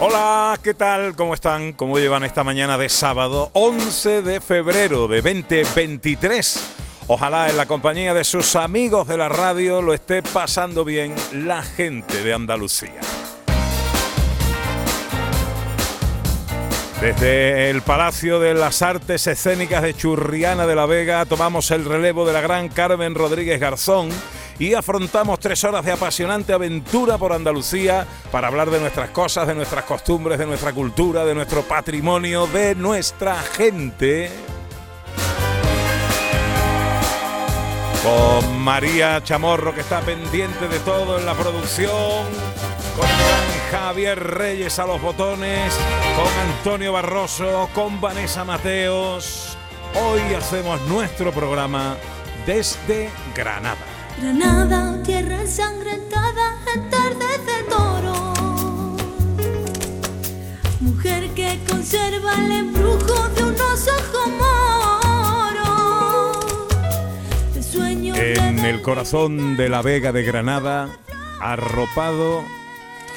Hola, 0.00 0.56
¿qué 0.62 0.74
tal? 0.74 1.16
¿Cómo 1.16 1.34
están? 1.34 1.72
¿Cómo 1.72 1.98
llevan 1.98 2.22
esta 2.22 2.44
mañana 2.44 2.78
de 2.78 2.88
sábado 2.88 3.50
11 3.54 4.22
de 4.22 4.40
febrero 4.40 5.08
de 5.08 5.20
2023? 5.20 6.74
Ojalá 7.08 7.50
en 7.50 7.56
la 7.56 7.66
compañía 7.66 8.14
de 8.14 8.22
sus 8.22 8.54
amigos 8.54 9.08
de 9.08 9.16
la 9.16 9.28
radio 9.28 9.82
lo 9.82 9.92
esté 9.92 10.22
pasando 10.22 10.84
bien 10.84 11.16
la 11.32 11.64
gente 11.64 12.22
de 12.22 12.32
Andalucía. 12.32 13.00
Desde 17.00 17.68
el 17.68 17.82
Palacio 17.82 18.38
de 18.38 18.54
las 18.54 18.82
Artes 18.82 19.26
Escénicas 19.26 19.82
de 19.82 19.94
Churriana 19.94 20.68
de 20.68 20.76
la 20.76 20.86
Vega 20.86 21.24
tomamos 21.26 21.72
el 21.72 21.84
relevo 21.84 22.24
de 22.24 22.34
la 22.34 22.40
gran 22.40 22.68
Carmen 22.68 23.16
Rodríguez 23.16 23.58
Garzón 23.58 24.10
y 24.58 24.74
afrontamos 24.74 25.38
tres 25.38 25.62
horas 25.64 25.84
de 25.84 25.92
apasionante 25.92 26.52
aventura 26.52 27.16
por 27.16 27.32
Andalucía 27.32 28.06
para 28.32 28.48
hablar 28.48 28.70
de 28.70 28.80
nuestras 28.80 29.10
cosas, 29.10 29.46
de 29.46 29.54
nuestras 29.54 29.84
costumbres, 29.84 30.38
de 30.38 30.46
nuestra 30.46 30.72
cultura, 30.72 31.24
de 31.24 31.34
nuestro 31.34 31.62
patrimonio, 31.62 32.46
de 32.48 32.74
nuestra 32.74 33.36
gente. 33.36 34.30
Con 38.02 38.58
María 38.58 39.22
Chamorro 39.22 39.74
que 39.74 39.80
está 39.80 40.00
pendiente 40.00 40.66
de 40.66 40.78
todo 40.80 41.18
en 41.18 41.26
la 41.26 41.34
producción, 41.34 42.26
con 42.96 43.08
Javier 43.70 44.18
Reyes 44.18 44.78
a 44.78 44.86
los 44.86 45.00
botones, 45.00 45.74
con 46.16 46.48
Antonio 46.50 46.92
Barroso, 46.92 47.68
con 47.74 48.00
Vanessa 48.00 48.44
Mateos. 48.44 49.56
Hoy 49.94 50.34
hacemos 50.34 50.80
nuestro 50.82 51.32
programa 51.32 51.96
desde 52.46 53.10
Granada. 53.34 53.87
Granada, 54.20 55.00
tierra 55.04 55.40
ensangrentada 55.40 56.56
en 56.74 56.90
tardes 56.90 57.46
de 57.46 57.62
toro. 57.68 58.34
Mujer 60.80 61.30
que 61.36 61.60
conserva 61.68 62.34
el 62.34 62.50
embrujo 62.50 63.28
de 63.36 63.44
unos 63.44 63.88
ojos 63.88 64.28
moros. 67.60 67.78
En 68.16 68.58
el 68.58 68.82
corazón 68.82 69.56
de 69.56 69.68
la 69.68 69.82
Vega 69.82 70.10
de 70.10 70.24
Granada, 70.24 70.88
arropado 71.40 72.42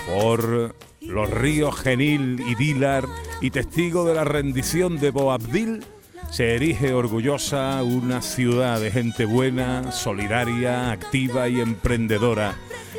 por 0.06 0.76
los 1.02 1.30
ríos 1.32 1.76
Genil 1.80 2.44
y 2.48 2.54
Dilar 2.54 3.08
y 3.42 3.50
testigo 3.50 4.06
de 4.06 4.14
la 4.14 4.24
rendición 4.24 5.00
de 5.00 5.10
Boabdil, 5.10 5.84
se 6.30 6.56
erige 6.56 6.94
orgullosa 6.94 7.82
una 7.84 8.22
ciudad 8.22 8.80
de 8.80 8.92
gente 8.92 9.26
buena, 9.26 9.92
solidaria, 9.92 10.92
activa 10.92 11.50
y 11.50 11.60
emprendedora 11.60 12.56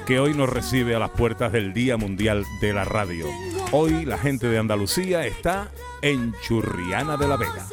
que 0.06 0.18
hoy 0.18 0.34
nos 0.34 0.48
recibe 0.48 0.94
a 0.94 0.98
las 0.98 1.10
puertas 1.10 1.52
del 1.52 1.72
Día 1.72 1.96
Mundial 1.96 2.44
de 2.60 2.72
la 2.72 2.84
Radio. 2.84 3.26
Hoy 3.70 4.04
la 4.04 4.18
gente 4.18 4.48
de 4.48 4.58
Andalucía 4.58 5.26
está 5.26 5.70
en 6.02 6.34
Churriana 6.42 7.16
de 7.16 7.28
la 7.28 7.36
Vega. 7.36 7.66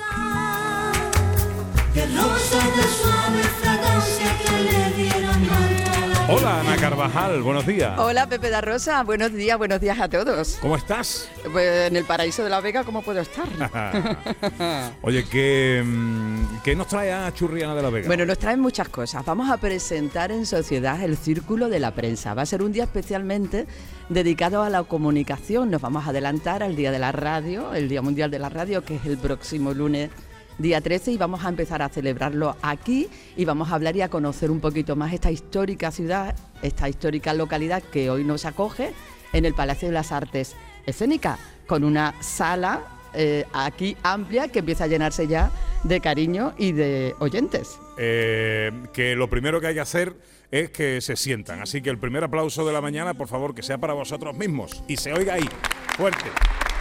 Hola 6.31 6.59
Ana 6.59 6.77
Carvajal, 6.77 7.41
buenos 7.41 7.65
días. 7.65 7.97
Hola 7.97 8.29
Pepe 8.29 8.51
da 8.51 8.61
Rosa, 8.61 9.01
buenos 9.01 9.33
días, 9.33 9.57
buenos 9.57 9.81
días 9.81 9.99
a 9.99 10.07
todos. 10.07 10.59
¿Cómo 10.61 10.75
estás? 10.75 11.27
Pues 11.51 11.87
en 11.87 11.95
el 11.95 12.05
paraíso 12.05 12.43
de 12.43 12.51
la 12.51 12.61
Vega, 12.61 12.83
¿cómo 12.83 13.01
puedo 13.01 13.19
estar? 13.19 13.47
Oye, 15.01 15.25
¿qué, 15.25 15.81
mm, 15.83 16.61
¿qué 16.63 16.75
nos 16.75 16.85
trae 16.85 17.11
a 17.11 17.33
Churriana 17.33 17.73
de 17.73 17.81
la 17.81 17.89
Vega? 17.89 18.05
Bueno, 18.05 18.27
nos 18.27 18.37
traen 18.37 18.59
muchas 18.59 18.89
cosas. 18.89 19.25
Vamos 19.25 19.49
a 19.49 19.57
presentar 19.57 20.31
en 20.31 20.45
sociedad 20.45 21.01
el 21.01 21.17
Círculo 21.17 21.67
de 21.67 21.79
la 21.79 21.95
Prensa. 21.95 22.35
Va 22.35 22.43
a 22.43 22.45
ser 22.45 22.61
un 22.61 22.73
día 22.73 22.83
especialmente 22.83 23.65
dedicado 24.09 24.61
a 24.61 24.69
la 24.69 24.83
comunicación. 24.83 25.71
Nos 25.71 25.81
vamos 25.81 26.05
a 26.05 26.11
adelantar 26.11 26.61
al 26.61 26.75
Día 26.75 26.91
de 26.91 26.99
la 26.99 27.11
Radio, 27.11 27.73
el 27.73 27.89
Día 27.89 28.03
Mundial 28.03 28.29
de 28.29 28.37
la 28.37 28.49
Radio, 28.49 28.85
que 28.85 28.97
es 28.97 29.05
el 29.07 29.17
próximo 29.17 29.73
lunes 29.73 30.11
día 30.59 30.81
13 30.81 31.13
y 31.13 31.17
vamos 31.17 31.43
a 31.43 31.49
empezar 31.49 31.81
a 31.81 31.89
celebrarlo 31.89 32.55
aquí 32.61 33.07
y 33.35 33.45
vamos 33.45 33.71
a 33.71 33.75
hablar 33.75 33.95
y 33.95 34.01
a 34.01 34.09
conocer 34.09 34.51
un 34.51 34.59
poquito 34.59 34.95
más 34.95 35.13
esta 35.13 35.31
histórica 35.31 35.89
ciudad, 35.89 36.35
esta 36.61 36.87
histórica 36.87 37.33
localidad 37.33 37.81
que 37.81 38.09
hoy 38.09 38.23
nos 38.23 38.45
acoge 38.45 38.93
en 39.33 39.45
el 39.45 39.53
Palacio 39.53 39.87
de 39.87 39.93
las 39.93 40.11
Artes 40.11 40.55
Escénicas, 40.85 41.39
con 41.65 41.83
una 41.83 42.13
sala 42.21 42.81
eh, 43.13 43.45
aquí 43.53 43.97
amplia 44.03 44.49
que 44.49 44.59
empieza 44.59 44.83
a 44.83 44.87
llenarse 44.87 45.27
ya 45.27 45.51
de 45.83 45.99
cariño 46.01 46.53
y 46.57 46.73
de 46.73 47.15
oyentes. 47.19 47.79
Eh, 47.97 48.71
que 48.93 49.15
lo 49.15 49.29
primero 49.29 49.59
que 49.61 49.67
hay 49.67 49.73
que 49.75 49.79
hacer 49.79 50.15
es 50.51 50.71
que 50.71 50.99
se 51.01 51.15
sientan. 51.15 51.61
Así 51.61 51.81
que 51.81 51.89
el 51.89 51.97
primer 51.97 52.23
aplauso 52.23 52.65
de 52.65 52.73
la 52.73 52.81
mañana, 52.81 53.13
por 53.13 53.27
favor, 53.27 53.55
que 53.55 53.63
sea 53.63 53.77
para 53.77 53.93
vosotros 53.93 54.35
mismos 54.35 54.83
y 54.87 54.97
se 54.97 55.13
oiga 55.13 55.35
ahí, 55.35 55.49
fuerte. 55.95 56.29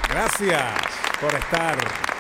Gracias 0.08 0.74
por 1.20 1.34
estar. 1.34 2.17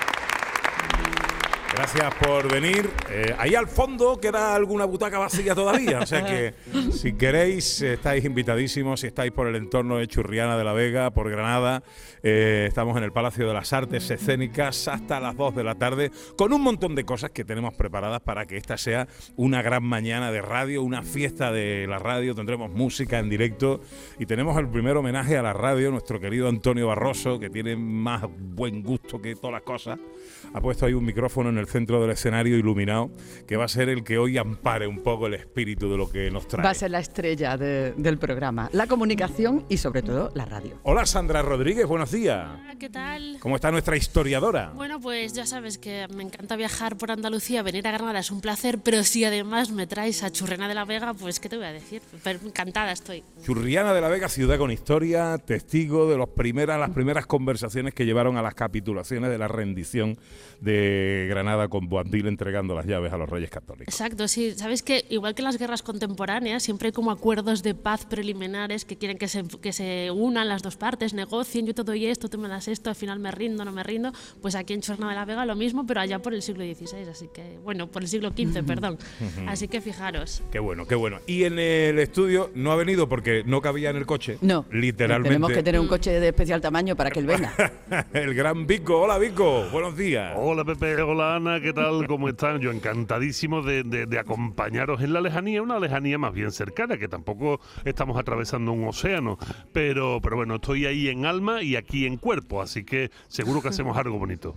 Gracias 1.78 2.12
por 2.16 2.50
venir. 2.50 2.90
Eh, 3.08 3.36
ahí 3.38 3.54
al 3.54 3.68
fondo 3.68 4.18
queda 4.20 4.56
alguna 4.56 4.84
butaca 4.84 5.16
vacía 5.20 5.54
todavía, 5.54 6.00
o 6.00 6.06
sea 6.06 6.26
que 6.26 6.52
si 6.90 7.12
queréis 7.12 7.82
eh, 7.82 7.92
estáis 7.92 8.24
invitadísimos, 8.24 8.98
si 8.98 9.06
estáis 9.06 9.30
por 9.30 9.46
el 9.46 9.54
entorno 9.54 9.98
de 9.98 10.08
Churriana 10.08 10.58
de 10.58 10.64
la 10.64 10.72
Vega, 10.72 11.12
por 11.12 11.30
Granada, 11.30 11.84
eh, 12.24 12.64
estamos 12.66 12.96
en 12.96 13.04
el 13.04 13.12
Palacio 13.12 13.46
de 13.46 13.54
las 13.54 13.72
Artes 13.72 14.10
Escénicas 14.10 14.88
hasta 14.88 15.20
las 15.20 15.36
2 15.36 15.54
de 15.54 15.62
la 15.62 15.76
tarde 15.76 16.10
con 16.36 16.52
un 16.52 16.62
montón 16.62 16.96
de 16.96 17.04
cosas 17.04 17.30
que 17.30 17.44
tenemos 17.44 17.74
preparadas 17.74 18.22
para 18.22 18.44
que 18.44 18.56
esta 18.56 18.76
sea 18.76 19.06
una 19.36 19.62
gran 19.62 19.84
mañana 19.84 20.32
de 20.32 20.42
radio, 20.42 20.82
una 20.82 21.04
fiesta 21.04 21.52
de 21.52 21.86
la 21.86 22.00
radio, 22.00 22.34
tendremos 22.34 22.72
música 22.72 23.20
en 23.20 23.30
directo 23.30 23.82
y 24.18 24.26
tenemos 24.26 24.58
el 24.58 24.68
primer 24.68 24.96
homenaje 24.96 25.36
a 25.36 25.42
la 25.42 25.52
radio, 25.52 25.92
nuestro 25.92 26.18
querido 26.18 26.48
Antonio 26.48 26.88
Barroso, 26.88 27.38
que 27.38 27.50
tiene 27.50 27.76
más 27.76 28.24
buen 28.36 28.82
gusto 28.82 29.22
que 29.22 29.36
todas 29.36 29.52
las 29.52 29.62
cosas, 29.62 30.00
ha 30.54 30.60
puesto 30.60 30.86
ahí 30.86 30.94
un 30.94 31.04
micrófono 31.04 31.48
en 31.50 31.58
el 31.58 31.66
centro 31.66 32.00
del 32.00 32.10
escenario 32.10 32.56
iluminado, 32.56 33.10
que 33.46 33.56
va 33.56 33.64
a 33.64 33.68
ser 33.68 33.88
el 33.88 34.04
que 34.04 34.18
hoy 34.18 34.38
ampare 34.38 34.86
un 34.86 35.02
poco 35.02 35.26
el 35.26 35.34
espíritu 35.34 35.90
de 35.90 35.96
lo 35.96 36.08
que 36.10 36.30
nos 36.30 36.46
trae. 36.48 36.64
Va 36.64 36.70
a 36.70 36.74
ser 36.74 36.90
la 36.90 37.00
estrella 37.00 37.56
de- 37.56 37.92
del 37.96 38.18
programa, 38.18 38.68
la 38.72 38.86
comunicación 38.86 39.64
y 39.68 39.76
sobre 39.78 40.02
todo 40.02 40.30
la 40.34 40.44
radio. 40.44 40.78
Hola 40.82 41.06
Sandra 41.06 41.42
Rodríguez, 41.42 41.86
buenos 41.86 42.10
días. 42.12 42.48
Hola, 42.62 42.74
¿qué 42.78 42.88
tal? 42.90 43.36
¿Cómo 43.40 43.56
está 43.56 43.70
nuestra 43.70 43.96
historiadora? 43.96 44.72
Bueno, 44.74 45.00
pues 45.00 45.32
ya 45.32 45.46
sabes 45.46 45.78
que 45.78 46.06
me 46.14 46.22
encanta 46.22 46.56
viajar 46.56 46.96
por 46.96 47.10
Andalucía, 47.10 47.62
venir 47.62 47.86
a 47.86 47.92
Granada 47.92 48.18
es 48.20 48.30
un 48.30 48.40
placer, 48.40 48.78
pero 48.82 49.02
si 49.04 49.24
además 49.24 49.70
me 49.70 49.86
traes 49.86 50.22
a 50.22 50.30
Churrena 50.30 50.68
de 50.68 50.74
la 50.74 50.84
Vega, 50.84 51.14
pues 51.14 51.40
¿qué 51.40 51.48
te 51.48 51.56
voy 51.56 51.66
a 51.66 51.72
decir? 51.72 52.02
Pero 52.24 52.38
encantada 52.44 52.92
estoy. 52.92 53.22
Churriana 53.44 53.92
de 53.94 54.00
la 54.00 54.08
Vega, 54.08 54.28
ciudad 54.28 54.58
con 54.58 54.70
historia, 54.70 55.38
testigo 55.38 56.08
de 56.10 56.16
los 56.16 56.28
primeras, 56.30 56.78
las 56.78 56.90
primeras 56.90 57.26
conversaciones 57.26 57.94
que 57.94 58.04
llevaron 58.06 58.36
a 58.36 58.42
las 58.42 58.54
capitulaciones 58.54 59.30
de 59.30 59.38
la 59.38 59.48
rendición 59.48 60.16
de 60.60 61.26
Granada 61.28 61.68
con 61.68 61.88
Boabdil 61.88 62.26
entregando 62.26 62.74
las 62.74 62.86
llaves 62.86 63.12
a 63.12 63.16
los 63.16 63.28
Reyes 63.28 63.50
Católicos. 63.50 63.94
Exacto, 63.94 64.26
sí. 64.28 64.52
Sabes 64.52 64.82
que 64.82 65.04
igual 65.08 65.34
que 65.34 65.42
en 65.42 65.44
las 65.44 65.58
guerras 65.58 65.82
contemporáneas, 65.82 66.62
siempre 66.62 66.86
hay 66.88 66.92
como 66.92 67.10
acuerdos 67.10 67.62
de 67.62 67.74
paz 67.74 68.06
preliminares 68.06 68.84
que 68.84 68.96
quieren 68.96 69.18
que 69.18 69.28
se, 69.28 69.44
que 69.60 69.72
se 69.72 70.10
unan 70.10 70.48
las 70.48 70.62
dos 70.62 70.76
partes, 70.76 71.14
negocien, 71.14 71.66
yo 71.66 71.74
te 71.74 71.84
doy 71.84 72.06
esto, 72.06 72.28
tú 72.28 72.38
me 72.38 72.48
das 72.48 72.68
esto, 72.68 72.90
al 72.90 72.96
final 72.96 73.18
me 73.20 73.30
rindo, 73.30 73.64
no 73.64 73.72
me 73.72 73.82
rindo. 73.82 74.12
Pues 74.42 74.54
aquí 74.54 74.72
en 74.72 74.80
Churrena 74.80 75.10
de 75.10 75.14
la 75.14 75.24
Vega 75.24 75.46
lo 75.46 75.54
mismo, 75.54 75.86
pero 75.86 76.00
allá 76.00 76.18
por 76.18 76.34
el 76.34 76.42
siglo 76.42 76.64
XVI, 76.64 77.08
así 77.10 77.28
que, 77.32 77.58
bueno, 77.62 77.86
por 77.86 78.02
el 78.02 78.08
siglo 78.08 78.30
XV, 78.30 78.64
perdón. 78.64 78.98
Así 79.46 79.68
que 79.68 79.80
fijaros. 79.80 80.42
Qué 80.50 80.58
bueno, 80.58 80.86
qué 80.86 80.94
bueno. 80.94 81.18
Y 81.26 81.44
en 81.44 81.58
el 81.58 81.98
estudio 81.98 82.50
no 82.54 82.72
ha 82.72 82.76
venido 82.76 83.08
porque 83.08 83.42
no 83.44 83.60
cabía 83.60 83.90
en 83.90 83.96
el 83.96 84.06
coche. 84.06 84.38
No, 84.40 84.64
Literalmente. 84.72 85.28
tenemos 85.28 85.50
que 85.52 85.62
tener 85.62 85.80
un 85.80 85.88
coche 85.88 86.18
de 86.18 86.28
especial 86.28 86.60
tamaño 86.60 86.96
para 86.96 87.10
que 87.10 87.20
él 87.20 87.26
venga. 87.26 87.54
el 88.12 88.34
gran 88.34 88.66
Vico. 88.66 89.00
Hola 89.00 89.18
Vico, 89.18 89.66
buenos 89.70 89.96
días. 89.96 90.17
Hola 90.36 90.64
Pepe, 90.64 91.00
hola 91.02 91.36
Ana. 91.36 91.60
¿qué 91.60 91.72
tal? 91.72 92.06
¿Cómo 92.06 92.28
están? 92.28 92.60
Yo 92.60 92.70
encantadísimo 92.70 93.62
de, 93.62 93.82
de- 93.82 94.06
de 94.06 94.18
acompañaros 94.18 95.00
en 95.02 95.12
la 95.12 95.20
lejanía, 95.20 95.62
una 95.62 95.78
lejanía 95.78 96.18
más 96.18 96.32
bien 96.32 96.50
cercana, 96.50 96.96
que 96.98 97.08
tampoco 97.08 97.60
estamos 97.84 98.18
atravesando 98.18 98.72
un 98.72 98.86
océano, 98.88 99.38
pero, 99.72 100.20
pero 100.22 100.36
bueno, 100.36 100.56
estoy 100.56 100.86
ahí 100.86 101.08
en 101.08 101.26
alma 101.26 101.62
y 101.62 101.76
aquí 101.76 102.06
en 102.06 102.16
cuerpo, 102.16 102.62
así 102.62 102.84
que 102.84 103.10
seguro 103.28 103.60
que 103.62 103.68
hacemos 103.68 103.96
algo 103.96 104.18
bonito. 104.18 104.54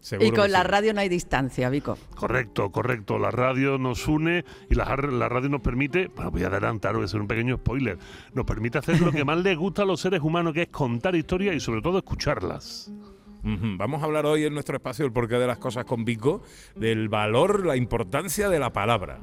Seguro 0.00 0.26
Y 0.26 0.32
con 0.32 0.50
la 0.50 0.62
sí. 0.62 0.68
radio 0.68 0.94
no 0.94 1.00
hay 1.00 1.08
distancia, 1.08 1.70
Vico. 1.70 1.96
Correcto, 2.16 2.70
correcto. 2.72 3.20
La 3.20 3.30
radio 3.30 3.78
nos 3.78 4.08
une 4.08 4.44
y 4.68 4.74
la, 4.74 4.96
la 4.96 5.28
radio 5.28 5.48
nos 5.48 5.60
permite, 5.60 6.08
bueno, 6.08 6.32
voy 6.32 6.42
a 6.42 6.48
adelantar, 6.48 6.94
voy 6.94 7.02
a 7.02 7.04
hacer 7.04 7.20
un 7.20 7.28
pequeño 7.28 7.56
spoiler, 7.58 7.98
nos 8.34 8.44
permite 8.44 8.78
hacer 8.78 9.00
lo 9.00 9.12
que 9.12 9.24
más 9.24 9.38
les 9.38 9.56
gusta 9.56 9.82
a 9.82 9.84
los 9.84 10.00
seres 10.00 10.20
humanos, 10.20 10.54
que 10.54 10.62
es 10.62 10.68
contar 10.70 11.14
historias 11.14 11.54
y 11.54 11.60
sobre 11.60 11.82
todo 11.82 11.98
escucharlas. 11.98 12.90
Vamos 13.42 14.02
a 14.02 14.04
hablar 14.04 14.26
hoy 14.26 14.44
en 14.44 14.54
nuestro 14.54 14.76
espacio 14.76 15.04
El 15.04 15.12
porqué 15.12 15.36
de 15.36 15.46
las 15.46 15.58
cosas 15.58 15.84
con 15.84 16.04
Vico, 16.04 16.42
del 16.76 17.08
valor, 17.08 17.66
la 17.66 17.76
importancia 17.76 18.48
de 18.48 18.58
la 18.58 18.72
palabra. 18.72 19.20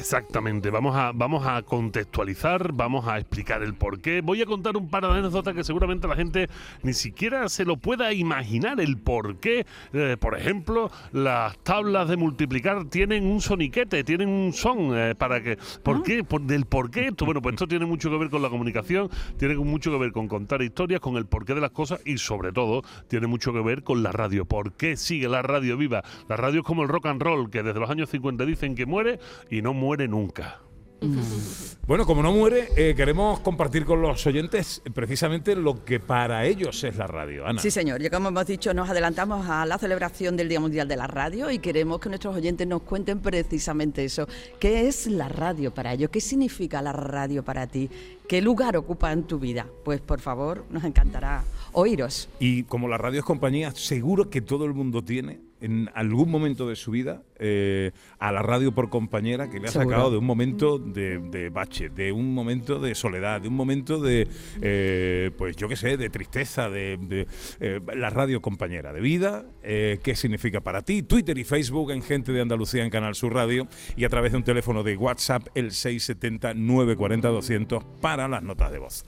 Exactamente, 0.00 0.70
vamos 0.70 0.96
a, 0.96 1.12
vamos 1.14 1.46
a 1.46 1.60
contextualizar, 1.60 2.72
vamos 2.72 3.06
a 3.06 3.18
explicar 3.18 3.62
el 3.62 3.74
porqué. 3.74 4.22
Voy 4.22 4.40
a 4.40 4.46
contar 4.46 4.74
un 4.78 4.88
par 4.88 5.02
de 5.02 5.10
anécdotas 5.10 5.54
que 5.54 5.62
seguramente 5.62 6.08
la 6.08 6.16
gente 6.16 6.48
ni 6.82 6.94
siquiera 6.94 7.50
se 7.50 7.66
lo 7.66 7.76
pueda 7.76 8.10
imaginar 8.14 8.80
el 8.80 8.96
porqué. 8.96 9.66
Eh, 9.92 10.16
por 10.18 10.38
ejemplo, 10.38 10.90
las 11.12 11.58
tablas 11.58 12.08
de 12.08 12.16
multiplicar 12.16 12.86
tienen 12.86 13.26
un 13.26 13.42
soniquete, 13.42 14.02
tienen 14.02 14.30
un 14.30 14.54
son 14.54 14.96
eh, 14.96 15.14
para 15.14 15.42
que. 15.42 15.58
¿Por 15.82 16.02
qué? 16.02 16.24
Por, 16.24 16.40
del 16.40 16.64
por 16.64 16.90
qué 16.90 17.08
esto. 17.08 17.26
Bueno, 17.26 17.42
pues 17.42 17.52
esto 17.52 17.68
tiene 17.68 17.84
mucho 17.84 18.08
que 18.08 18.16
ver 18.16 18.30
con 18.30 18.40
la 18.40 18.48
comunicación, 18.48 19.10
tiene 19.36 19.54
mucho 19.56 19.90
que 19.90 19.98
ver 19.98 20.12
con 20.12 20.28
contar 20.28 20.62
historias, 20.62 21.02
con 21.02 21.18
el 21.18 21.26
porqué 21.26 21.54
de 21.54 21.60
las 21.60 21.72
cosas 21.72 22.00
y 22.06 22.16
sobre 22.16 22.52
todo 22.52 22.82
tiene 23.06 23.26
mucho 23.26 23.52
que 23.52 23.60
ver 23.60 23.82
con 23.82 24.02
la 24.02 24.12
radio. 24.12 24.46
¿Por 24.46 24.72
qué 24.72 24.96
sigue 24.96 25.28
la 25.28 25.42
radio 25.42 25.76
viva? 25.76 26.02
La 26.26 26.38
radio 26.38 26.60
es 26.60 26.66
como 26.66 26.84
el 26.84 26.88
rock 26.88 27.04
and 27.04 27.20
roll, 27.20 27.50
que 27.50 27.62
desde 27.62 27.78
los 27.78 27.90
años 27.90 28.08
50 28.08 28.46
dicen 28.46 28.74
que 28.74 28.86
muere 28.86 29.18
y 29.50 29.60
no 29.60 29.74
muere 29.74 29.89
nunca. 30.08 30.60
Bueno, 31.86 32.06
como 32.06 32.22
no 32.22 32.32
muere, 32.32 32.68
eh, 32.76 32.94
queremos 32.94 33.40
compartir 33.40 33.84
con 33.84 34.00
los 34.00 34.24
oyentes 34.24 34.80
precisamente 34.94 35.56
lo 35.56 35.84
que 35.84 35.98
para 35.98 36.46
ellos 36.46 36.84
es 36.84 36.96
la 36.96 37.08
radio. 37.08 37.44
Ana. 37.44 37.60
Sí, 37.60 37.72
señor. 37.72 38.00
Ya 38.00 38.10
como 38.10 38.28
hemos 38.28 38.46
dicho, 38.46 38.72
nos 38.72 38.88
adelantamos 38.88 39.48
a 39.48 39.66
la 39.66 39.76
celebración 39.76 40.36
del 40.36 40.48
Día 40.48 40.60
Mundial 40.60 40.86
de 40.86 40.94
la 40.94 41.08
Radio 41.08 41.50
y 41.50 41.58
queremos 41.58 41.98
que 41.98 42.08
nuestros 42.08 42.36
oyentes 42.36 42.64
nos 42.68 42.82
cuenten 42.82 43.18
precisamente 43.18 44.04
eso. 44.04 44.28
¿Qué 44.60 44.86
es 44.86 45.08
la 45.08 45.28
radio 45.28 45.74
para 45.74 45.92
ellos? 45.94 46.10
¿Qué 46.10 46.20
significa 46.20 46.80
la 46.80 46.92
radio 46.92 47.42
para 47.42 47.66
ti? 47.66 47.90
¿Qué 48.28 48.40
lugar 48.40 48.76
ocupa 48.76 49.10
en 49.10 49.24
tu 49.24 49.40
vida? 49.40 49.66
Pues 49.84 50.00
por 50.00 50.20
favor, 50.20 50.66
nos 50.70 50.84
encantará 50.84 51.42
oíros. 51.72 52.28
Y 52.38 52.62
como 52.64 52.86
la 52.86 52.98
radio 52.98 53.18
es 53.18 53.24
compañía, 53.24 53.72
seguro 53.72 54.30
que 54.30 54.40
todo 54.40 54.64
el 54.64 54.74
mundo 54.74 55.02
tiene 55.02 55.49
en 55.60 55.90
algún 55.94 56.30
momento 56.30 56.68
de 56.68 56.76
su 56.76 56.90
vida 56.90 57.22
eh, 57.38 57.90
a 58.18 58.32
la 58.32 58.42
radio 58.42 58.72
por 58.72 58.90
compañera 58.90 59.48
que 59.50 59.60
le 59.60 59.68
ha 59.68 59.70
Seguro. 59.70 59.90
sacado 59.90 60.10
de 60.10 60.16
un 60.18 60.24
momento 60.24 60.78
de, 60.78 61.18
de 61.18 61.48
bache, 61.50 61.88
de 61.88 62.12
un 62.12 62.34
momento 62.34 62.78
de 62.78 62.94
soledad, 62.94 63.40
de 63.40 63.48
un 63.48 63.54
momento 63.54 64.00
de, 64.00 64.28
eh, 64.60 65.30
pues 65.36 65.56
yo 65.56 65.68
qué 65.68 65.76
sé, 65.76 65.96
de 65.96 66.10
tristeza, 66.10 66.68
de, 66.68 66.98
de, 67.00 67.26
eh, 67.60 67.80
la 67.94 68.10
radio 68.10 68.40
compañera 68.42 68.92
de 68.92 69.00
vida, 69.00 69.44
eh, 69.62 69.98
qué 70.02 70.14
significa 70.14 70.60
para 70.60 70.82
ti, 70.82 71.02
Twitter 71.02 71.36
y 71.38 71.44
Facebook 71.44 71.90
en 71.92 72.02
Gente 72.02 72.32
de 72.32 72.40
Andalucía 72.40 72.82
en 72.84 72.90
Canal 72.90 73.14
Sur 73.14 73.34
Radio 73.34 73.66
y 73.96 74.04
a 74.04 74.08
través 74.08 74.32
de 74.32 74.38
un 74.38 74.44
teléfono 74.44 74.82
de 74.82 74.96
WhatsApp 74.96 75.46
el 75.54 75.70
670-940-200 75.70 77.84
para 78.00 78.28
las 78.28 78.42
notas 78.42 78.72
de 78.72 78.78
voz. 78.78 79.04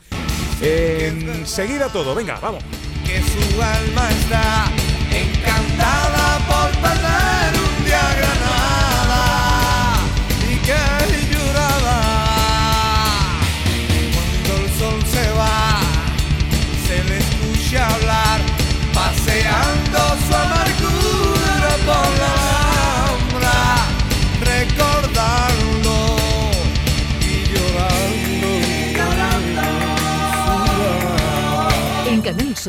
Enseguida 0.60 1.88
todo, 1.92 2.14
venga, 2.14 2.38
vamos. 2.40 2.62
que 3.04 3.20
su 3.20 3.60
alma 3.60 4.10
está 4.10 4.70
encantada 5.10 6.21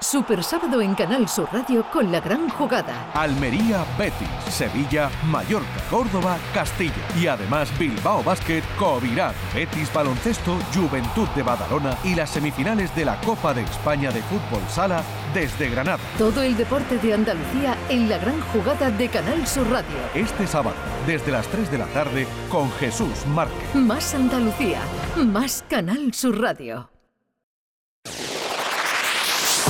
Super 0.00 0.44
sábado 0.44 0.82
en 0.82 0.94
Canal 0.94 1.26
Sur 1.26 1.48
Radio 1.52 1.84
con 1.90 2.12
la 2.12 2.20
gran 2.20 2.50
jugada. 2.50 3.10
Almería, 3.14 3.84
Betis, 3.98 4.28
Sevilla, 4.50 5.10
Mallorca, 5.24 5.66
Córdoba, 5.90 6.38
Castilla. 6.52 6.92
Y 7.18 7.26
además 7.26 7.76
Bilbao 7.78 8.22
Basket, 8.22 8.62
Covirán, 8.78 9.32
Betis 9.54 9.90
Baloncesto, 9.92 10.58
Juventud 10.74 11.26
de 11.34 11.42
Badalona 11.42 11.96
y 12.04 12.14
las 12.14 12.28
semifinales 12.30 12.94
de 12.94 13.06
la 13.06 13.18
Copa 13.22 13.54
de 13.54 13.62
España 13.62 14.10
de 14.10 14.22
Fútbol 14.22 14.62
Sala 14.68 15.02
desde 15.32 15.70
Granada. 15.70 16.02
Todo 16.18 16.42
el 16.42 16.56
deporte 16.56 16.98
de 16.98 17.14
Andalucía 17.14 17.76
en 17.88 18.10
la 18.10 18.18
gran 18.18 18.40
jugada 18.52 18.90
de 18.90 19.08
Canal 19.08 19.46
Sur 19.46 19.68
Radio. 19.70 19.96
Este 20.14 20.46
sábado, 20.46 20.76
desde 21.06 21.32
las 21.32 21.48
3 21.48 21.70
de 21.70 21.78
la 21.78 21.86
tarde, 21.86 22.26
con 22.50 22.70
Jesús 22.72 23.26
Márquez. 23.28 23.74
Más 23.74 24.14
Andalucía, 24.14 24.80
más 25.16 25.64
Canal 25.68 26.12
Sur 26.12 26.38
Radio. 26.38 26.95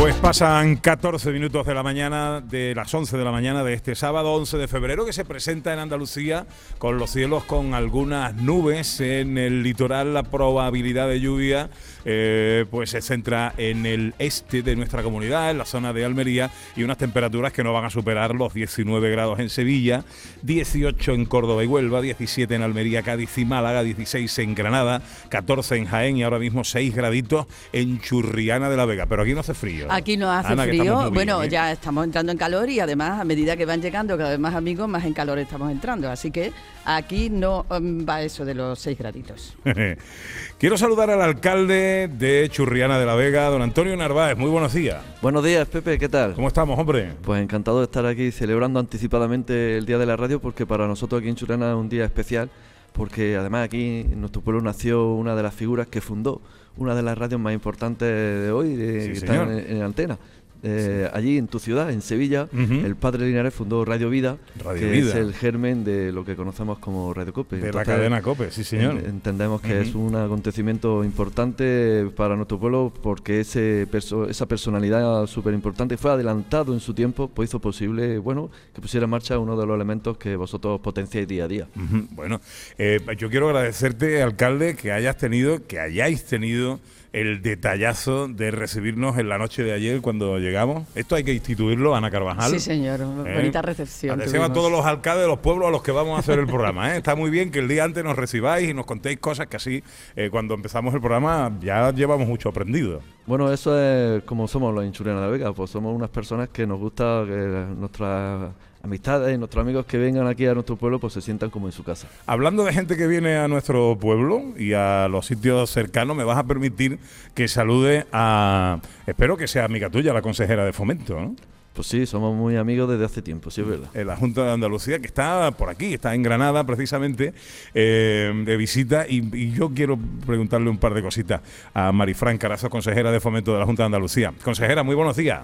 Pues 0.00 0.14
Pasan 0.14 0.76
14 0.76 1.30
minutos 1.30 1.66
de 1.66 1.74
la 1.74 1.82
mañana, 1.82 2.40
de 2.40 2.74
las 2.74 2.92
11 2.94 3.18
de 3.18 3.24
la 3.24 3.32
mañana 3.32 3.62
de 3.62 3.74
este 3.74 3.94
sábado 3.94 4.32
11 4.32 4.56
de 4.56 4.66
febrero, 4.66 5.04
que 5.04 5.12
se 5.12 5.26
presenta 5.26 5.74
en 5.74 5.78
Andalucía 5.78 6.46
con 6.78 6.96
los 6.96 7.10
cielos 7.10 7.44
con 7.44 7.74
algunas 7.74 8.34
nubes 8.34 9.00
en 9.00 9.36
el 9.36 9.62
litoral. 9.62 10.14
La 10.14 10.22
probabilidad 10.22 11.06
de 11.06 11.20
lluvia 11.20 11.68
eh, 12.06 12.64
pues 12.70 12.90
se 12.90 13.02
centra 13.02 13.52
en 13.58 13.84
el 13.84 14.14
este 14.18 14.62
de 14.62 14.74
nuestra 14.74 15.02
comunidad, 15.02 15.50
en 15.50 15.58
la 15.58 15.66
zona 15.66 15.92
de 15.92 16.02
Almería, 16.02 16.50
y 16.76 16.82
unas 16.82 16.96
temperaturas 16.96 17.52
que 17.52 17.62
no 17.62 17.74
van 17.74 17.84
a 17.84 17.90
superar 17.90 18.34
los 18.34 18.54
19 18.54 19.10
grados 19.10 19.38
en 19.38 19.50
Sevilla, 19.50 20.04
18 20.40 21.12
en 21.12 21.26
Córdoba 21.26 21.62
y 21.62 21.66
Huelva, 21.66 22.00
17 22.00 22.54
en 22.54 22.62
Almería, 22.62 23.02
Cádiz 23.02 23.36
y 23.36 23.44
Málaga, 23.44 23.82
16 23.82 24.38
en 24.38 24.54
Granada, 24.54 25.02
14 25.28 25.76
en 25.76 25.84
Jaén 25.84 26.16
y 26.16 26.22
ahora 26.22 26.38
mismo 26.38 26.64
6 26.64 26.94
graditos 26.94 27.46
en 27.74 28.00
Churriana 28.00 28.70
de 28.70 28.78
la 28.78 28.86
Vega. 28.86 29.04
Pero 29.04 29.22
aquí 29.22 29.34
no 29.34 29.40
hace 29.40 29.52
frío. 29.52 29.89
Aquí 29.90 30.16
no 30.16 30.30
hace 30.30 30.52
Ana, 30.52 30.64
frío. 30.64 31.00
bien, 31.00 31.14
Bueno, 31.14 31.42
¿eh? 31.42 31.48
ya 31.48 31.72
estamos 31.72 32.04
entrando 32.04 32.32
en 32.32 32.38
calor 32.38 32.68
y 32.70 32.80
además 32.80 33.20
a 33.20 33.24
medida 33.24 33.56
que 33.56 33.66
van 33.66 33.82
llegando 33.82 34.16
cada 34.16 34.30
vez 34.30 34.38
más 34.38 34.54
amigos, 34.54 34.88
más 34.88 35.04
en 35.04 35.12
calor 35.12 35.38
estamos 35.38 35.70
entrando. 35.70 36.10
Así 36.10 36.30
que 36.30 36.52
aquí 36.84 37.30
no 37.30 37.66
mm, 37.68 38.08
va 38.08 38.22
eso 38.22 38.44
de 38.44 38.54
los 38.54 38.78
6 38.78 38.98
graditos. 38.98 39.56
Quiero 40.58 40.76
saludar 40.76 41.10
al 41.10 41.22
alcalde 41.22 42.08
de 42.08 42.48
Churriana 42.50 42.98
de 42.98 43.06
la 43.06 43.14
Vega, 43.14 43.48
don 43.48 43.62
Antonio 43.62 43.96
Narváez. 43.96 44.36
Muy 44.36 44.50
buenos 44.50 44.72
días. 44.72 44.98
Buenos 45.22 45.44
días, 45.44 45.66
Pepe, 45.68 45.98
¿qué 45.98 46.08
tal? 46.08 46.34
¿Cómo 46.34 46.48
estamos, 46.48 46.78
hombre? 46.78 47.12
Pues 47.22 47.42
encantado 47.42 47.78
de 47.78 47.84
estar 47.84 48.06
aquí 48.06 48.30
celebrando 48.30 48.80
anticipadamente 48.80 49.78
el 49.78 49.86
Día 49.86 49.98
de 49.98 50.06
la 50.06 50.16
Radio 50.16 50.40
porque 50.40 50.66
para 50.66 50.86
nosotros 50.86 51.20
aquí 51.20 51.28
en 51.28 51.36
Churriana 51.36 51.70
es 51.70 51.76
un 51.76 51.88
día 51.88 52.04
especial 52.04 52.50
porque 52.92 53.36
además 53.36 53.64
aquí 53.64 54.00
en 54.10 54.20
nuestro 54.20 54.42
pueblo 54.42 54.60
nació 54.60 55.12
una 55.12 55.34
de 55.34 55.42
las 55.42 55.54
figuras 55.54 55.86
que 55.86 56.00
fundó 56.00 56.40
una 56.80 56.94
de 56.94 57.02
las 57.02 57.16
radios 57.16 57.40
más 57.40 57.52
importantes 57.52 58.08
de 58.08 58.50
hoy, 58.50 58.74
de- 58.74 59.00
Sí, 59.02 59.08
que 59.10 59.20
señor. 59.20 59.48
están 59.50 59.58
en, 59.70 59.76
en 59.76 59.82
antena. 59.82 60.18
Eh, 60.62 61.08
Allí 61.12 61.38
en 61.38 61.48
tu 61.48 61.58
ciudad, 61.58 61.90
en 61.90 62.02
Sevilla, 62.02 62.48
el 62.52 62.94
padre 62.96 63.26
Linares 63.26 63.54
fundó 63.54 63.84
Radio 63.84 64.10
Vida, 64.10 64.36
Radio 64.62 64.80
que 64.80 64.90
Vida. 64.92 65.08
es 65.10 65.14
el 65.14 65.32
germen 65.34 65.84
de 65.84 66.12
lo 66.12 66.24
que 66.24 66.36
conocemos 66.36 66.78
como 66.78 67.12
Radio 67.14 67.32
Cope. 67.32 67.56
De 67.56 67.72
la 67.72 67.84
cadena 67.84 68.20
COPE, 68.22 68.50
sí, 68.50 68.62
señor. 68.64 68.98
en- 68.98 69.06
entendemos 69.06 69.60
que 69.60 69.80
es 69.80 69.94
un 69.94 70.14
acontecimiento 70.16 71.02
importante 71.04 72.10
para 72.16 72.36
nuestro 72.36 72.58
pueblo 72.58 72.92
porque 73.02 73.40
ese 73.40 73.86
perso- 73.90 74.28
esa 74.28 74.46
personalidad 74.46 75.26
súper 75.26 75.54
importante 75.54 75.96
fue 75.96 76.10
adelantado 76.10 76.74
en 76.74 76.80
su 76.80 76.92
tiempo, 76.94 77.28
pues 77.32 77.48
hizo 77.50 77.58
posible, 77.60 78.18
bueno, 78.18 78.50
que 78.74 78.80
pusiera 78.80 79.04
en 79.04 79.10
marcha 79.10 79.38
uno 79.38 79.56
de 79.56 79.66
los 79.66 79.74
elementos 79.74 80.16
que 80.18 80.36
vosotros 80.36 80.80
potenciáis 80.80 81.26
día 81.26 81.44
a 81.44 81.48
día. 81.48 81.68
Bueno, 82.12 82.40
eh, 82.78 83.00
yo 83.18 83.30
quiero 83.30 83.48
agradecerte, 83.48 84.22
alcalde, 84.22 84.76
que 84.76 84.92
hayas 84.92 85.16
tenido, 85.16 85.66
que 85.66 85.80
hayáis 85.80 86.24
tenido 86.24 86.80
el 87.12 87.42
detallazo 87.42 88.28
de 88.28 88.50
recibirnos 88.50 89.18
en 89.18 89.28
la 89.28 89.38
noche 89.38 89.62
de 89.62 89.72
ayer 89.72 90.00
cuando 90.00 90.38
llegamos. 90.38 90.86
Esto 90.94 91.16
hay 91.16 91.24
que 91.24 91.32
instituirlo, 91.32 91.94
Ana 91.94 92.10
Carvajal. 92.10 92.50
Sí, 92.50 92.60
señor. 92.60 93.00
¿Eh? 93.00 93.34
Bonita 93.34 93.62
recepción. 93.62 94.20
Atención 94.20 94.44
a 94.44 94.52
todos 94.52 94.70
los 94.70 94.84
alcaldes 94.86 95.22
de 95.22 95.28
los 95.28 95.40
pueblos 95.40 95.68
a 95.68 95.70
los 95.70 95.82
que 95.82 95.92
vamos 95.92 96.16
a 96.16 96.20
hacer 96.20 96.38
el 96.38 96.46
programa. 96.46 96.94
¿eh? 96.94 96.98
Está 96.98 97.16
muy 97.16 97.30
bien 97.30 97.50
que 97.50 97.58
el 97.58 97.68
día 97.68 97.84
antes 97.84 98.04
nos 98.04 98.16
recibáis 98.16 98.68
y 98.68 98.74
nos 98.74 98.86
contéis 98.86 99.18
cosas 99.18 99.48
que 99.48 99.56
así, 99.56 99.82
eh, 100.14 100.28
cuando 100.30 100.54
empezamos 100.54 100.94
el 100.94 101.00
programa, 101.00 101.52
ya 101.60 101.90
llevamos 101.92 102.28
mucho 102.28 102.48
aprendido. 102.48 103.00
Bueno, 103.26 103.52
eso 103.52 103.78
es 103.80 104.22
como 104.24 104.46
somos 104.46 104.74
los 104.74 104.84
hinchurianos 104.84 105.22
de 105.22 105.26
la 105.26 105.32
Vega, 105.32 105.52
pues 105.52 105.70
somos 105.70 105.94
unas 105.94 106.10
personas 106.10 106.48
que 106.48 106.66
nos 106.66 106.78
gusta 106.78 107.24
que 107.26 107.66
nuestras 107.76 108.52
amistades 108.82 109.34
y 109.34 109.38
nuestros 109.38 109.62
amigos 109.62 109.84
que 109.86 109.98
vengan 109.98 110.26
aquí 110.26 110.46
a 110.46 110.54
nuestro 110.54 110.76
pueblo 110.76 110.98
pues 110.98 111.12
se 111.12 111.20
sientan 111.20 111.50
como 111.50 111.66
en 111.66 111.72
su 111.72 111.84
casa. 111.84 112.08
Hablando 112.26 112.64
de 112.64 112.72
gente 112.72 112.96
que 112.96 113.06
viene 113.06 113.36
a 113.36 113.46
nuestro 113.48 113.96
pueblo 114.00 114.42
y 114.56 114.72
a 114.72 115.08
los 115.08 115.26
sitios 115.26 115.70
cercanos, 115.70 116.16
me 116.16 116.24
vas 116.24 116.38
a 116.38 116.44
permitir 116.44 116.98
que 117.34 117.46
salude 117.48 118.06
a, 118.12 118.80
espero 119.06 119.36
que 119.36 119.46
sea 119.46 119.64
amiga 119.64 119.90
tuya, 119.90 120.12
la 120.12 120.22
consejera 120.22 120.64
de 120.64 120.72
fomento, 120.72 121.20
¿no? 121.20 121.36
Pues 121.72 121.86
sí, 121.86 122.04
somos 122.04 122.34
muy 122.34 122.56
amigos 122.56 122.90
desde 122.90 123.04
hace 123.04 123.22
tiempo, 123.22 123.48
sí 123.50 123.60
es 123.60 123.66
verdad. 123.66 123.88
En 123.94 124.06
la 124.08 124.16
Junta 124.16 124.44
de 124.44 124.50
Andalucía, 124.52 124.98
que 124.98 125.06
está 125.06 125.52
por 125.52 125.70
aquí, 125.70 125.94
está 125.94 126.14
en 126.16 126.22
Granada 126.24 126.64
precisamente, 126.64 127.32
eh, 127.74 128.32
de 128.44 128.56
visita. 128.56 129.06
Y, 129.08 129.34
y 129.34 129.52
yo 129.52 129.70
quiero 129.72 129.96
preguntarle 130.26 130.68
un 130.68 130.78
par 130.78 130.94
de 130.94 131.00
cositas 131.02 131.40
a 131.72 131.92
Marifran 131.92 132.38
Carazo, 132.38 132.68
consejera 132.68 133.12
de 133.12 133.20
fomento 133.20 133.52
de 133.52 133.60
la 133.60 133.66
Junta 133.66 133.84
de 133.84 133.86
Andalucía. 133.86 134.32
Consejera, 134.42 134.82
muy 134.82 134.96
buenos 134.96 135.16
días. 135.16 135.42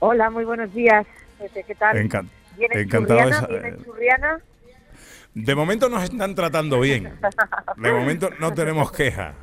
Hola, 0.00 0.28
muy 0.28 0.44
buenos 0.44 0.72
días. 0.74 1.06
Pepe, 1.38 1.64
¿Qué 1.66 1.74
tal? 1.74 1.96
Encan- 1.96 2.28
¿Vienes 2.58 2.76
encantado 2.78 3.20
de 3.20 3.24
churriana? 3.26 3.40
sa- 3.40 3.46
¿Vienes 3.46 3.84
churriana? 3.84 4.40
De 5.34 5.54
momento 5.54 5.88
nos 5.88 6.02
están 6.02 6.34
tratando 6.34 6.80
bien. 6.80 7.18
De 7.76 7.92
momento 7.92 8.30
no 8.40 8.52
tenemos 8.54 8.90
quejas. 8.92 9.34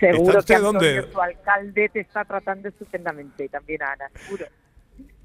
Seguro 0.00 0.20
¿Está 0.20 0.32
que 0.32 0.38
usted 0.38 0.54
Antonio, 0.54 0.72
dónde? 1.02 1.02
tu 1.12 1.20
alcalde, 1.20 1.88
te 1.88 2.00
está 2.00 2.24
tratando 2.24 2.68
estupendamente 2.68 3.44
y 3.46 3.48
también 3.48 3.82
a 3.82 3.92
Ana, 3.92 4.10
seguro. 4.24 4.46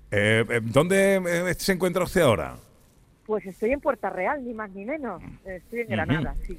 Eh, 0.09 0.45
eh, 0.49 0.59
¿Dónde 0.63 1.21
eh, 1.25 1.53
se 1.55 1.73
encuentra 1.73 2.03
usted 2.03 2.21
ahora? 2.21 2.55
Pues 3.25 3.45
estoy 3.45 3.71
en 3.71 3.79
Puerta 3.79 4.09
Real, 4.09 4.43
ni 4.43 4.53
más 4.53 4.69
ni 4.71 4.83
menos. 4.85 5.21
Estoy 5.45 5.81
en. 5.81 5.87
Granada, 5.89 6.35
sí. 6.45 6.57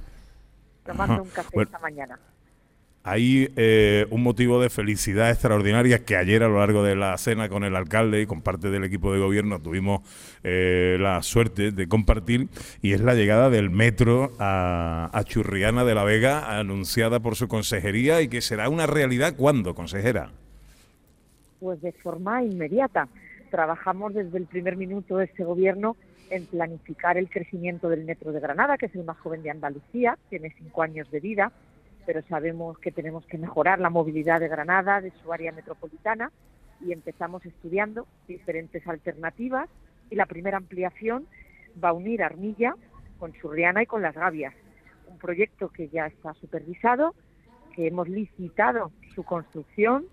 Tomando 0.86 1.22
un 1.22 1.28
café 1.30 1.50
Bueno. 1.54 1.66
esta 1.68 1.78
mañana. 1.80 2.18
Hay 3.04 3.52
eh, 3.56 4.06
un 4.10 4.22
motivo 4.22 4.60
de 4.60 4.70
felicidad 4.70 5.30
extraordinaria 5.30 6.04
que 6.04 6.16
ayer 6.16 6.44
a 6.44 6.48
lo 6.48 6.60
largo 6.60 6.84
de 6.84 6.94
la 6.94 7.18
cena 7.18 7.48
con 7.48 7.64
el 7.64 7.74
alcalde 7.74 8.22
y 8.22 8.26
con 8.26 8.42
parte 8.42 8.70
del 8.70 8.84
equipo 8.84 9.12
de 9.12 9.18
gobierno 9.18 9.60
tuvimos 9.60 10.02
eh, 10.44 10.98
la 11.00 11.20
suerte 11.22 11.72
de 11.72 11.88
compartir 11.88 12.48
y 12.80 12.92
es 12.92 13.00
la 13.00 13.14
llegada 13.14 13.50
del 13.50 13.70
metro 13.70 14.32
a, 14.38 15.10
a 15.12 15.24
Churriana 15.24 15.84
de 15.84 15.96
la 15.96 16.04
Vega 16.04 16.58
anunciada 16.60 17.18
por 17.18 17.34
su 17.34 17.48
consejería 17.48 18.20
y 18.20 18.28
que 18.28 18.40
será 18.40 18.68
una 18.68 18.86
realidad 18.86 19.34
cuando, 19.36 19.74
consejera. 19.74 20.30
Pues 21.58 21.82
de 21.82 21.92
forma 21.92 22.44
inmediata. 22.44 23.08
Trabajamos 23.50 24.14
desde 24.14 24.38
el 24.38 24.46
primer 24.46 24.76
minuto 24.76 25.16
de 25.16 25.24
este 25.24 25.42
gobierno 25.42 25.96
en 26.30 26.46
planificar 26.46 27.18
el 27.18 27.28
crecimiento 27.28 27.88
del 27.88 28.04
Metro 28.04 28.32
de 28.32 28.40
Granada, 28.40 28.78
que 28.78 28.86
es 28.86 28.94
el 28.94 29.04
más 29.04 29.18
joven 29.18 29.42
de 29.42 29.50
Andalucía, 29.50 30.16
tiene 30.30 30.54
cinco 30.56 30.82
años 30.82 31.10
de 31.10 31.20
vida, 31.20 31.52
pero 32.06 32.22
sabemos 32.22 32.78
que 32.78 32.92
tenemos 32.92 33.26
que 33.26 33.38
mejorar 33.38 33.80
la 33.80 33.90
movilidad 33.90 34.40
de 34.40 34.48
Granada, 34.48 35.00
de 35.00 35.12
su 35.22 35.32
área 35.32 35.52
metropolitana, 35.52 36.30
y 36.80 36.92
empezamos 36.92 37.44
estudiando 37.46 38.06
diferentes 38.26 38.86
alternativas. 38.86 39.68
Y 40.10 40.16
la 40.16 40.26
primera 40.26 40.58
ampliación 40.58 41.26
va 41.82 41.90
a 41.90 41.92
unir 41.92 42.22
Armilla 42.22 42.74
con 43.18 43.32
Churriana 43.32 43.82
y 43.82 43.86
con 43.86 44.02
Las 44.02 44.14
Gavias, 44.14 44.54
un 45.06 45.18
proyecto 45.18 45.68
que 45.68 45.88
ya 45.88 46.06
está 46.06 46.34
supervisado, 46.34 47.14
que 47.74 47.86
hemos 47.86 48.08
licitado 48.08 48.90
su 49.14 49.22
construcción, 49.22 50.06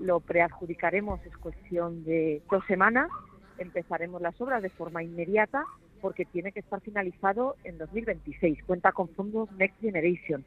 lo 0.00 0.20
preadjudicaremos, 0.20 1.24
es 1.26 1.36
cuestión 1.36 2.04
de 2.04 2.42
dos 2.50 2.64
semanas, 2.66 3.10
empezaremos 3.58 4.20
las 4.20 4.40
obras 4.40 4.62
de 4.62 4.70
forma 4.70 5.02
inmediata 5.02 5.64
porque 6.00 6.24
tiene 6.24 6.52
que 6.52 6.60
estar 6.60 6.80
finalizado 6.80 7.56
en 7.64 7.78
2026. 7.78 8.64
Cuenta 8.64 8.92
con 8.92 9.08
fondos 9.10 9.50
Next 9.52 9.80
Generation, 9.80 10.44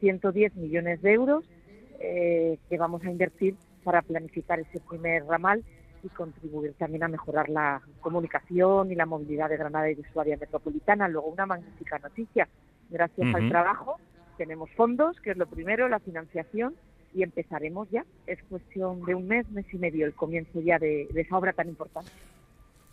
110 0.00 0.54
millones 0.56 1.02
de 1.02 1.12
euros 1.12 1.44
eh, 2.00 2.58
que 2.68 2.78
vamos 2.78 3.02
a 3.04 3.10
invertir 3.10 3.54
para 3.84 4.02
planificar 4.02 4.60
ese 4.60 4.80
primer 4.80 5.24
ramal 5.24 5.64
y 6.02 6.08
contribuir 6.08 6.74
también 6.74 7.02
a 7.02 7.08
mejorar 7.08 7.48
la 7.48 7.82
comunicación 8.00 8.92
y 8.92 8.94
la 8.94 9.06
movilidad 9.06 9.48
de 9.48 9.56
Granada 9.56 9.90
y 9.90 9.94
de 9.94 10.04
su 10.12 10.20
área 10.20 10.36
metropolitana. 10.36 11.08
Luego, 11.08 11.28
una 11.28 11.46
magnífica 11.46 11.98
noticia. 11.98 12.48
Gracias 12.90 13.34
al 13.34 13.48
trabajo 13.48 13.98
tenemos 14.38 14.70
fondos, 14.70 15.20
que 15.20 15.32
es 15.32 15.36
lo 15.36 15.46
primero, 15.46 15.88
la 15.88 15.98
financiación, 15.98 16.74
y 17.12 17.22
empezaremos 17.22 17.90
ya. 17.90 18.06
Es 18.26 18.42
cuestión 18.44 19.04
de 19.04 19.14
un 19.14 19.26
mes, 19.26 19.50
mes 19.50 19.66
y 19.72 19.76
medio, 19.76 20.06
el 20.06 20.14
comienzo 20.14 20.60
ya 20.60 20.78
de, 20.78 21.08
de 21.12 21.20
esa 21.20 21.36
obra 21.36 21.52
tan 21.52 21.68
importante. 21.68 22.10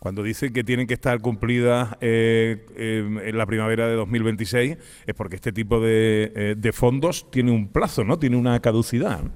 Cuando 0.06 0.22
dicen 0.22 0.52
que 0.52 0.62
tienen 0.62 0.86
que 0.86 0.94
estar 0.94 1.20
cumplidas 1.20 1.96
eh, 2.00 2.64
eh, 2.76 3.20
en 3.24 3.36
la 3.36 3.44
primavera 3.44 3.88
de 3.88 3.94
2026 3.94 4.78
es 5.04 5.14
porque 5.16 5.34
este 5.34 5.50
tipo 5.50 5.80
de, 5.80 6.32
eh, 6.32 6.54
de 6.56 6.72
fondos 6.72 7.28
tiene 7.28 7.50
un 7.50 7.66
plazo, 7.66 8.04
¿no? 8.04 8.16
Tiene 8.16 8.36
una 8.36 8.60
caducidad. 8.60 9.24
¿no? 9.24 9.32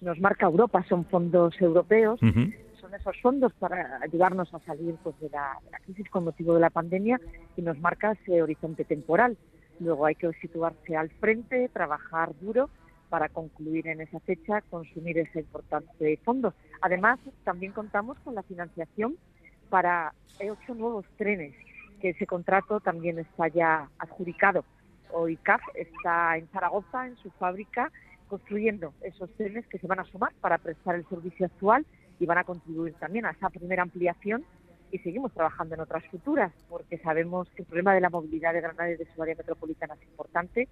Nos 0.00 0.18
marca 0.18 0.46
Europa, 0.46 0.84
son 0.88 1.04
fondos 1.04 1.54
europeos, 1.60 2.18
son 2.18 2.92
esos 2.92 3.16
fondos 3.22 3.52
para 3.60 4.00
ayudarnos 4.02 4.52
a 4.52 4.58
salir 4.66 4.96
pues, 5.04 5.14
de, 5.20 5.30
la, 5.30 5.56
de 5.64 5.70
la 5.70 5.78
crisis 5.78 6.10
con 6.10 6.24
motivo 6.24 6.54
de 6.54 6.60
la 6.60 6.70
pandemia 6.70 7.20
y 7.56 7.62
nos 7.62 7.78
marca 7.78 8.16
ese 8.20 8.42
horizonte 8.42 8.82
temporal. 8.82 9.36
Luego 9.78 10.06
hay 10.06 10.16
que 10.16 10.28
situarse 10.40 10.96
al 10.96 11.08
frente, 11.20 11.70
trabajar 11.72 12.32
duro 12.40 12.68
para 13.10 13.28
concluir 13.28 13.86
en 13.86 14.00
esa 14.00 14.18
fecha, 14.18 14.60
consumir 14.70 15.18
ese 15.18 15.38
importante 15.38 16.18
fondo. 16.24 16.52
Además, 16.80 17.20
también 17.44 17.70
contamos 17.70 18.18
con 18.24 18.34
la 18.34 18.42
financiación 18.42 19.16
para 19.68 20.12
ocho 20.48 20.74
nuevos 20.74 21.04
trenes, 21.16 21.54
que 22.00 22.10
ese 22.10 22.26
contrato 22.26 22.80
también 22.80 23.18
está 23.18 23.48
ya 23.48 23.88
adjudicado. 23.98 24.64
Hoy 25.10 25.36
CAF 25.36 25.62
está 25.74 26.36
en 26.36 26.48
Zaragoza, 26.48 27.06
en 27.06 27.16
su 27.16 27.30
fábrica, 27.32 27.90
construyendo 28.28 28.92
esos 29.00 29.30
trenes 29.34 29.66
que 29.66 29.78
se 29.78 29.86
van 29.86 30.00
a 30.00 30.04
sumar 30.04 30.32
para 30.40 30.58
prestar 30.58 30.94
el 30.94 31.06
servicio 31.08 31.46
actual 31.46 31.86
y 32.20 32.26
van 32.26 32.38
a 32.38 32.44
contribuir 32.44 32.94
también 32.94 33.24
a 33.24 33.30
esa 33.30 33.48
primera 33.50 33.82
ampliación 33.82 34.44
y 34.90 34.98
seguimos 34.98 35.32
trabajando 35.32 35.74
en 35.74 35.80
otras 35.80 36.04
futuras 36.06 36.52
porque 36.68 36.98
sabemos 36.98 37.48
que 37.50 37.62
el 37.62 37.68
problema 37.68 37.94
de 37.94 38.00
la 38.00 38.10
movilidad 38.10 38.52
de 38.52 38.60
Granada 38.60 38.90
y 38.90 38.96
de 38.96 39.06
su 39.14 39.22
área 39.22 39.34
metropolitana 39.34 39.94
es 39.94 40.02
importante 40.02 40.68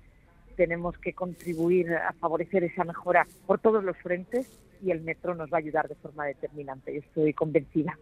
tenemos 0.57 0.97
que 0.99 1.13
contribuir 1.13 1.95
a 1.95 2.13
favorecer 2.15 2.65
esa 2.65 2.83
mejora 2.85 3.27
por 3.47 3.61
todos 3.61 3.85
los 3.85 3.97
frentes 3.99 4.49
y 4.83 4.91
el 4.91 5.03
metro 5.03 5.35
nos 5.35 5.53
va 5.53 5.59
a 5.59 5.61
ayudar 5.61 5.89
de 5.89 5.95
forma 5.95 6.27
determinante. 6.27 6.93
Yo 6.93 7.01
estoy 7.01 7.33
convencida. 7.33 7.97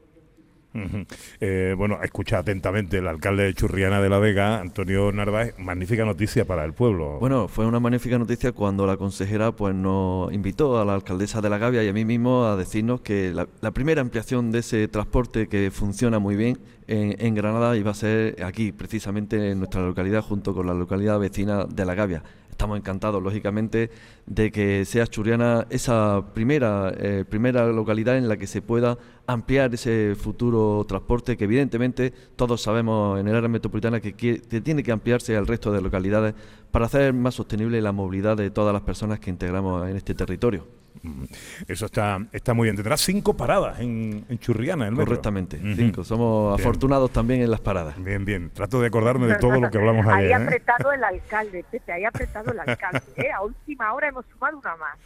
Eh, 1.41 1.75
bueno, 1.77 1.99
escucha 2.03 2.39
atentamente 2.39 2.99
el 2.99 3.07
alcalde 3.07 3.45
de 3.45 3.55
Churriana 3.55 4.01
de 4.01 4.09
la 4.09 4.19
Vega, 4.19 4.61
Antonio 4.61 5.13
Narváez. 5.13 5.55
Magnífica 5.59 6.05
noticia 6.05 6.45
para 6.45 6.65
el 6.65 6.73
pueblo. 6.73 7.19
Bueno, 7.21 7.49
fue 7.49 7.65
una 7.67 7.79
magnífica 7.81 8.19
noticia 8.19 8.53
cuando 8.53 8.87
la 8.87 8.97
consejera 8.97 9.53
pues 9.53 9.75
nos 9.75 10.33
invitó 10.33 10.81
a 10.81 10.85
la 10.85 10.95
alcaldesa 10.95 11.41
de 11.41 11.51
La 11.51 11.59
Gavia 11.59 11.85
y 11.85 11.89
a 11.89 11.93
mí 11.93 12.05
mismo 12.05 12.45
a 12.45 12.57
decirnos 12.57 13.01
que 13.03 13.33
la, 13.33 13.47
la 13.61 13.71
primera 13.71 14.01
ampliación 14.01 14.51
de 14.51 14.59
ese 14.59 14.89
transporte 14.89 15.47
que 15.49 15.71
funciona 15.71 16.19
muy 16.19 16.37
bien 16.37 16.59
en, 16.87 17.15
en 17.25 17.35
Granada 17.35 17.77
iba 17.77 17.93
a 17.93 17.95
ser 17.95 18.43
aquí, 18.43 18.73
precisamente 18.73 19.51
en 19.51 19.59
nuestra 19.59 19.81
localidad, 19.83 20.23
junto 20.23 20.55
con 20.55 20.67
la 20.67 20.75
localidad 20.75 21.19
vecina 21.19 21.65
de 21.67 21.85
La 21.85 21.95
Gavia. 21.95 22.23
Estamos 22.51 22.79
encantados, 22.79 23.21
lógicamente, 23.21 23.91
de 24.27 24.53
que 24.53 24.85
sea 24.85 25.09
Churriana 25.09 25.67
esa 25.71 26.23
primera, 26.35 26.95
eh, 26.97 27.25
primera 27.29 27.67
localidad 27.67 28.17
en 28.17 28.29
la 28.29 28.37
que 28.37 28.47
se 28.47 28.63
pueda 28.63 28.97
ampliar 29.27 29.73
ese 29.75 30.15
futuro 30.15 30.85
transporte 30.87 31.37
que 31.37 31.45
evidentemente 31.45 32.13
todos 32.37 32.61
sabemos 32.63 33.19
en 33.19 33.29
el 33.29 33.35
área 33.35 33.49
metropolitana 33.49 34.01
que, 34.01 34.13
que 34.15 34.39
tiene 34.61 34.83
que 34.83 34.93
ampliarse 34.93 35.37
al 35.37 35.47
resto 35.47 35.73
de 35.73 35.81
localidades 35.81 36.35
para 36.71 36.87
hacer 36.87 37.13
más 37.13 37.35
sostenible 37.35 37.81
la 37.81 37.93
movilidad 37.93 38.37
de 38.37 38.51
todas 38.51 38.73
las 38.73 38.83
personas 38.83 39.21
que 39.21 39.31
integramos 39.31 39.89
en 39.89 39.97
este 39.97 40.15
territorio. 40.15 40.67
Eso 41.69 41.87
está, 41.87 42.19
está 42.33 42.55
muy 42.55 42.65
bien. 42.67 42.77
Tendrá 42.77 42.97
cinco 42.97 43.37
paradas 43.37 43.81
en, 43.81 44.25
en 44.29 44.39
Churriana. 44.39 44.91
Correctamente, 44.95 45.61
cinco. 45.77 46.03
Somos 46.05 46.57
Bien. 46.57 46.61
afortunados 46.67 47.11
también 47.11 47.43
en 47.43 47.51
las 47.51 47.61
paradas. 47.61 48.03
Bien, 48.03 48.25
bien. 48.25 48.51
Trato 48.51 48.81
de 48.81 48.87
acordarme 48.87 49.27
de 49.27 49.35
todo 49.37 49.61
lo 49.61 49.71
que 49.71 49.77
hablamos 49.79 50.07
Ahí 50.07 50.27
ayer. 50.27 50.35
ha 50.35 50.41
¿eh? 50.41 50.45
apretado 50.45 50.93
el 50.93 51.05
alcalde, 51.05 51.65
Pepe, 51.71 51.93
ahí 51.93 52.05
ha 52.05 52.09
apretado 52.09 52.53
el 52.53 52.61
alcalde. 52.61 53.03
¿eh? 53.17 53.31
A 53.33 53.43
última 53.43 53.93
hora 53.93 54.09
hemos 54.09 54.25
sumado 54.33 54.59
una 54.59 54.77
más. 54.77 54.97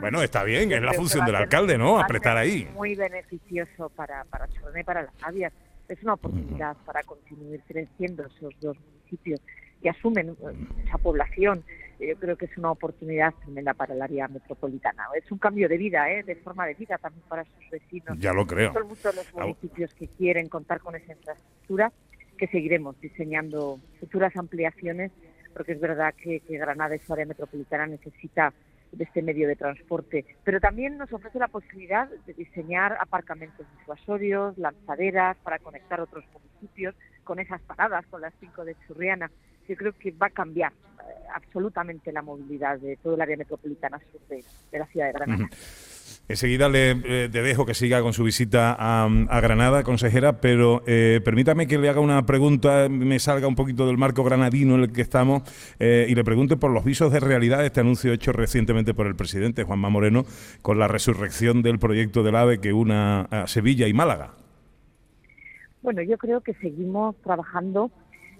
Bueno, 0.00 0.22
está 0.22 0.44
bien, 0.44 0.72
es 0.72 0.82
la 0.82 0.92
función 0.92 1.24
del 1.26 1.36
alcalde, 1.36 1.76
¿no? 1.78 1.98
Apretar 1.98 2.36
ahí. 2.36 2.68
Muy 2.74 2.94
beneficioso 2.94 3.90
para, 3.90 4.24
para 4.24 4.48
Chorona 4.48 4.80
y 4.80 4.84
para 4.84 5.02
las 5.02 5.14
Avias. 5.22 5.52
Es 5.88 6.02
una 6.02 6.14
oportunidad 6.14 6.76
para 6.84 7.02
continuar 7.02 7.60
creciendo 7.66 8.24
esos 8.26 8.54
dos 8.60 8.76
municipios 8.78 9.40
que 9.82 9.90
asumen 9.90 10.30
eh, 10.30 10.84
esa 10.86 10.98
población. 10.98 11.64
Yo 11.98 12.16
creo 12.16 12.36
que 12.36 12.46
es 12.46 12.56
una 12.56 12.70
oportunidad 12.70 13.34
tremenda 13.34 13.74
para 13.74 13.94
el 13.94 14.00
área 14.00 14.28
metropolitana. 14.28 15.04
Es 15.14 15.30
un 15.30 15.38
cambio 15.38 15.68
de 15.68 15.76
vida, 15.76 16.10
¿eh? 16.10 16.22
de 16.22 16.36
forma 16.36 16.66
de 16.66 16.74
vida 16.74 16.96
también 16.96 17.24
para 17.28 17.44
sus 17.44 17.70
vecinos. 17.70 18.18
Ya 18.18 18.32
lo 18.32 18.46
creo. 18.46 18.72
Son 18.72 18.88
muchos 18.88 19.14
los 19.14 19.34
municipios 19.34 19.92
que 19.94 20.08
quieren 20.08 20.48
contar 20.48 20.80
con 20.80 20.94
esa 20.94 21.12
infraestructura 21.12 21.92
que 22.38 22.46
seguiremos 22.46 22.98
diseñando 23.00 23.78
futuras 23.98 24.34
ampliaciones 24.34 25.12
porque 25.52 25.72
es 25.72 25.80
verdad 25.80 26.14
que, 26.14 26.40
que 26.40 26.56
Granada 26.58 26.94
y 26.96 27.00
su 27.00 27.12
área 27.12 27.26
metropolitana 27.26 27.86
necesita 27.86 28.52
de 28.92 29.04
este 29.04 29.22
medio 29.22 29.48
de 29.48 29.56
transporte, 29.56 30.24
pero 30.44 30.60
también 30.60 30.98
nos 30.98 31.12
ofrece 31.12 31.38
la 31.38 31.48
posibilidad 31.48 32.08
de 32.26 32.34
diseñar 32.34 32.96
aparcamentos 33.00 33.66
disuasorios, 33.78 34.56
lanzaderas 34.58 35.36
para 35.38 35.58
conectar 35.58 36.00
otros 36.00 36.24
municipios 36.32 36.94
con 37.24 37.38
esas 37.38 37.60
paradas, 37.62 38.04
con 38.06 38.20
las 38.20 38.34
cinco 38.40 38.64
de 38.64 38.76
Churriana. 38.86 39.30
Yo 39.68 39.76
creo 39.76 39.92
que 39.92 40.10
va 40.10 40.26
a 40.26 40.30
cambiar 40.30 40.72
eh, 40.72 41.12
absolutamente 41.34 42.12
la 42.12 42.22
movilidad 42.22 42.78
de 42.78 42.96
todo 42.96 43.14
el 43.14 43.20
área 43.20 43.36
metropolitana 43.36 44.00
sur 44.10 44.20
de, 44.28 44.44
de 44.72 44.78
la 44.78 44.86
ciudad 44.86 45.06
de 45.06 45.12
Granada. 45.12 45.48
Enseguida 46.28 46.68
le, 46.68 46.90
eh, 46.90 47.28
te 47.30 47.42
dejo 47.42 47.66
que 47.66 47.74
siga 47.74 48.02
con 48.02 48.12
su 48.12 48.24
visita 48.24 48.76
a, 48.78 49.04
a 49.04 49.40
Granada, 49.40 49.82
consejera, 49.82 50.40
pero 50.40 50.82
eh, 50.86 51.20
permítame 51.24 51.66
que 51.66 51.78
le 51.78 51.88
haga 51.88 52.00
una 52.00 52.24
pregunta, 52.26 52.88
me 52.88 53.18
salga 53.18 53.46
un 53.46 53.56
poquito 53.56 53.86
del 53.86 53.98
marco 53.98 54.22
granadino 54.22 54.74
en 54.74 54.82
el 54.82 54.92
que 54.92 55.02
estamos 55.02 55.42
eh, 55.78 56.06
y 56.08 56.14
le 56.14 56.24
pregunte 56.24 56.56
por 56.56 56.70
los 56.70 56.84
visos 56.84 57.12
de 57.12 57.20
realidad 57.20 57.58
de 57.58 57.66
este 57.66 57.80
anuncio 57.80 58.12
hecho 58.12 58.32
recientemente 58.32 58.94
por 58.94 59.06
el 59.06 59.16
presidente 59.16 59.64
Juanma 59.64 59.88
Moreno 59.88 60.24
con 60.62 60.78
la 60.78 60.88
resurrección 60.88 61.62
del 61.62 61.78
proyecto 61.78 62.22
del 62.22 62.36
AVE 62.36 62.60
que 62.60 62.72
una 62.72 63.22
a 63.22 63.46
Sevilla 63.46 63.88
y 63.88 63.92
Málaga. 63.92 64.34
Bueno, 65.82 66.02
yo 66.02 66.18
creo 66.18 66.40
que 66.42 66.54
seguimos 66.54 67.16
trabajando 67.22 67.90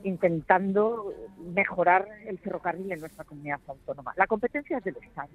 intentando 0.05 1.13
mejorar 1.55 2.07
el 2.27 2.39
ferrocarril 2.39 2.91
en 2.91 3.01
nuestra 3.01 3.25
comunidad 3.25 3.61
autónoma. 3.67 4.13
La 4.17 4.27
competencia 4.27 4.79
es 4.79 4.85
del 4.85 4.97
Estado, 4.97 5.29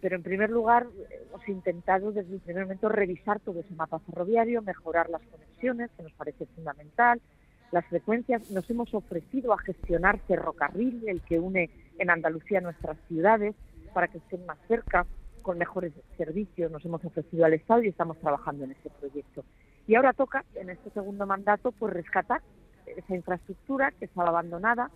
pero 0.00 0.16
en 0.16 0.22
primer 0.22 0.50
lugar 0.50 0.86
hemos 1.10 1.48
intentado 1.48 2.12
desde 2.12 2.34
el 2.34 2.40
primer 2.40 2.64
momento 2.64 2.88
revisar 2.88 3.40
todo 3.40 3.60
ese 3.60 3.74
mapa 3.74 3.98
ferroviario, 4.00 4.62
mejorar 4.62 5.10
las 5.10 5.22
conexiones, 5.22 5.90
que 5.96 6.02
nos 6.02 6.12
parece 6.12 6.46
fundamental, 6.46 7.20
las 7.70 7.84
frecuencias. 7.86 8.50
Nos 8.50 8.68
hemos 8.70 8.92
ofrecido 8.94 9.52
a 9.52 9.58
gestionar 9.58 10.18
ferrocarril, 10.26 11.08
el 11.08 11.20
que 11.22 11.38
une 11.38 11.70
en 11.98 12.10
Andalucía 12.10 12.60
nuestras 12.60 12.96
ciudades, 13.08 13.54
para 13.92 14.08
que 14.08 14.18
estén 14.18 14.44
más 14.46 14.58
cerca, 14.68 15.06
con 15.42 15.58
mejores 15.58 15.92
servicios. 16.16 16.70
Nos 16.70 16.84
hemos 16.84 17.04
ofrecido 17.04 17.44
al 17.44 17.54
Estado 17.54 17.82
y 17.82 17.88
estamos 17.88 18.18
trabajando 18.18 18.64
en 18.64 18.72
ese 18.72 18.90
proyecto. 18.90 19.44
Y 19.86 19.94
ahora 19.94 20.12
toca, 20.12 20.44
en 20.54 20.70
este 20.70 20.90
segundo 20.90 21.26
mandato, 21.26 21.72
pues 21.72 21.92
rescatar 21.92 22.42
esa 22.86 23.14
infraestructura 23.14 23.92
que 23.92 24.06
estaba 24.06 24.28
abandonada, 24.28 24.90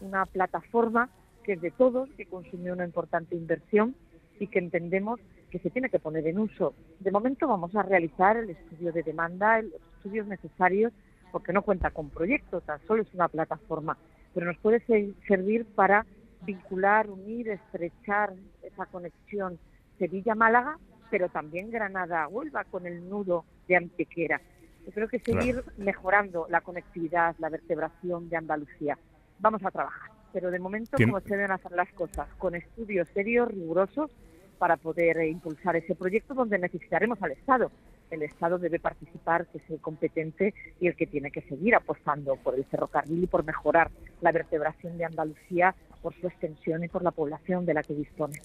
una 0.00 0.26
plataforma 0.26 1.10
que 1.44 1.54
es 1.54 1.60
de 1.60 1.70
todos, 1.70 2.10
que 2.16 2.26
consumió 2.26 2.72
una 2.72 2.84
importante 2.84 3.34
inversión 3.34 3.94
y 4.38 4.46
que 4.46 4.58
entendemos 4.58 5.20
que 5.50 5.58
se 5.58 5.70
tiene 5.70 5.88
que 5.88 5.98
poner 5.98 6.26
en 6.26 6.38
uso. 6.38 6.74
De 7.00 7.10
momento 7.10 7.46
vamos 7.48 7.74
a 7.74 7.82
realizar 7.82 8.36
el 8.36 8.50
estudio 8.50 8.92
de 8.92 9.02
demanda, 9.02 9.62
los 9.62 9.72
estudios 9.96 10.26
necesarios, 10.26 10.92
porque 11.32 11.52
no 11.52 11.62
cuenta 11.62 11.90
con 11.90 12.10
proyectos, 12.10 12.62
tan 12.64 12.80
solo 12.86 13.02
es 13.02 13.12
una 13.14 13.28
plataforma, 13.28 13.96
pero 14.34 14.46
nos 14.46 14.58
puede 14.58 14.80
se- 14.80 15.12
servir 15.26 15.66
para 15.74 16.04
vincular, 16.42 17.10
unir, 17.10 17.48
estrechar 17.50 18.32
esa 18.62 18.86
conexión 18.86 19.58
Sevilla-Málaga, 19.98 20.78
pero 21.10 21.28
también 21.28 21.70
Granada-Huelva 21.70 22.64
con 22.64 22.86
el 22.86 23.08
nudo 23.08 23.44
de 23.66 23.76
Antequera. 23.76 24.40
Yo 24.86 24.92
creo 24.92 25.08
que 25.08 25.18
seguir 25.18 25.62
mejorando 25.76 26.46
la 26.48 26.60
conectividad, 26.60 27.34
la 27.38 27.48
vertebración 27.50 28.28
de 28.28 28.36
Andalucía. 28.36 28.98
Vamos 29.38 29.62
a 29.64 29.70
trabajar, 29.70 30.10
pero 30.32 30.50
de 30.50 30.58
momento 30.58 30.96
Tien- 30.96 31.08
como 31.10 31.20
se 31.20 31.28
deben 31.36 31.50
hacer 31.50 31.72
las 31.72 31.92
cosas, 31.92 32.28
con 32.38 32.54
estudios 32.54 33.08
serios, 33.08 33.48
rigurosos, 33.50 34.10
para 34.58 34.76
poder 34.76 35.18
eh, 35.18 35.28
impulsar 35.28 35.76
ese 35.76 35.94
proyecto 35.94 36.34
donde 36.34 36.58
necesitaremos 36.58 37.22
al 37.22 37.32
Estado. 37.32 37.70
El 38.10 38.22
Estado 38.22 38.58
debe 38.58 38.80
participar, 38.80 39.46
que 39.46 39.58
es 39.58 39.70
el 39.70 39.80
competente 39.80 40.54
y 40.80 40.88
el 40.88 40.96
que 40.96 41.06
tiene 41.06 41.30
que 41.30 41.42
seguir 41.42 41.74
apostando 41.74 42.36
por 42.36 42.54
el 42.54 42.64
ferrocarril 42.64 43.24
y 43.24 43.26
por 43.26 43.44
mejorar 43.44 43.90
la 44.20 44.32
vertebración 44.32 44.96
de 44.98 45.04
Andalucía 45.04 45.74
por 46.02 46.14
su 46.14 46.26
extensión 46.26 46.84
y 46.84 46.88
por 46.88 47.02
la 47.02 47.10
población 47.10 47.66
de 47.66 47.74
la 47.74 47.82
que 47.82 47.94
dispone. 47.94 48.38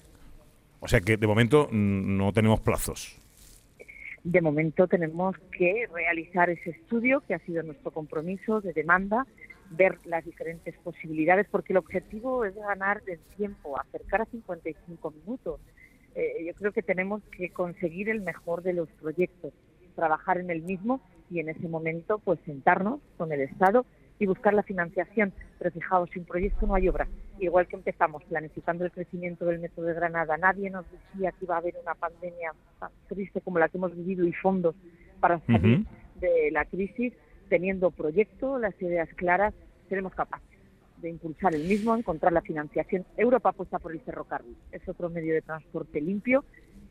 O 0.80 0.88
sea 0.88 1.00
que 1.00 1.16
de 1.16 1.26
momento 1.26 1.68
mm, 1.70 2.16
no 2.16 2.32
tenemos 2.32 2.60
plazos. 2.60 3.20
De 4.22 4.40
momento 4.40 4.86
tenemos 4.86 5.36
que 5.56 5.86
realizar 5.92 6.50
ese 6.50 6.70
estudio 6.70 7.22
que 7.26 7.34
ha 7.34 7.38
sido 7.40 7.62
nuestro 7.62 7.90
compromiso 7.90 8.60
de 8.60 8.72
demanda, 8.72 9.26
ver 9.70 9.98
las 10.04 10.24
diferentes 10.24 10.74
posibilidades, 10.78 11.46
porque 11.50 11.72
el 11.72 11.78
objetivo 11.78 12.44
es 12.44 12.54
ganar 12.54 13.02
el 13.06 13.18
tiempo, 13.36 13.78
acercar 13.78 14.22
a 14.22 14.26
55 14.26 15.10
minutos. 15.10 15.60
Eh, 16.14 16.44
yo 16.46 16.54
creo 16.54 16.72
que 16.72 16.82
tenemos 16.82 17.22
que 17.36 17.50
conseguir 17.50 18.08
el 18.08 18.20
mejor 18.20 18.62
de 18.62 18.72
los 18.72 18.88
proyectos, 19.00 19.52
trabajar 19.96 20.38
en 20.38 20.50
el 20.50 20.62
mismo 20.62 21.00
y 21.30 21.40
en 21.40 21.48
ese 21.48 21.68
momento 21.68 22.18
pues 22.18 22.38
sentarnos 22.44 23.00
con 23.16 23.32
el 23.32 23.40
Estado 23.40 23.84
y 24.18 24.26
buscar 24.26 24.54
la 24.54 24.62
financiación. 24.62 25.32
Pero 25.58 25.70
fijaos, 25.72 26.10
sin 26.10 26.24
proyecto 26.24 26.66
no 26.66 26.74
hay 26.74 26.88
obra. 26.88 27.08
Igual 27.40 27.66
que 27.66 27.76
empezamos 27.76 28.22
planificando 28.24 28.84
el 28.84 28.92
crecimiento 28.92 29.44
del 29.46 29.58
metro 29.58 29.82
de 29.82 29.94
Granada, 29.94 30.36
nadie 30.36 30.70
nos 30.70 30.84
decía 30.90 31.32
que 31.32 31.44
iba 31.44 31.56
a 31.56 31.58
haber 31.58 31.74
una 31.82 31.94
pandemia 31.94 32.52
tan 32.78 32.90
triste 33.08 33.40
como 33.40 33.58
la 33.58 33.68
que 33.68 33.78
hemos 33.78 33.94
vivido 33.96 34.24
y 34.24 34.32
fondos 34.32 34.76
para 35.20 35.40
salir 35.46 35.84
de 36.20 36.50
la 36.52 36.64
crisis, 36.64 37.12
teniendo 37.48 37.90
proyecto, 37.90 38.58
las 38.58 38.80
ideas 38.80 39.08
claras, 39.16 39.52
seremos 39.88 40.14
capaces 40.14 40.53
de 41.04 41.10
impulsar 41.10 41.54
el 41.54 41.64
mismo, 41.64 41.94
encontrar 41.94 42.32
la 42.32 42.40
financiación. 42.40 43.04
Europa 43.16 43.50
apuesta 43.50 43.78
por 43.78 43.92
el 43.92 44.00
ferrocarril, 44.00 44.56
es 44.72 44.88
otro 44.88 45.10
medio 45.10 45.34
de 45.34 45.42
transporte 45.42 46.00
limpio, 46.00 46.44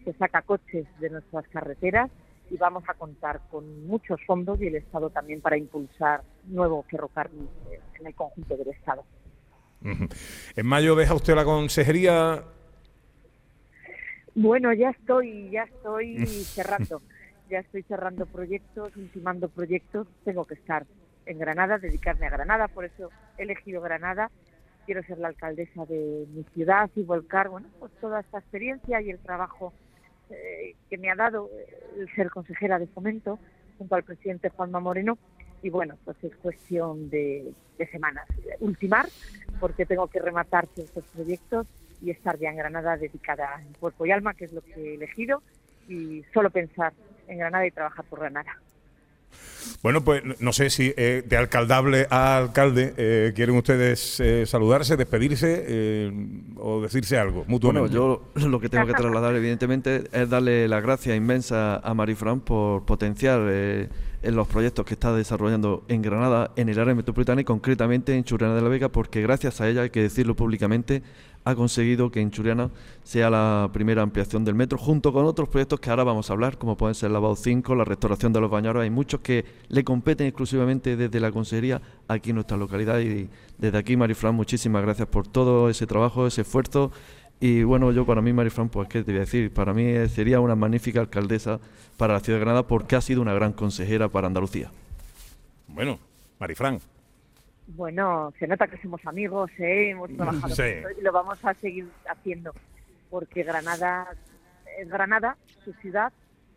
que 0.06 0.13
saca 0.13 0.43
coches 0.43 0.86
de 0.99 1.10
nuestras 1.10 1.47
carreteras 1.47 2.12
y 2.49 2.58
vamos 2.58 2.84
a 2.88 2.93
contar 2.93 3.41
con 3.49 3.88
muchos 3.88 4.19
fondos 4.28 4.62
y 4.62 4.67
el 4.67 4.76
Estado 4.76 5.10
también 5.10 5.41
para 5.41 5.58
impulsar 5.58 6.21
nuevo 6.45 6.84
ferrocarril 6.84 7.47
eh, 7.71 7.80
en 7.99 8.08
el 8.08 8.13
conjunto 8.13 8.56
del 8.56 8.67
Estado. 8.67 9.04
En 10.56 10.65
mayo 10.65 10.95
deja 10.95 11.13
usted 11.13 11.36
la 11.36 11.43
consejería. 11.43 12.43
Bueno, 14.36 14.71
ya 14.73 14.91
estoy, 14.91 15.49
ya 15.49 15.63
estoy 15.63 16.17
cerrando, 16.56 17.02
ya 17.49 17.60
estoy 17.60 17.82
cerrando 17.84 18.26
proyectos, 18.28 18.95
ultimando 18.95 19.49
proyectos. 19.49 20.08
Tengo 20.23 20.45
que 20.45 20.54
estar 20.54 20.86
en 21.25 21.39
Granada, 21.39 21.77
dedicarme 21.77 22.27
a 22.27 22.31
Granada, 22.31 22.67
por 22.67 22.86
eso 22.86 23.09
he 23.38 23.43
elegido 23.43 23.81
Granada. 23.81 24.29
Quiero 24.86 25.01
ser 25.03 25.17
la 25.17 25.29
alcaldesa 25.29 25.86
de 25.86 26.25
mi 26.33 26.43
ciudad 26.53 26.89
y 26.95 27.03
volcar, 27.03 27.49
bueno, 27.49 27.67
pues 27.79 27.91
toda 28.01 28.19
esta 28.19 28.39
experiencia 28.39 29.01
y 29.01 29.09
el 29.09 29.19
trabajo 29.19 29.73
eh, 30.29 30.75
que 30.89 30.97
me 30.97 31.09
ha 31.09 31.15
dado 31.15 31.49
eh, 31.53 31.67
el 31.99 32.13
ser 32.15 32.29
consejera 32.29 32.79
de 32.79 32.88
fomento 32.88 33.39
junto 33.77 33.95
al 33.95 34.03
presidente 34.03 34.49
Juanma 34.49 34.79
Moreno. 34.79 35.17
Y 35.62 35.69
bueno, 35.69 35.97
pues 36.03 36.21
es 36.23 36.36
cuestión 36.36 37.09
de, 37.09 37.53
de 37.77 37.88
semanas. 37.88 38.27
Ultimar 38.59 39.07
porque 39.62 39.86
tengo 39.86 40.07
que 40.07 40.19
rematar 40.19 40.67
ciertos 40.73 41.05
proyectos 41.13 41.67
y 42.01 42.12
estar 42.12 42.38
ya 42.38 42.49
en 42.49 42.57
Granada 42.57 42.97
dedicada 42.97 43.62
en 43.62 43.71
cuerpo 43.73 44.05
y 44.05 44.12
alma, 44.12 44.33
que 44.33 44.45
es 44.45 44.51
lo 44.51 44.62
que 44.62 44.73
he 44.73 44.95
elegido, 44.95 45.41
y 45.88 46.23
solo 46.33 46.49
pensar 46.49 46.91
en 47.27 47.38
Granada 47.38 47.65
y 47.65 47.71
trabajar 47.71 48.03
por 48.05 48.19
Granada. 48.19 48.57
Bueno, 49.82 50.04
pues 50.04 50.23
no 50.39 50.54
sé 50.54 50.69
si 50.69 50.93
eh, 50.95 51.23
de 51.26 51.38
alcaldable 51.38 52.08
a 52.10 52.38
alcalde 52.38 52.93
eh, 52.97 53.34
quieren 53.36 53.56
ustedes 53.56 54.19
eh, 54.19 54.45
saludarse, 54.45 54.95
despedirse 54.97 55.65
eh, 55.67 56.12
o 56.58 56.82
decirse 56.82 57.17
algo 57.17 57.43
mutuamente. 57.47 57.97
Bueno, 57.97 58.21
yo 58.36 58.49
lo 58.49 58.60
que 58.60 58.69
tengo 58.69 58.86
que 58.86 58.93
trasladar, 58.93 59.36
evidentemente, 59.36 60.04
es 60.12 60.30
darle 60.30 60.67
las 60.67 60.82
gracias 60.82 61.15
inmensas 61.15 61.82
a 61.84 61.93
Marifran 61.93 62.39
por 62.39 62.86
potenciar 62.86 63.41
eh, 63.49 63.89
en 64.23 64.36
los 64.36 64.47
proyectos 64.47 64.86
que 64.86 64.93
está 64.93 65.13
desarrollando 65.13 65.83
en 65.89 66.01
Granada, 66.01 66.51
en 66.55 66.69
el 66.69 66.79
área 66.79 66.95
metropolitana 66.95 67.41
y 67.41 67.43
concretamente 67.43 68.15
en 68.15 68.23
Churriana 68.23 68.55
de 68.55 68.62
la 68.62 68.69
Vega, 68.69 68.89
porque 68.89 69.21
gracias 69.21 69.62
a 69.62 69.69
ella, 69.69 69.81
hay 69.83 69.89
que 69.89 70.01
decirlo 70.01 70.36
públicamente, 70.36 71.03
ha 71.45 71.55
conseguido 71.55 72.09
que 72.09 72.21
en 72.21 72.31
Churiana 72.31 72.71
sea 73.03 73.29
la 73.29 73.69
primera 73.73 74.01
ampliación 74.01 74.45
del 74.45 74.55
metro, 74.55 74.77
junto 74.77 75.12
con 75.12 75.25
otros 75.25 75.49
proyectos 75.49 75.79
que 75.79 75.89
ahora 75.89 76.05
vamos 76.05 76.29
a 76.29 76.33
hablar, 76.33 76.57
como 76.57 76.77
pueden 76.77 76.95
ser 76.95 77.12
la 77.12 77.19
BAU 77.19 77.36
5, 77.36 77.75
la 77.75 77.83
restauración 77.83 78.31
de 78.31 78.39
los 78.39 78.49
bañaros. 78.49 78.81
Hay 78.83 78.89
muchos 78.89 79.19
que 79.19 79.43
le 79.67 79.83
competen 79.83 80.27
exclusivamente 80.27 80.95
desde 80.95 81.19
la 81.19 81.31
Consejería 81.31 81.81
aquí 82.07 82.29
en 82.29 82.36
nuestra 82.36 82.55
localidad. 82.55 82.99
Y 82.99 83.29
desde 83.57 83.77
aquí, 83.77 83.97
Marifran, 83.97 84.33
muchísimas 84.36 84.81
gracias 84.83 85.07
por 85.09 85.27
todo 85.27 85.69
ese 85.69 85.86
trabajo, 85.86 86.27
ese 86.27 86.41
esfuerzo. 86.41 86.91
Y 87.39 87.63
bueno, 87.63 87.91
yo 87.91 88.05
para 88.05 88.21
mí, 88.21 88.31
Marifran, 88.31 88.69
pues 88.69 88.87
qué 88.87 89.03
te 89.03 89.11
voy 89.11 89.17
a 89.17 89.21
decir, 89.21 89.53
para 89.53 89.73
mí 89.73 89.83
eh, 89.83 90.07
sería 90.07 90.39
una 90.39 90.55
magnífica 90.55 91.01
alcaldesa 91.01 91.59
para 91.97 92.13
la 92.13 92.19
ciudad 92.21 92.39
de 92.39 92.45
Granada 92.45 92.67
porque 92.67 92.95
ha 92.95 93.01
sido 93.01 93.21
una 93.21 93.33
gran 93.33 93.51
consejera 93.53 94.07
para 94.07 94.27
Andalucía. 94.27 94.71
Bueno, 95.67 95.99
Marifran. 96.39 96.79
Bueno, 97.67 98.33
se 98.39 98.47
nota 98.47 98.67
que 98.67 98.77
somos 98.81 99.05
amigos, 99.05 99.49
¿eh? 99.57 99.89
hemos 99.91 100.09
trabajado 100.15 100.53
Sí. 100.55 100.63
y 100.99 101.01
lo 101.01 101.11
vamos 101.11 101.37
a 101.43 101.53
seguir 101.55 101.87
haciendo, 102.09 102.53
porque 103.09 103.43
Granada 103.43 104.07
es 104.79 104.89
Granada, 104.89 105.37
su 105.63 105.71
ciudad, 105.73 106.11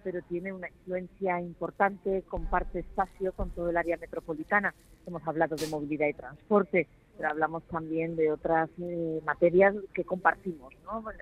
pero 0.07 0.23
tiene 0.23 0.53
una 0.53 0.69
influencia 0.69 1.41
importante, 1.41 2.23
comparte 2.29 2.79
espacio 2.79 3.33
con 3.33 3.51
todo 3.51 3.71
el 3.71 3.77
área 3.77 3.97
metropolitana. 3.97 4.73
Hemos 5.05 5.27
hablado 5.27 5.57
de 5.57 5.67
movilidad 5.67 6.07
y 6.07 6.13
transporte, 6.13 6.87
pero 7.17 7.31
hablamos 7.31 7.65
también 7.65 8.15
de 8.15 8.31
otras 8.31 8.71
eh, 8.81 9.21
materias 9.27 9.75
que 9.93 10.05
compartimos, 10.05 10.73
¿no? 10.85 11.11
Eh, 11.11 11.15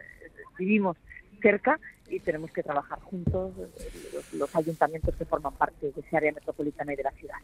Vivimos 0.59 0.99
cerca 1.41 1.81
y 2.11 2.21
tenemos 2.21 2.51
que 2.51 2.63
trabajar 2.63 3.01
juntos 3.01 3.55
eh, 3.59 3.91
los, 4.13 4.35
los 4.35 4.55
ayuntamientos 4.55 5.15
que 5.15 5.25
forman 5.25 5.55
parte 5.55 5.91
de 5.91 5.99
ese 5.99 6.17
área 6.19 6.33
metropolitana 6.33 6.93
y 6.93 6.97
de 6.97 7.03
la 7.05 7.13
ciudad. 7.13 7.39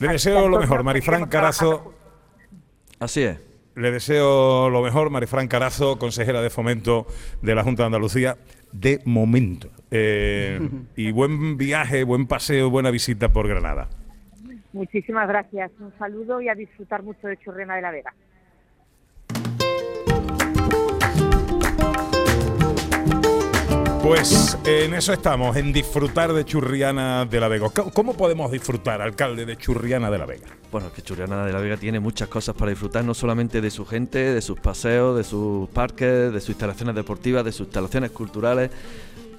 Le 0.00 0.08
deseo 0.08 0.48
lo 0.48 0.58
mejor, 0.58 0.82
Marifran 0.82 1.26
Carazo. 1.28 1.94
Así 2.98 3.22
es. 3.22 3.51
Le 3.74 3.90
deseo 3.90 4.68
lo 4.68 4.82
mejor, 4.82 5.10
Marifran 5.10 5.48
Carazo, 5.48 5.98
consejera 5.98 6.42
de 6.42 6.50
fomento 6.50 7.06
de 7.40 7.54
la 7.54 7.62
Junta 7.62 7.84
de 7.84 7.86
Andalucía, 7.86 8.36
de 8.72 9.00
momento. 9.04 9.70
Eh, 9.90 10.60
y 10.96 11.10
buen 11.10 11.56
viaje, 11.56 12.04
buen 12.04 12.26
paseo, 12.26 12.70
buena 12.70 12.90
visita 12.90 13.30
por 13.30 13.48
Granada. 13.48 13.88
Muchísimas 14.72 15.28
gracias. 15.28 15.70
Un 15.80 15.92
saludo 15.98 16.40
y 16.40 16.48
a 16.48 16.54
disfrutar 16.54 17.02
mucho 17.02 17.26
de 17.26 17.36
Churrena 17.38 17.76
de 17.76 17.82
la 17.82 17.90
Vega. 17.90 18.14
Pues 24.02 24.58
en 24.64 24.94
eso 24.94 25.12
estamos, 25.12 25.56
en 25.56 25.72
disfrutar 25.72 26.32
de 26.32 26.44
Churriana 26.44 27.24
de 27.24 27.38
la 27.38 27.46
Vega. 27.48 27.70
¿Cómo- 27.70 27.92
¿Cómo 27.92 28.14
podemos 28.16 28.50
disfrutar, 28.50 29.00
alcalde, 29.00 29.46
de 29.46 29.56
Churriana 29.56 30.10
de 30.10 30.18
la 30.18 30.26
Vega? 30.26 30.48
Bueno, 30.72 30.88
es 30.88 30.92
que 30.92 31.02
Churriana 31.02 31.44
de 31.46 31.52
la 31.52 31.60
Vega 31.60 31.76
tiene 31.76 32.00
muchas 32.00 32.28
cosas 32.28 32.56
para 32.56 32.70
disfrutar, 32.70 33.04
no 33.04 33.14
solamente 33.14 33.60
de 33.60 33.70
su 33.70 33.86
gente, 33.86 34.18
de 34.18 34.40
sus 34.42 34.58
paseos, 34.58 35.16
de 35.16 35.22
sus 35.22 35.68
parques, 35.70 36.32
de 36.32 36.40
sus 36.40 36.50
instalaciones 36.50 36.96
deportivas, 36.96 37.44
de 37.44 37.52
sus 37.52 37.66
instalaciones 37.66 38.10
culturales, 38.10 38.70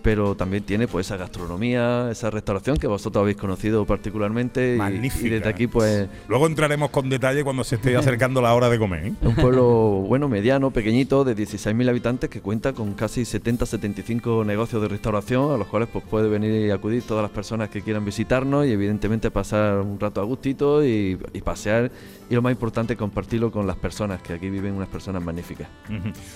pero 0.03 0.35
también 0.35 0.63
tiene 0.63 0.87
pues 0.87 1.07
esa 1.07 1.17
gastronomía, 1.17 2.09
esa 2.11 2.29
restauración 2.29 2.77
que 2.77 2.87
vosotros 2.87 3.21
habéis 3.21 3.37
conocido 3.37 3.85
particularmente 3.85 4.75
Magnífica. 4.77 5.25
y 5.25 5.29
desde 5.29 5.49
aquí 5.49 5.67
pues 5.67 6.07
Luego 6.27 6.45
entraremos 6.45 6.89
con 6.89 7.09
detalle 7.09 7.43
cuando 7.43 7.63
se 7.63 7.75
esté 7.75 7.95
acercando 7.97 8.41
la 8.41 8.53
hora 8.53 8.69
de 8.69 8.77
comer. 8.77 9.07
¿eh? 9.07 9.13
es 9.21 9.27
un 9.27 9.35
pueblo 9.35 9.63
bueno, 10.07 10.27
mediano, 10.27 10.71
pequeñito, 10.71 11.23
de 11.23 11.35
16.000 11.35 11.89
habitantes 11.89 12.29
que 12.29 12.41
cuenta 12.41 12.73
con 12.73 12.93
casi 12.93 13.21
70-75 13.21 14.45
negocios 14.45 14.81
de 14.81 14.89
restauración 14.89 15.53
a 15.53 15.57
los 15.57 15.67
cuales 15.67 15.87
pues 15.91 16.03
puede 16.09 16.27
venir 16.27 16.67
y 16.67 16.71
acudir 16.71 17.03
todas 17.03 17.23
las 17.23 17.31
personas 17.31 17.69
que 17.69 17.81
quieran 17.81 18.03
visitarnos 18.05 18.65
y 18.65 18.71
evidentemente 18.71 19.31
pasar 19.31 19.79
un 19.79 19.99
rato 19.99 20.19
a 20.21 20.23
gustito 20.25 20.85
y, 20.85 21.17
y 21.33 21.41
pasear 21.41 21.91
y 22.33 22.35
lo 22.35 22.41
más 22.41 22.51
importante 22.51 22.97
compartirlo 22.97 23.51
con 23.51 23.67
las 23.67 23.77
personas, 23.77 24.21
que 24.23 24.33
aquí 24.33 24.49
viven 24.49 24.73
unas 24.73 24.89
personas 24.89 25.23
magníficas. 25.23 25.67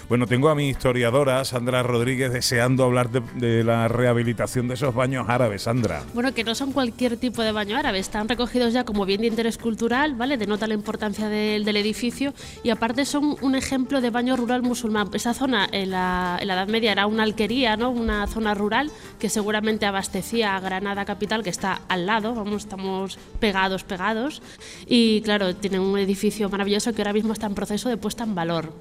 Bueno, 0.08 0.28
tengo 0.28 0.50
a 0.50 0.56
mi 0.56 0.70
historiadora, 0.70 1.44
Sandra 1.44 1.82
Rodríguez, 1.82 2.32
deseando 2.32 2.84
hablar 2.84 3.10
de, 3.10 3.22
de 3.36 3.64
la 3.64 3.88
rehabilitación 3.88 4.68
de 4.68 4.76
esos 4.76 4.94
baños 4.94 5.26
árabes, 5.28 5.64
Sandra. 5.64 6.04
Bueno, 6.14 6.36
que 6.36 6.44
no 6.44 6.54
son 6.54 6.72
cualquier 6.72 7.18
tipo 7.18 7.42
de 7.42 7.52
baño 7.52 7.76
árabe, 7.76 7.98
están 7.98 8.30
recogidos 8.30 8.74
ya 8.74 8.84
como 8.84 9.06
bien 9.06 9.22
de 9.22 9.28
interés 9.28 9.58
cultural, 9.58 10.14
¿vale? 10.14 10.38
Denota 10.38 10.68
la 10.68 10.76
importancia 10.76 11.30
del, 11.30 11.66
del 11.66 11.78
edificio 11.78 12.34
y 12.62 12.70
aparte 12.70 13.04
son 13.04 13.36
un 13.42 13.56
ejemplo 13.56 14.00
de 14.00 14.12
baño 14.12 14.38
rural 14.38 14.62
musulmán. 14.62 15.10
Esa 15.14 15.34
zona 15.34 15.68
en 15.72 15.90
la, 15.90 16.38
en 16.40 16.48
la 16.48 16.54
Edad 16.54 16.68
Media 16.68 16.92
era 16.92 17.08
una 17.08 17.24
alquería, 17.24 17.76
¿no? 17.76 17.90
Una 17.90 18.28
zona 18.28 18.54
rural 18.54 18.92
que 19.18 19.30
seguramente 19.30 19.88
abastecía 19.88 20.56
a 20.56 20.60
Granada 20.60 21.06
capital, 21.06 21.42
que 21.42 21.50
está 21.50 21.82
al 21.88 22.06
lado, 22.06 22.36
vamos, 22.36 22.66
estamos 22.66 23.18
pegados, 23.40 23.84
pegados. 23.84 24.44
Y 24.86 25.22
claro, 25.22 25.56
tienen 25.56 25.82
un 25.92 26.00
edificio 26.00 26.50
maravilloso 26.50 26.94
que 26.94 27.02
ahora 27.02 27.14
mismo 27.14 27.34
está 27.34 27.48
en 27.48 27.56
proceso 27.56 27.90
de 27.90 27.98
puesta 27.98 28.24
en 28.24 28.36
valor. 28.36 28.72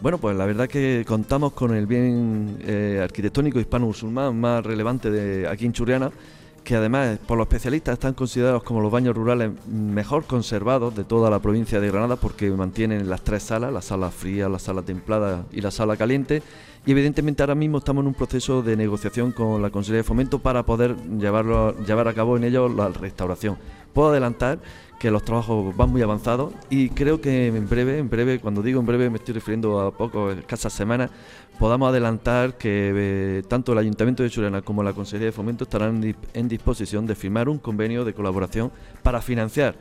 Bueno, 0.00 0.18
pues 0.18 0.36
la 0.36 0.44
verdad 0.44 0.68
que 0.68 1.04
contamos 1.06 1.52
con 1.52 1.74
el 1.74 1.86
bien 1.86 2.58
eh, 2.62 3.00
arquitectónico 3.02 3.58
hispano-musulmán 3.58 4.38
más 4.38 4.64
relevante 4.64 5.10
de 5.10 5.48
aquí 5.48 5.64
en 5.64 5.72
Churriana, 5.72 6.10
que 6.62 6.76
además 6.76 7.18
por 7.26 7.38
los 7.38 7.46
especialistas 7.46 7.94
están 7.94 8.14
considerados 8.14 8.62
como 8.64 8.80
los 8.80 8.90
baños 8.90 9.14
rurales 9.14 9.50
mejor 9.66 10.24
conservados 10.24 10.94
de 10.94 11.04
toda 11.04 11.30
la 11.30 11.38
provincia 11.38 11.80
de 11.80 11.88
Granada 11.88 12.16
porque 12.16 12.50
mantienen 12.50 13.08
las 13.08 13.22
tres 13.22 13.44
salas, 13.44 13.72
la 13.72 13.82
sala 13.82 14.10
fría, 14.10 14.48
la 14.48 14.58
sala 14.58 14.82
templada 14.82 15.46
y 15.52 15.60
la 15.60 15.70
sala 15.70 15.96
caliente. 15.96 16.42
Y 16.86 16.92
evidentemente 16.92 17.42
ahora 17.42 17.54
mismo 17.54 17.78
estamos 17.78 18.02
en 18.02 18.08
un 18.08 18.14
proceso 18.14 18.62
de 18.62 18.76
negociación 18.76 19.32
con 19.32 19.62
la 19.62 19.70
Consejería 19.70 19.98
de 19.98 20.04
Fomento 20.04 20.38
para 20.38 20.64
poder 20.64 20.96
llevarlo, 21.18 21.74
llevar 21.84 22.08
a 22.08 22.12
cabo 22.12 22.36
en 22.36 22.44
ello 22.44 22.68
la 22.68 22.88
restauración. 22.88 23.56
Puedo 23.94 24.10
adelantar 24.10 24.58
que 24.98 25.10
los 25.10 25.24
trabajos 25.24 25.74
van 25.76 25.90
muy 25.90 26.02
avanzados 26.02 26.52
y 26.68 26.90
creo 26.90 27.22
que 27.22 27.46
en 27.46 27.68
breve, 27.68 27.98
en 27.98 28.10
breve, 28.10 28.38
cuando 28.38 28.62
digo 28.62 28.80
en 28.80 28.86
breve 28.86 29.08
me 29.08 29.16
estoy 29.16 29.34
refiriendo 29.34 29.80
a 29.80 29.92
poco, 29.92 30.30
escasas 30.30 30.74
semanas, 30.74 31.10
podamos 31.58 31.88
adelantar 31.88 32.58
que 32.58 32.92
eh, 32.94 33.42
tanto 33.48 33.72
el 33.72 33.78
Ayuntamiento 33.78 34.22
de 34.22 34.28
Churena 34.28 34.60
como 34.60 34.82
la 34.82 34.92
Consejería 34.92 35.26
de 35.26 35.32
Fomento 35.32 35.64
estarán 35.64 36.14
en 36.34 36.48
disposición 36.48 37.06
de 37.06 37.14
firmar 37.14 37.48
un 37.48 37.58
convenio 37.58 38.04
de 38.04 38.12
colaboración 38.12 38.70
para 39.02 39.22
financiar 39.22 39.74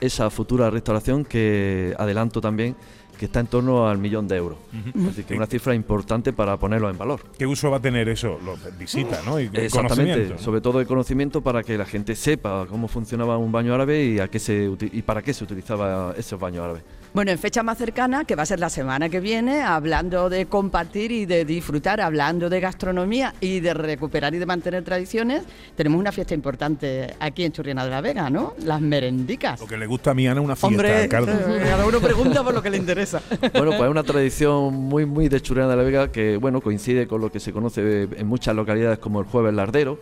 esa 0.00 0.30
futura 0.30 0.70
restauración 0.70 1.24
que 1.24 1.94
adelanto 1.98 2.40
también 2.40 2.76
que 3.20 3.26
está 3.26 3.40
en 3.40 3.48
torno 3.48 3.86
al 3.86 3.98
millón 3.98 4.26
de 4.26 4.36
euros. 4.36 4.56
Ujú. 4.72 5.10
Así 5.10 5.24
que 5.24 5.34
una 5.34 5.44
cifra 5.44 5.74
importante 5.74 6.32
para 6.32 6.56
ponerlo 6.56 6.88
en 6.88 6.96
valor. 6.96 7.20
¿Qué 7.36 7.46
uso 7.46 7.70
va 7.70 7.76
a 7.76 7.80
tener 7.80 8.08
eso? 8.08 8.38
Lo, 8.42 8.56
visita, 8.78 9.20
¿no? 9.26 9.38
Y 9.38 9.50
Exactamente, 9.52 10.12
conocimiento. 10.12 10.42
sobre 10.42 10.62
todo 10.62 10.78
de 10.78 10.86
conocimiento 10.86 11.42
para 11.42 11.62
que 11.62 11.76
la 11.76 11.84
gente 11.84 12.16
sepa 12.16 12.64
cómo 12.66 12.88
funcionaba 12.88 13.36
un 13.36 13.52
baño 13.52 13.74
árabe 13.74 14.02
y 14.06 14.20
a 14.20 14.28
qué 14.28 14.38
se 14.38 14.70
y 14.80 15.02
para 15.02 15.20
qué 15.20 15.34
se 15.34 15.44
utilizaba 15.44 16.14
esos 16.16 16.40
baños 16.40 16.64
árabes. 16.64 16.82
Bueno, 17.12 17.32
en 17.32 17.38
fecha 17.38 17.64
más 17.64 17.76
cercana, 17.76 18.24
que 18.24 18.36
va 18.36 18.44
a 18.44 18.46
ser 18.46 18.60
la 18.60 18.70
semana 18.70 19.08
que 19.08 19.18
viene, 19.18 19.62
hablando 19.62 20.30
de 20.30 20.46
compartir 20.46 21.10
y 21.10 21.26
de 21.26 21.44
disfrutar, 21.44 22.00
hablando 22.00 22.48
de 22.48 22.60
gastronomía 22.60 23.34
y 23.40 23.58
de 23.58 23.74
recuperar 23.74 24.32
y 24.32 24.38
de 24.38 24.46
mantener 24.46 24.84
tradiciones, 24.84 25.42
tenemos 25.74 25.98
una 25.98 26.12
fiesta 26.12 26.34
importante 26.34 27.16
aquí 27.18 27.42
en 27.42 27.50
Churriana 27.50 27.84
de 27.84 27.90
la 27.90 28.00
Vega, 28.00 28.30
¿no? 28.30 28.54
Las 28.64 28.80
merendicas. 28.80 29.58
Lo 29.58 29.66
que 29.66 29.76
le 29.76 29.86
gusta 29.86 30.12
a 30.12 30.14
mi 30.14 30.28
Ana 30.28 30.40
una 30.40 30.54
fiesta, 30.54 30.68
Hombre, 30.68 31.04
eh, 31.04 31.08
cada 31.08 31.84
uno 31.84 31.98
pregunta 31.98 32.44
por 32.44 32.54
lo 32.54 32.62
que 32.62 32.70
le 32.70 32.76
interesa. 32.76 33.20
Bueno, 33.52 33.72
pues 33.72 33.82
es 33.82 33.90
una 33.90 34.04
tradición 34.04 34.72
muy 34.74 35.04
muy 35.04 35.28
de 35.28 35.40
Churriana 35.40 35.70
de 35.70 35.76
la 35.76 35.82
Vega 35.82 36.12
que 36.12 36.36
bueno 36.36 36.60
coincide 36.60 37.06
con 37.06 37.20
lo 37.20 37.32
que 37.32 37.40
se 37.40 37.52
conoce 37.52 38.08
en 38.16 38.26
muchas 38.26 38.54
localidades 38.54 38.98
como 38.98 39.20
el 39.20 39.26
Jueves 39.26 39.52
Lardero, 39.52 39.98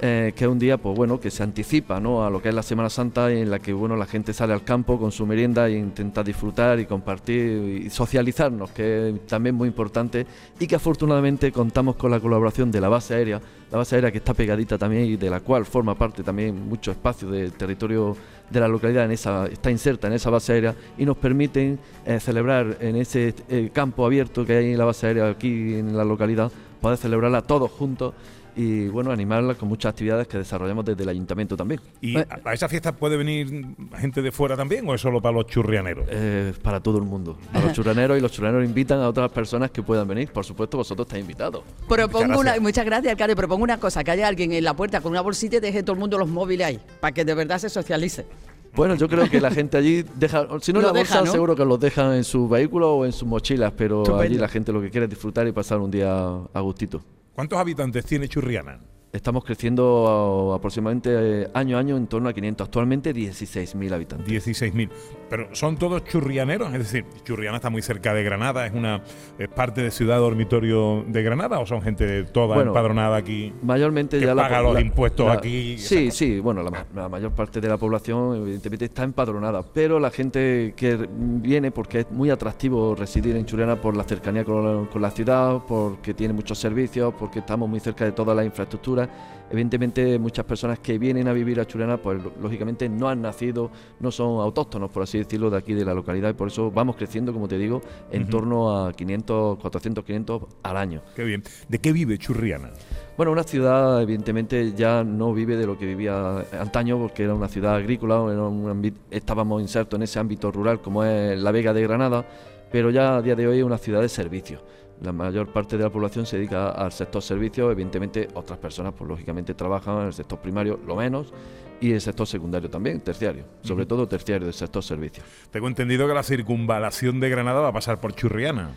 eh, 0.00 0.32
que 0.34 0.44
es 0.44 0.50
un 0.50 0.58
día 0.58 0.76
pues 0.76 0.96
bueno 0.96 1.20
que 1.20 1.30
se 1.30 1.42
anticipa 1.44 2.00
¿no? 2.00 2.24
a 2.24 2.30
lo 2.30 2.42
que 2.42 2.48
es 2.48 2.54
la 2.54 2.64
Semana 2.64 2.90
Santa 2.90 3.30
en 3.30 3.48
la 3.48 3.60
que 3.60 3.72
bueno 3.72 3.94
la 3.96 4.06
gente 4.06 4.32
sale 4.32 4.52
al 4.52 4.64
campo 4.64 4.98
con 4.98 5.12
su 5.12 5.24
merienda 5.24 5.68
e 5.68 5.78
intenta 5.78 6.24
disfrutar 6.24 6.80
y 6.80 6.86
compartir 6.86 7.84
y 7.84 7.90
socializarnos, 7.90 8.70
que 8.72 9.10
es 9.10 9.26
también 9.26 9.54
muy 9.54 9.68
importante 9.68 10.26
y 10.58 10.66
que 10.66 10.74
afortunadamente 10.74 11.52
contamos 11.52 11.94
con 11.94 12.10
la 12.10 12.18
colaboración 12.18 12.72
de 12.72 12.80
la 12.80 12.88
base 12.88 13.14
aérea, 13.14 13.40
la 13.70 13.78
base 13.78 13.94
aérea 13.94 14.10
que 14.10 14.18
está 14.18 14.34
pegadita 14.34 14.76
también 14.76 15.04
y 15.04 15.16
de 15.16 15.30
la 15.30 15.40
cual 15.40 15.64
forma 15.64 15.94
parte 15.94 16.22
también 16.22 16.68
mucho 16.68 16.90
espacio 16.90 17.30
del 17.30 17.52
territorio 17.52 18.16
de 18.50 18.60
la 18.60 18.68
localidad 18.68 19.04
en 19.04 19.12
esa 19.12 19.46
está 19.46 19.70
inserta 19.70 20.08
en 20.08 20.14
esa 20.14 20.28
base 20.28 20.52
aérea 20.52 20.74
y 20.98 21.06
nos 21.06 21.16
permiten 21.16 21.78
eh, 22.04 22.18
celebrar 22.20 22.78
en 22.80 22.96
ese 22.96 23.34
eh, 23.48 23.70
campo 23.72 24.04
abierto 24.04 24.44
que 24.44 24.56
hay 24.56 24.72
en 24.72 24.78
la 24.78 24.84
base 24.84 25.06
aérea 25.06 25.28
aquí 25.28 25.74
en 25.74 25.96
la 25.96 26.04
localidad 26.04 26.50
poder 26.80 26.98
celebrarla 26.98 27.42
todos 27.42 27.70
juntos 27.70 28.12
y 28.56 28.88
bueno, 28.88 29.10
animarla 29.10 29.54
con 29.54 29.68
muchas 29.68 29.90
actividades 29.90 30.28
que 30.28 30.38
desarrollamos 30.38 30.84
desde 30.84 31.02
el 31.02 31.08
ayuntamiento 31.08 31.56
también. 31.56 31.80
¿Y 32.00 32.16
a, 32.16 32.26
a 32.44 32.54
esa 32.54 32.68
fiesta 32.68 32.92
puede 32.92 33.16
venir 33.16 33.66
gente 33.98 34.22
de 34.22 34.30
fuera 34.32 34.56
también 34.56 34.88
o 34.88 34.94
es 34.94 35.00
solo 35.00 35.20
para 35.20 35.34
los 35.34 35.46
churrianeros? 35.46 36.06
Eh, 36.10 36.52
para 36.62 36.80
todo 36.80 36.98
el 36.98 37.04
mundo, 37.04 37.36
para 37.52 37.66
los 37.66 37.74
churraneros 37.74 38.18
y 38.18 38.20
los 38.20 38.32
churraneros 38.32 38.64
invitan 38.64 39.00
a 39.00 39.08
otras 39.08 39.30
personas 39.32 39.70
que 39.70 39.82
puedan 39.82 40.06
venir. 40.06 40.30
Por 40.30 40.44
supuesto, 40.44 40.76
vosotros 40.76 41.06
estáis 41.06 41.22
invitados. 41.22 41.62
Propongo 41.88 42.40
una, 42.40 42.58
muchas 42.60 42.84
gracias, 42.84 43.10
alcalde. 43.12 43.36
Propongo 43.36 43.64
una 43.64 43.78
cosa, 43.78 44.04
que 44.04 44.10
haya 44.10 44.28
alguien 44.28 44.52
en 44.52 44.64
la 44.64 44.74
puerta 44.74 45.00
con 45.00 45.10
una 45.12 45.20
bolsita 45.20 45.56
y 45.56 45.60
deje 45.60 45.82
todo 45.82 45.94
el 45.94 46.00
mundo 46.00 46.18
los 46.18 46.28
móviles 46.28 46.66
ahí, 46.66 46.80
para 47.00 47.12
que 47.12 47.24
de 47.24 47.34
verdad 47.34 47.58
se 47.58 47.68
socialice. 47.68 48.26
Bueno, 48.74 48.96
yo 48.96 49.08
creo 49.08 49.30
que 49.30 49.40
la 49.40 49.52
gente 49.52 49.76
allí 49.76 50.04
deja, 50.16 50.48
si 50.60 50.72
no 50.72 50.80
en 50.80 50.86
Lo 50.86 50.92
la 50.92 50.98
bolsa, 50.98 51.14
deja, 51.14 51.26
¿no? 51.26 51.30
seguro 51.32 51.54
que 51.54 51.64
los 51.64 51.78
dejan 51.78 52.14
en 52.14 52.24
sus 52.24 52.50
vehículos 52.50 52.88
o 52.92 53.06
en 53.06 53.12
sus 53.12 53.26
mochilas, 53.28 53.72
pero 53.76 54.02
Estupendo. 54.02 54.22
allí 54.24 54.36
la 54.36 54.48
gente 54.48 54.72
lo 54.72 54.80
que 54.82 54.90
quiere 54.90 55.04
es 55.04 55.10
disfrutar 55.10 55.46
y 55.46 55.52
pasar 55.52 55.78
un 55.78 55.92
día 55.92 56.10
a 56.52 56.60
gustito. 56.60 57.00
¿Cuántos 57.34 57.58
habitantes 57.58 58.04
tiene 58.06 58.28
Churriana? 58.28 58.80
Estamos 59.14 59.44
creciendo 59.44 60.52
a- 60.52 60.56
aproximadamente 60.56 61.10
eh, 61.44 61.48
año 61.54 61.76
a 61.76 61.80
año 61.80 61.96
en 61.96 62.08
torno 62.08 62.28
a 62.28 62.32
500, 62.32 62.64
actualmente 62.66 63.14
16.000 63.14 63.92
habitantes. 63.94 64.26
16.000. 64.26 64.90
Pero 65.30 65.54
son 65.54 65.76
todos 65.76 66.02
churrianeros, 66.04 66.72
es 66.74 66.78
decir, 66.80 67.04
Churriana 67.24 67.56
está 67.56 67.70
muy 67.70 67.80
cerca 67.80 68.12
de 68.12 68.24
Granada, 68.24 68.66
es 68.66 68.72
una 68.74 69.02
es 69.38 69.48
parte 69.48 69.82
de 69.82 69.90
ciudad 69.92 70.18
dormitorio 70.18 71.04
de 71.06 71.22
Granada 71.22 71.60
o 71.60 71.66
son 71.66 71.80
gente 71.80 72.24
toda 72.24 72.56
Bueno, 72.56 72.70
empadronada 72.72 73.16
aquí. 73.16 73.52
Mayormente 73.62 74.18
que 74.18 74.26
ya 74.26 74.34
paga 74.34 74.60
los 74.62 74.74
la- 74.74 74.80
impuestos 74.80 75.26
la- 75.26 75.34
aquí. 75.34 75.78
Sí, 75.78 76.10
sí, 76.10 76.40
bueno, 76.40 76.62
la, 76.64 76.70
ma- 76.70 76.86
la 76.94 77.08
mayor 77.08 77.32
parte 77.32 77.60
de 77.60 77.68
la 77.68 77.76
población 77.78 78.36
evidentemente 78.36 78.84
está 78.86 79.04
empadronada, 79.04 79.62
pero 79.62 80.00
la 80.00 80.10
gente 80.10 80.74
que 80.76 81.08
viene 81.08 81.70
porque 81.70 82.00
es 82.00 82.10
muy 82.10 82.30
atractivo 82.30 82.94
residir 82.96 83.36
en 83.36 83.46
Churiana 83.46 83.80
por 83.80 83.96
la 83.96 84.02
cercanía 84.04 84.44
con 84.44 84.82
la, 84.84 84.90
con 84.90 85.00
la 85.00 85.10
ciudad, 85.12 85.62
porque 85.68 86.14
tiene 86.14 86.34
muchos 86.34 86.58
servicios, 86.58 87.14
porque 87.18 87.38
estamos 87.38 87.68
muy 87.68 87.78
cerca 87.80 88.04
de 88.04 88.10
toda 88.12 88.34
la 88.34 88.44
infraestructura. 88.44 89.03
Evidentemente 89.50 90.18
muchas 90.18 90.44
personas 90.46 90.78
que 90.78 90.98
vienen 90.98 91.28
a 91.28 91.32
vivir 91.32 91.60
a 91.60 91.66
Churiana, 91.66 91.98
pues 91.98 92.18
lógicamente 92.40 92.88
no 92.88 93.08
han 93.08 93.20
nacido, 93.22 93.70
no 94.00 94.10
son 94.10 94.40
autóctonos, 94.40 94.90
por 94.90 95.02
así 95.02 95.18
decirlo, 95.18 95.50
de 95.50 95.58
aquí 95.58 95.74
de 95.74 95.84
la 95.84 95.92
localidad 95.94 96.30
y 96.30 96.32
por 96.32 96.48
eso 96.48 96.70
vamos 96.70 96.96
creciendo, 96.96 97.32
como 97.32 97.46
te 97.46 97.58
digo, 97.58 97.82
en 98.10 98.26
torno 98.28 98.74
a 98.86 98.92
500, 98.92 99.58
400, 99.58 100.02
500 100.04 100.42
al 100.62 100.76
año. 100.78 101.02
Qué 101.14 101.24
bien. 101.24 101.42
¿De 101.68 101.78
qué 101.78 101.92
vive 101.92 102.16
Churriana? 102.18 102.70
Bueno, 103.16 103.32
una 103.32 103.42
ciudad 103.44 104.02
evidentemente 104.02 104.72
ya 104.72 105.04
no 105.04 105.32
vive 105.34 105.56
de 105.56 105.66
lo 105.66 105.78
que 105.78 105.86
vivía 105.86 106.38
antaño 106.58 106.98
porque 106.98 107.22
era 107.24 107.34
una 107.34 107.48
ciudad 107.48 107.76
agrícola, 107.76 108.14
era 108.32 108.42
un 108.44 108.68
ámbito- 108.68 108.98
estábamos 109.10 109.60
insertos 109.60 109.98
en 109.98 110.04
ese 110.04 110.18
ámbito 110.18 110.50
rural 110.50 110.80
como 110.80 111.04
es 111.04 111.38
la 111.38 111.52
Vega 111.52 111.72
de 111.72 111.82
Granada, 111.82 112.24
pero 112.72 112.90
ya 112.90 113.16
a 113.18 113.22
día 113.22 113.36
de 113.36 113.46
hoy 113.46 113.58
es 113.58 113.64
una 113.64 113.78
ciudad 113.78 114.00
de 114.00 114.08
servicios. 114.08 114.62
La 115.02 115.12
mayor 115.12 115.52
parte 115.52 115.76
de 115.76 115.84
la 115.84 115.90
población 115.90 116.24
se 116.26 116.36
dedica 116.36 116.70
al 116.70 116.92
sector 116.92 117.22
servicios, 117.22 117.70
evidentemente 117.70 118.28
otras 118.34 118.58
personas 118.58 118.94
pues 118.96 119.08
lógicamente 119.08 119.54
trabajan 119.54 120.00
en 120.00 120.06
el 120.06 120.12
sector 120.12 120.38
primario, 120.38 120.78
lo 120.86 120.96
menos, 120.96 121.32
y 121.80 121.92
el 121.92 122.00
sector 122.00 122.26
secundario 122.26 122.70
también, 122.70 123.00
terciario, 123.00 123.44
sobre 123.62 123.86
todo 123.86 124.06
terciario 124.06 124.46
del 124.46 124.54
sector 124.54 124.82
servicios. 124.82 125.26
Tengo 125.50 125.68
entendido 125.68 126.06
que 126.06 126.14
la 126.14 126.22
circunvalación 126.22 127.20
de 127.20 127.28
Granada 127.28 127.60
va 127.60 127.68
a 127.68 127.72
pasar 127.72 128.00
por 128.00 128.14
Churriana. 128.14 128.70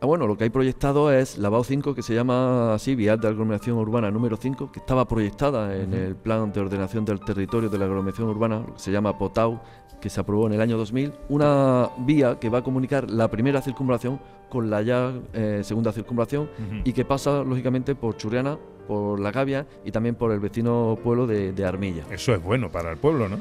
Ah, 0.00 0.06
bueno, 0.06 0.26
lo 0.26 0.36
que 0.36 0.44
hay 0.44 0.50
proyectado 0.50 1.10
es 1.10 1.38
la 1.38 1.48
BAO 1.48 1.64
5, 1.64 1.94
que 1.94 2.02
se 2.02 2.14
llama 2.14 2.74
así, 2.74 2.94
Vial 2.94 3.20
de 3.20 3.28
Aglomeración 3.28 3.78
Urbana 3.78 4.10
número 4.10 4.36
5, 4.36 4.70
que 4.70 4.80
estaba 4.80 5.08
proyectada 5.08 5.74
en 5.76 5.94
el 5.94 6.14
Plan 6.14 6.52
de 6.52 6.60
Ordenación 6.60 7.06
del 7.06 7.20
Territorio 7.20 7.70
de 7.70 7.78
la 7.78 7.86
Aglomeración 7.86 8.28
Urbana, 8.28 8.64
lo 8.66 8.74
que 8.74 8.80
se 8.80 8.92
llama 8.92 9.16
POTAU, 9.16 9.60
que 10.04 10.10
se 10.10 10.20
aprobó 10.20 10.46
en 10.48 10.52
el 10.52 10.60
año 10.60 10.76
2000, 10.76 11.14
una 11.30 11.88
vía 12.00 12.38
que 12.38 12.50
va 12.50 12.58
a 12.58 12.62
comunicar 12.62 13.10
la 13.10 13.30
primera 13.30 13.62
circunvalación 13.62 14.20
con 14.50 14.68
la 14.68 14.82
ya 14.82 15.14
eh, 15.32 15.62
segunda 15.64 15.92
circunvalación 15.92 16.50
y 16.84 16.92
que 16.92 17.06
pasa, 17.06 17.42
lógicamente, 17.42 17.94
por 17.94 18.14
Churriana, 18.18 18.58
por 18.86 19.18
La 19.18 19.32
Gavia 19.32 19.66
y 19.82 19.92
también 19.92 20.14
por 20.14 20.30
el 20.30 20.40
vecino 20.40 20.98
pueblo 21.02 21.26
de, 21.26 21.54
de 21.54 21.64
Armilla. 21.64 22.04
Eso 22.10 22.34
es 22.34 22.42
bueno 22.42 22.70
para 22.70 22.90
el 22.90 22.98
pueblo, 22.98 23.30
¿no? 23.30 23.38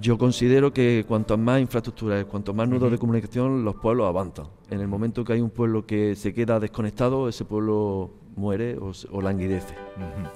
Yo 0.00 0.16
considero 0.16 0.72
que 0.72 1.04
cuanto 1.06 1.36
más 1.36 1.60
infraestructura, 1.60 2.24
cuanto 2.24 2.54
más 2.54 2.66
nudos 2.66 2.90
de 2.90 2.96
comunicación, 2.96 3.62
los 3.62 3.74
pueblos 3.74 4.08
avanzan. 4.08 4.46
En 4.70 4.80
el 4.80 4.88
momento 4.88 5.22
que 5.22 5.34
hay 5.34 5.42
un 5.42 5.50
pueblo 5.50 5.84
que 5.84 6.14
se 6.14 6.32
queda 6.32 6.58
desconectado, 6.58 7.28
ese 7.28 7.44
pueblo 7.44 8.10
muere 8.36 8.78
o, 8.78 9.20
languidece. 9.20 9.74
Ujú. 9.96 10.30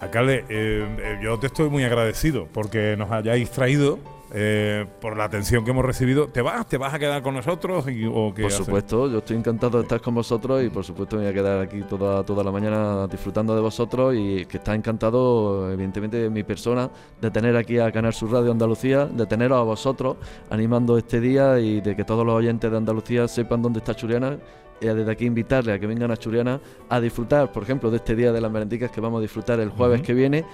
Alcalde, 0.00 0.44
eh, 0.48 0.96
eh, 1.00 1.18
yo 1.22 1.38
te 1.38 1.46
estoy 1.46 1.70
muy 1.70 1.82
agradecido 1.84 2.46
porque 2.52 2.96
nos 2.98 3.10
hayáis 3.10 3.50
traído, 3.50 3.98
eh, 4.34 4.84
por 5.00 5.16
la 5.16 5.24
atención 5.24 5.64
que 5.64 5.70
hemos 5.70 5.84
recibido. 5.86 6.26
¿Te 6.28 6.42
vas? 6.42 6.68
¿Te 6.68 6.76
vas 6.76 6.92
a 6.92 6.98
quedar 6.98 7.22
con 7.22 7.34
nosotros? 7.34 7.88
Y- 7.88 8.04
o 8.04 8.34
qué 8.34 8.42
Por 8.42 8.50
haces? 8.52 8.66
supuesto, 8.66 9.08
yo 9.10 9.18
estoy 9.18 9.36
encantado 9.38 9.78
de 9.78 9.84
estar 9.84 10.00
con 10.02 10.14
vosotros 10.14 10.62
y 10.62 10.68
por 10.68 10.84
supuesto 10.84 11.16
me 11.16 11.22
voy 11.22 11.30
a 11.30 11.34
quedar 11.34 11.60
aquí 11.62 11.80
toda, 11.88 12.22
toda 12.24 12.44
la 12.44 12.50
mañana 12.50 13.06
disfrutando 13.06 13.54
de 13.54 13.62
vosotros 13.62 14.14
y 14.14 14.44
que 14.44 14.58
está 14.58 14.74
encantado, 14.74 15.72
evidentemente, 15.72 16.18
de 16.18 16.28
mi 16.28 16.42
persona, 16.42 16.90
de 17.20 17.30
tener 17.30 17.56
aquí 17.56 17.78
a 17.78 17.90
Canal 17.90 18.12
Sur 18.12 18.32
Radio 18.32 18.50
Andalucía, 18.50 19.06
de 19.06 19.24
teneros 19.26 19.58
a 19.58 19.62
vosotros 19.62 20.16
animando 20.50 20.98
este 20.98 21.20
día 21.20 21.58
y 21.58 21.80
de 21.80 21.96
que 21.96 22.04
todos 22.04 22.26
los 22.26 22.34
oyentes 22.34 22.70
de 22.70 22.76
Andalucía 22.76 23.26
sepan 23.28 23.62
dónde 23.62 23.78
está 23.78 23.94
Churiana. 23.94 24.36
Y 24.80 24.86
desde 24.86 25.10
aquí 25.10 25.24
invitarles 25.24 25.76
a 25.76 25.78
que 25.78 25.86
vengan 25.86 26.10
a 26.10 26.16
Churiana 26.16 26.60
a 26.88 27.00
disfrutar, 27.00 27.52
por 27.52 27.62
ejemplo, 27.62 27.90
de 27.90 27.96
este 27.96 28.14
día 28.14 28.32
de 28.32 28.40
las 28.40 28.50
merendicas 28.50 28.90
que 28.90 29.00
vamos 29.00 29.18
a 29.18 29.22
disfrutar 29.22 29.60
el 29.60 29.70
jueves 29.70 30.02
que 30.02 30.12
viene 30.14 30.44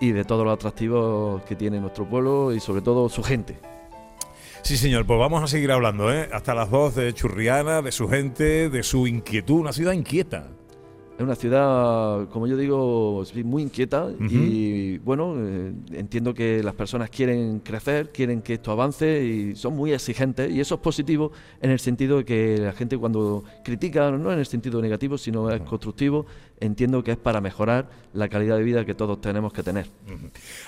y 0.00 0.12
de 0.12 0.24
todos 0.24 0.44
los 0.44 0.54
atractivos 0.54 1.42
que 1.42 1.56
tiene 1.56 1.80
nuestro 1.80 2.08
pueblo 2.08 2.52
y 2.52 2.60
sobre 2.60 2.82
todo 2.82 3.08
su 3.08 3.22
gente. 3.22 3.58
Sí, 4.62 4.76
señor, 4.76 5.06
pues 5.06 5.18
vamos 5.18 5.42
a 5.42 5.48
seguir 5.48 5.72
hablando, 5.72 6.12
¿eh? 6.12 6.28
Hasta 6.32 6.54
las 6.54 6.70
dos 6.70 6.94
de 6.94 7.12
Churriana, 7.12 7.82
de 7.82 7.90
su 7.90 8.08
gente, 8.08 8.70
de 8.70 8.82
su 8.84 9.08
inquietud, 9.08 9.60
una 9.60 9.72
ciudad 9.72 9.92
inquieta. 9.92 10.50
Es 11.18 11.22
una 11.22 11.34
ciudad, 11.34 12.28
como 12.30 12.46
yo 12.46 12.56
digo, 12.56 13.22
muy 13.44 13.62
inquieta 13.62 14.08
y 14.18 14.96
bueno, 14.98 15.34
eh, 15.36 15.72
entiendo 15.92 16.32
que 16.32 16.62
las 16.62 16.74
personas 16.74 17.10
quieren 17.10 17.60
crecer, 17.60 18.10
quieren 18.10 18.40
que 18.40 18.54
esto 18.54 18.72
avance 18.72 19.22
y 19.22 19.54
son 19.54 19.76
muy 19.76 19.92
exigentes 19.92 20.50
y 20.50 20.60
eso 20.60 20.76
es 20.76 20.80
positivo 20.80 21.30
en 21.60 21.70
el 21.70 21.78
sentido 21.80 22.16
de 22.16 22.24
que 22.24 22.58
la 22.58 22.72
gente 22.72 22.96
cuando 22.96 23.44
critica, 23.62 24.10
no 24.10 24.32
en 24.32 24.38
el 24.38 24.46
sentido 24.46 24.80
negativo, 24.80 25.18
sino 25.18 25.50
es 25.50 25.60
constructivo, 25.60 26.24
entiendo 26.60 27.04
que 27.04 27.12
es 27.12 27.18
para 27.18 27.42
mejorar 27.42 27.90
la 28.14 28.28
calidad 28.28 28.56
de 28.56 28.62
vida 28.62 28.84
que 28.86 28.94
todos 28.94 29.20
tenemos 29.20 29.52
que 29.52 29.62
tener. 29.62 29.86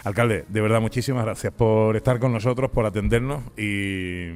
Alcalde, 0.05 0.45
de 0.47 0.61
verdad, 0.61 0.81
muchísimas 0.81 1.25
gracias 1.25 1.55
por 1.55 1.97
estar 1.97 2.19
con 2.19 2.33
nosotros, 2.33 2.71
por 2.71 2.85
atendernos 2.85 3.43
y, 3.57 4.29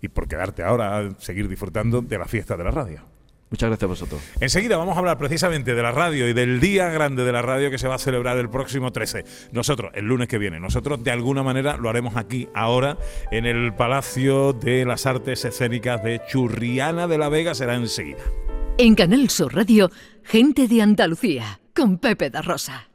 y 0.00 0.08
por 0.08 0.26
quedarte 0.26 0.62
ahora 0.62 0.98
a 0.98 1.20
seguir 1.20 1.48
disfrutando 1.48 2.00
de 2.00 2.18
la 2.18 2.24
fiesta 2.24 2.56
de 2.56 2.64
la 2.64 2.70
radio. 2.70 3.19
Muchas 3.50 3.68
gracias 3.68 3.82
a 3.82 3.86
vosotros. 3.88 4.20
Enseguida 4.38 4.76
vamos 4.76 4.94
a 4.94 5.00
hablar 5.00 5.18
precisamente 5.18 5.74
de 5.74 5.82
la 5.82 5.90
radio 5.90 6.28
y 6.28 6.32
del 6.32 6.60
día 6.60 6.88
grande 6.88 7.24
de 7.24 7.32
la 7.32 7.42
radio 7.42 7.68
que 7.70 7.78
se 7.78 7.88
va 7.88 7.96
a 7.96 7.98
celebrar 7.98 8.38
el 8.38 8.48
próximo 8.48 8.92
13. 8.92 9.24
Nosotros, 9.50 9.90
el 9.94 10.04
lunes 10.04 10.28
que 10.28 10.38
viene, 10.38 10.60
nosotros 10.60 11.02
de 11.02 11.10
alguna 11.10 11.42
manera 11.42 11.76
lo 11.76 11.88
haremos 11.88 12.16
aquí, 12.16 12.48
ahora, 12.54 12.96
en 13.32 13.46
el 13.46 13.74
Palacio 13.74 14.52
de 14.52 14.84
las 14.84 15.04
Artes 15.04 15.44
Escénicas 15.44 16.02
de 16.04 16.20
Churriana 16.28 17.08
de 17.08 17.18
la 17.18 17.28
Vega, 17.28 17.54
será 17.54 17.74
enseguida. 17.74 18.22
En 18.78 18.94
Canal 18.94 19.28
Sur 19.30 19.54
Radio, 19.54 19.90
gente 20.22 20.68
de 20.68 20.82
Andalucía, 20.82 21.60
con 21.74 21.98
Pepe 21.98 22.30
da 22.30 22.42
Rosa. 22.42 22.88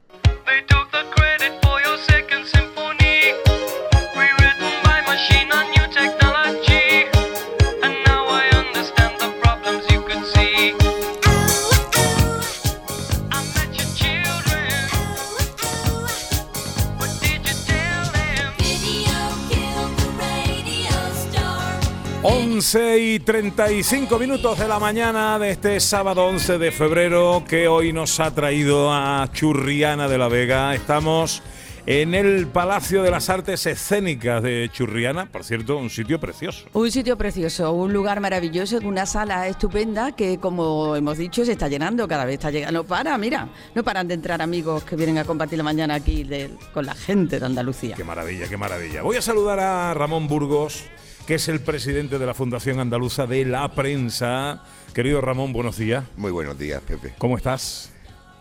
11 22.60 22.98
y 22.98 23.20
35 23.20 24.18
minutos 24.18 24.58
de 24.58 24.66
la 24.66 24.78
mañana 24.78 25.38
de 25.38 25.50
este 25.50 25.78
sábado 25.78 26.24
11 26.24 26.56
de 26.56 26.72
febrero 26.72 27.44
que 27.46 27.68
hoy 27.68 27.92
nos 27.92 28.18
ha 28.18 28.34
traído 28.34 28.90
a 28.94 29.28
Churriana 29.30 30.08
de 30.08 30.16
la 30.16 30.28
Vega. 30.28 30.74
Estamos 30.74 31.42
en 31.84 32.14
el 32.14 32.46
Palacio 32.46 33.02
de 33.02 33.10
las 33.10 33.28
Artes 33.28 33.66
Escénicas 33.66 34.42
de 34.42 34.70
Churriana, 34.72 35.26
por 35.30 35.44
cierto, 35.44 35.76
un 35.76 35.90
sitio 35.90 36.18
precioso. 36.18 36.64
Un 36.72 36.90
sitio 36.90 37.18
precioso, 37.18 37.70
un 37.74 37.92
lugar 37.92 38.20
maravilloso, 38.20 38.78
una 38.84 39.04
sala 39.04 39.46
estupenda 39.48 40.12
que, 40.12 40.38
como 40.38 40.96
hemos 40.96 41.18
dicho, 41.18 41.44
se 41.44 41.52
está 41.52 41.68
llenando, 41.68 42.08
cada 42.08 42.24
vez 42.24 42.34
está 42.36 42.50
llegando. 42.50 42.80
No 42.80 42.84
para, 42.88 43.18
mira, 43.18 43.50
no 43.74 43.84
paran 43.84 44.08
de 44.08 44.14
entrar 44.14 44.40
amigos 44.40 44.82
que 44.84 44.96
vienen 44.96 45.18
a 45.18 45.24
compartir 45.26 45.58
la 45.58 45.64
mañana 45.64 45.96
aquí 45.96 46.24
de- 46.24 46.52
con 46.72 46.86
la 46.86 46.94
gente 46.94 47.38
de 47.38 47.44
Andalucía. 47.44 47.96
Qué 47.96 48.04
maravilla, 48.04 48.48
qué 48.48 48.56
maravilla. 48.56 49.02
Voy 49.02 49.16
a 49.18 49.22
saludar 49.22 49.60
a 49.60 49.92
Ramón 49.92 50.26
Burgos, 50.26 50.84
que 51.26 51.34
es 51.34 51.48
el 51.48 51.60
presidente 51.60 52.18
de 52.18 52.26
la 52.26 52.34
Fundación 52.34 52.78
Andaluza 52.78 53.26
de 53.26 53.44
la 53.44 53.74
Prensa. 53.74 54.62
Querido 54.94 55.20
Ramón, 55.20 55.52
buenos 55.52 55.76
días. 55.76 56.04
Muy 56.16 56.30
buenos 56.30 56.56
días, 56.58 56.80
Pepe. 56.86 57.14
¿Cómo 57.18 57.36
estás? 57.36 57.90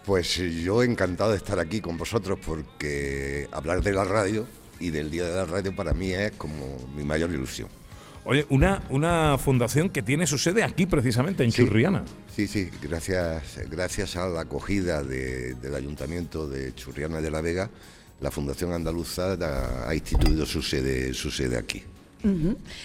Pues 0.06 0.36
yo 0.36 0.84
encantado 0.84 1.32
de 1.32 1.38
estar 1.38 1.60
aquí 1.60 1.82
con 1.82 1.98
vosotros 1.98 2.38
porque 2.46 3.48
hablar 3.52 3.82
de 3.82 3.92
la 3.92 4.04
radio 4.04 4.46
y 4.80 4.92
del 4.92 5.10
Día 5.10 5.24
de 5.26 5.34
la 5.36 5.46
Radio 5.46 5.76
para 5.76 5.94
mí 5.94 6.12
es 6.12 6.34
como 6.34 6.78
mi 6.96 7.04
mayor 7.04 7.32
ilusión. 7.32 7.70
Oye, 8.24 8.46
una, 8.50 8.84
una 8.90 9.38
fundación 9.40 9.90
que 9.90 10.02
tiene 10.04 10.28
su 10.28 10.38
sede 10.38 10.64
aquí 10.64 10.86
precisamente, 10.86 11.44
en 11.44 11.52
Churriana. 11.52 12.04
Sí, 12.36 12.48
sí, 12.48 12.70
gracias, 12.82 13.60
gracias 13.70 14.16
a 14.16 14.28
la 14.28 14.42
acogida 14.42 15.04
de- 15.04 15.54
del 15.56 15.74
Ayuntamiento 15.76 16.48
de 16.48 16.74
Churriana 16.76 17.22
de 17.22 17.32
la 17.32 17.42
Vega, 17.42 17.70
la 18.22 18.32
Fundación 18.32 18.74
Andaluza 18.74 19.34
ha, 19.34 19.90
ha 19.90 19.94
instituido 19.96 20.46
su 20.46 20.62
sede, 20.62 21.14
su 21.14 21.30
sede 21.32 21.58
aquí. 21.58 21.84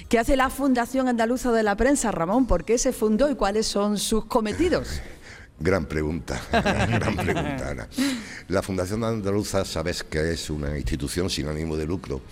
¿Qué 0.09 0.19
hace 0.19 0.37
la 0.37 0.51
Fundación 0.51 1.09
Andaluza 1.09 1.53
de 1.53 1.63
la 1.63 1.77
Prensa, 1.77 2.11
Ramón? 2.11 2.47
¿Por 2.47 2.65
qué 2.65 2.79
se 2.79 2.93
fundó 2.93 3.31
y 3.31 3.35
cuáles 3.35 3.67
son 3.67 3.99
sus 3.99 4.27
cometidos? 4.27 5.01
Gran 5.63 5.85
pregunta, 5.85 6.41
gran 6.51 7.17
pregunta, 7.17 7.69
Ana. 7.69 7.87
La 8.49 8.63
Fundación 8.63 9.05
Andaluza, 9.05 9.63
sabes 9.67 10.03
que 10.03 10.33
es 10.33 10.49
una 10.49 10.79
institución 10.79 11.29
sin 11.29 11.49
ánimo 11.49 11.77
de 11.77 11.85
lucro 11.85 12.23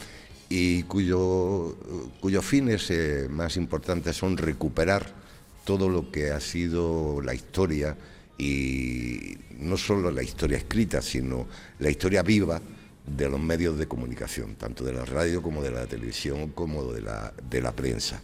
y 0.48 0.84
cuyo, 0.84 1.76
cuyos 2.20 2.42
fines 2.42 2.90
eh, 2.90 3.28
más 3.30 3.58
importantes 3.58 4.16
son 4.16 4.38
recuperar 4.38 5.12
todo 5.64 5.90
lo 5.90 6.10
que 6.10 6.30
ha 6.30 6.40
sido 6.40 7.20
la 7.20 7.34
historia 7.34 7.98
y 8.38 9.36
no 9.58 9.76
solo 9.76 10.10
la 10.10 10.22
historia 10.22 10.56
escrita, 10.56 11.02
sino 11.02 11.46
la 11.80 11.90
historia 11.90 12.22
viva 12.22 12.62
de 13.16 13.28
los 13.28 13.40
medios 13.40 13.78
de 13.78 13.86
comunicación, 13.86 14.54
tanto 14.54 14.84
de 14.84 14.92
la 14.92 15.04
radio 15.04 15.42
como 15.42 15.62
de 15.62 15.70
la 15.70 15.86
televisión, 15.86 16.50
como 16.50 16.92
de 16.92 17.02
la, 17.02 17.32
de 17.48 17.60
la 17.60 17.72
prensa. 17.72 18.20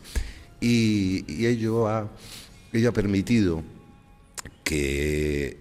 Y, 0.60 1.46
ello, 1.46 1.88
ha, 1.88 2.10
ello 2.72 2.88
ha 2.88 2.92
permitido 2.92 3.62
que 4.62 5.58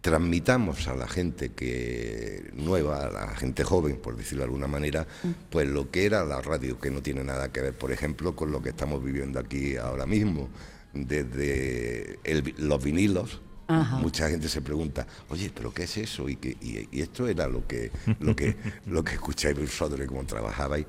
transmitamos 0.00 0.88
a 0.88 0.94
la 0.94 1.08
gente 1.08 1.50
que 1.50 2.50
nueva, 2.54 3.06
a 3.06 3.10
la 3.10 3.36
gente 3.36 3.64
joven, 3.64 3.96
por 3.96 4.16
decirlo 4.16 4.42
de 4.42 4.44
alguna 4.46 4.66
manera, 4.66 5.06
pues 5.50 5.68
lo 5.68 5.90
que 5.90 6.06
era 6.06 6.24
la 6.24 6.40
radio, 6.40 6.78
que 6.78 6.90
no 6.90 7.02
tiene 7.02 7.24
nada 7.24 7.52
que 7.52 7.60
ver, 7.60 7.74
por 7.74 7.92
ejemplo, 7.92 8.34
con 8.34 8.50
lo 8.52 8.62
que 8.62 8.70
estamos 8.70 9.02
viviendo 9.02 9.38
aquí 9.38 9.76
ahora 9.76 10.06
mismo, 10.06 10.48
desde 10.92 12.18
el 12.24 12.54
los 12.58 12.82
vinilos. 12.82 13.40
Ajá. 13.70 13.96
Mucha 13.98 14.28
gente 14.28 14.48
se 14.48 14.60
pregunta, 14.60 15.06
oye, 15.28 15.50
pero 15.54 15.72
¿qué 15.72 15.84
es 15.84 15.96
eso? 15.96 16.28
Y, 16.28 16.36
que, 16.36 16.50
y, 16.60 16.88
y 16.90 17.02
esto 17.02 17.28
era 17.28 17.46
lo 17.46 17.66
que, 17.66 17.90
lo 18.18 18.34
que, 18.34 18.56
lo 18.86 19.04
que 19.04 19.14
escucháis 19.14 19.56
vosotros 19.56 20.00
y 20.04 20.06
cómo 20.06 20.24
trabajabais 20.24 20.86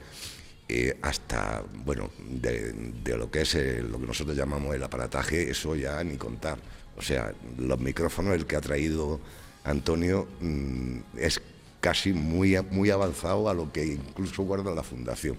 eh, 0.67 0.98
hasta, 1.02 1.63
bueno, 1.86 2.12
de, 2.17 2.72
de 3.04 3.17
lo 3.17 3.30
que 3.30 3.41
es 3.41 3.56
eh, 3.56 3.84
lo 3.84 4.00
que 4.00 4.08
nosotros 4.08 4.38
llamamos 4.38 4.74
el 4.74 4.82
aparataje, 4.82 5.50
eso 5.50 5.76
ya 5.76 6.02
ni 6.04 6.15
contar. 6.15 6.58
O 6.98 7.02
sea, 7.02 7.34
los 7.58 7.78
micrófonos, 7.80 8.34
el 8.34 8.46
que 8.46 8.56
ha 8.56 8.62
traído 8.62 9.20
Antonio, 9.65 10.28
mm, 10.39 10.98
es 11.17 11.41
casi 11.82 12.13
muy, 12.13 12.58
muy 12.72 12.89
avanzado 12.89 13.50
a 13.50 13.54
lo 13.54 13.72
que 13.72 13.86
incluso 13.86 14.44
guarda 14.44 14.74
la 14.74 14.82
Fundación. 14.82 15.36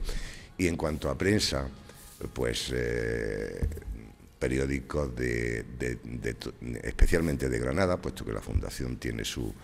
Y 0.58 0.66
en 0.66 0.76
cuanto 0.76 1.08
a 1.08 1.16
prensa, 1.16 1.66
pues 2.34 2.70
eh, 2.74 3.68
periódicos 4.42 5.14
de, 5.14 5.62
de- 5.78 5.98
especialmente 6.82 7.48
de 7.48 7.58
Granada, 7.60 7.96
puesto 8.02 8.24
que 8.24 8.32
la 8.32 8.40
Fundación 8.40 8.96
tiene 8.96 9.24
su, 9.24 9.54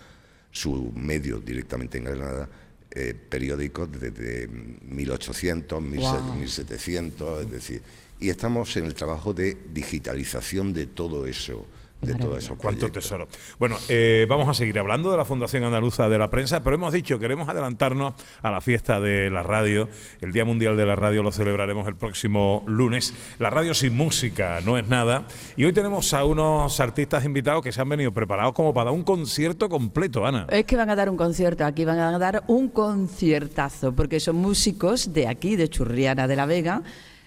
su 0.52 0.92
medio 0.94 1.40
directamente 1.40 1.98
en 1.98 2.04
Granada, 2.04 2.48
eh, 2.92 3.12
periódicos 3.28 3.90
desde 3.90 4.46
1800, 4.46 5.82
1700, 5.82 6.36
1700, 6.36 7.44
es 7.44 7.50
decir, 7.50 7.82
y 8.20 8.28
estamos 8.28 8.76
en 8.76 8.84
el 8.84 8.94
trabajo 8.94 9.34
de 9.34 9.56
digitalización 9.74 10.72
de 10.72 10.86
todo 10.86 11.26
eso, 11.26 11.66
de 12.00 12.14
todo 12.14 12.36
eso. 12.36 12.56
Cuánto 12.56 12.90
tesoro. 12.90 13.28
Bueno, 13.58 13.76
eh, 13.88 14.26
vamos 14.28 14.48
a 14.48 14.54
seguir 14.54 14.78
hablando 14.78 15.10
de 15.10 15.16
la 15.16 15.24
Fundación 15.24 15.64
Andaluza 15.64 16.08
de 16.08 16.18
la 16.18 16.30
Prensa, 16.30 16.62
pero 16.62 16.76
hemos 16.76 16.92
dicho, 16.92 17.18
queremos 17.18 17.48
adelantarnos 17.48 18.14
a 18.42 18.50
la 18.50 18.60
fiesta 18.60 19.00
de 19.00 19.30
la 19.30 19.42
radio. 19.42 19.88
El 20.20 20.32
Día 20.32 20.44
Mundial 20.44 20.76
de 20.76 20.86
la 20.86 20.94
Radio 20.94 21.22
lo 21.22 21.32
celebraremos 21.32 21.88
el 21.88 21.96
próximo 21.96 22.62
lunes. 22.66 23.14
La 23.38 23.50
radio 23.50 23.74
sin 23.74 23.96
música 23.96 24.60
no 24.64 24.78
es 24.78 24.86
nada. 24.88 25.26
Y 25.56 25.64
hoy 25.64 25.72
tenemos 25.72 26.14
a 26.14 26.24
unos 26.24 26.78
artistas 26.80 27.24
invitados 27.24 27.62
que 27.62 27.72
se 27.72 27.80
han 27.80 27.88
venido 27.88 28.12
preparados 28.12 28.52
como 28.52 28.72
para 28.72 28.86
dar 28.90 28.94
un 28.94 29.04
concierto 29.04 29.68
completo, 29.68 30.24
Ana. 30.24 30.46
Es 30.50 30.64
que 30.64 30.76
van 30.76 30.90
a 30.90 30.96
dar 30.96 31.10
un 31.10 31.16
concierto 31.16 31.64
aquí, 31.64 31.84
van 31.84 31.98
a 31.98 32.16
dar 32.18 32.44
un 32.46 32.68
conciertazo, 32.68 33.92
porque 33.92 34.20
son 34.20 34.36
músicos 34.36 35.12
de 35.12 35.26
aquí, 35.26 35.56
de 35.56 35.68
Churriana 35.68 36.28
de 36.28 36.36
la 36.36 36.46
Vega. 36.46 36.82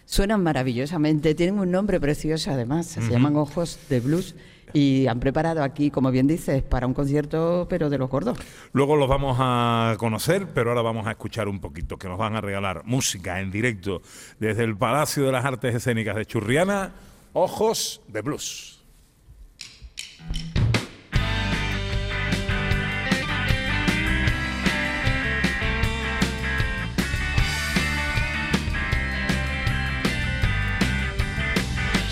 Suenan 0.06 0.44
maravillosamente, 0.44 1.36
tienen 1.36 1.60
un 1.60 1.72
nombre 1.72 2.00
precioso 2.00 2.52
además, 2.52 2.88
se 2.88 3.02
llaman 3.02 3.38
Ojos 3.38 3.80
de 3.90 4.02
Blues 4.02 4.36
y 4.74 5.08
han 5.08 5.20
preparado 5.20 5.64
aquí, 5.64 5.92
como 5.92 6.12
bien 6.12 6.28
dices, 6.28 6.64
para 6.64 6.88
un 6.88 6.94
concierto, 6.94 7.68
pero 7.70 7.90
de 7.90 7.98
los 7.98 8.10
gordos. 8.10 8.38
Luego 8.74 8.96
los 8.96 9.08
vamos 9.08 9.38
a 9.40 9.96
conocer, 9.98 10.48
pero 10.54 10.72
ahora 10.72 10.82
vamos 10.82 11.08
a 11.08 11.12
escuchar 11.12 11.48
un 11.48 11.60
poquito, 11.60 11.98
que 11.98 12.08
nos 12.08 12.18
van 12.18 12.36
a 12.36 12.42
regalar 12.42 12.84
música 12.86 13.40
en 13.40 13.52
directo 13.52 14.02
desde 14.40 14.64
el 14.64 14.78
Palacio 14.78 15.26
de 15.26 15.32
las 15.32 15.46
Artes 15.46 15.76
Escénicas 15.76 16.16
de 16.16 16.26
Churriana, 16.26 16.94
Ojos 17.34 18.02
de 18.08 18.22
Blues. 18.22 18.80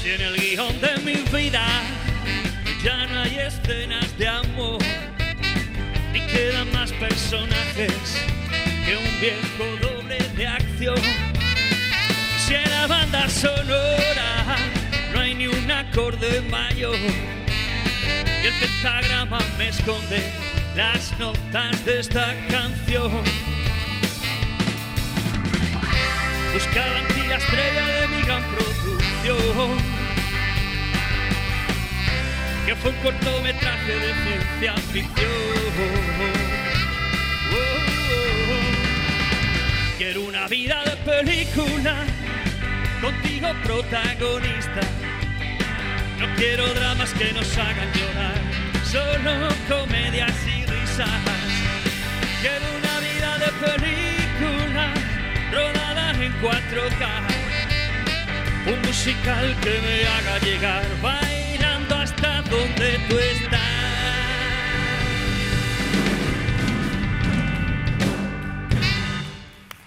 Si 0.01 0.09
en 0.09 0.21
el 0.21 0.35
guion 0.35 0.81
de 0.81 0.97
mi 1.03 1.37
vida 1.37 1.98
ya 2.83 3.05
no 3.07 3.21
hay 3.21 3.37
escenas 3.39 4.17
de 4.17 4.27
amor, 4.27 4.79
ni 6.13 6.21
quedan 6.27 6.71
más 6.71 6.91
personajes 6.93 7.91
que 8.85 8.95
un 8.95 9.21
viejo 9.21 9.65
doble 9.81 10.17
de 10.35 10.47
acción. 10.47 11.01
Si 12.45 12.55
en 12.55 12.69
la 12.69 12.87
banda 12.87 13.27
sonora 13.29 14.57
no 15.13 15.19
hay 15.19 15.35
ni 15.35 15.47
un 15.47 15.69
acorde 15.69 16.41
mayor, 16.49 16.95
y 16.95 18.47
el 18.47 18.53
pentagrama 18.59 19.39
me 19.57 19.69
esconde 19.69 20.23
las 20.75 21.17
notas 21.19 21.85
de 21.85 21.99
esta 21.99 22.33
canción. 22.49 23.23
Buscaban 26.53 27.07
ti 27.09 27.27
la 27.27 27.35
estrella 27.35 27.85
de 27.87 28.07
mi 28.07 28.21
gran 28.23 28.43
producción 28.55 29.98
Que 32.69 32.75
fue 32.75 32.91
un 32.91 32.97
cortometraje 32.97 33.93
de 33.95 34.13
ciencia 34.13 34.75
ficción. 34.93 35.27
Quiero 39.97 40.21
una 40.21 40.47
vida 40.47 40.83
de 40.83 40.95
película 40.97 42.05
Contigo 43.01 43.47
protagonista 43.63 44.81
No 46.19 46.27
quiero 46.35 46.71
dramas 46.75 47.11
que 47.15 47.33
nos 47.33 47.57
hagan 47.57 47.91
llorar 47.91 48.39
Solo 48.85 49.47
comedias 49.67 50.35
y 50.45 50.63
risas 50.67 51.09
Quiero 52.39 52.65
una 52.77 52.99
vida 52.99 53.37
de 53.39 53.51
película 53.65 54.93
rodada 55.51 56.11
en 56.23 56.33
4K. 56.39 57.03
Un 58.67 58.81
musical 58.87 59.55
que 59.59 59.79
me 59.81 60.05
haga 60.05 60.37
llegar 60.45 60.85
bailando 61.01 61.38
donde 62.21 62.99
tú 63.09 63.17
estás. 63.17 63.59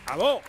¡Aló! 0.06 0.40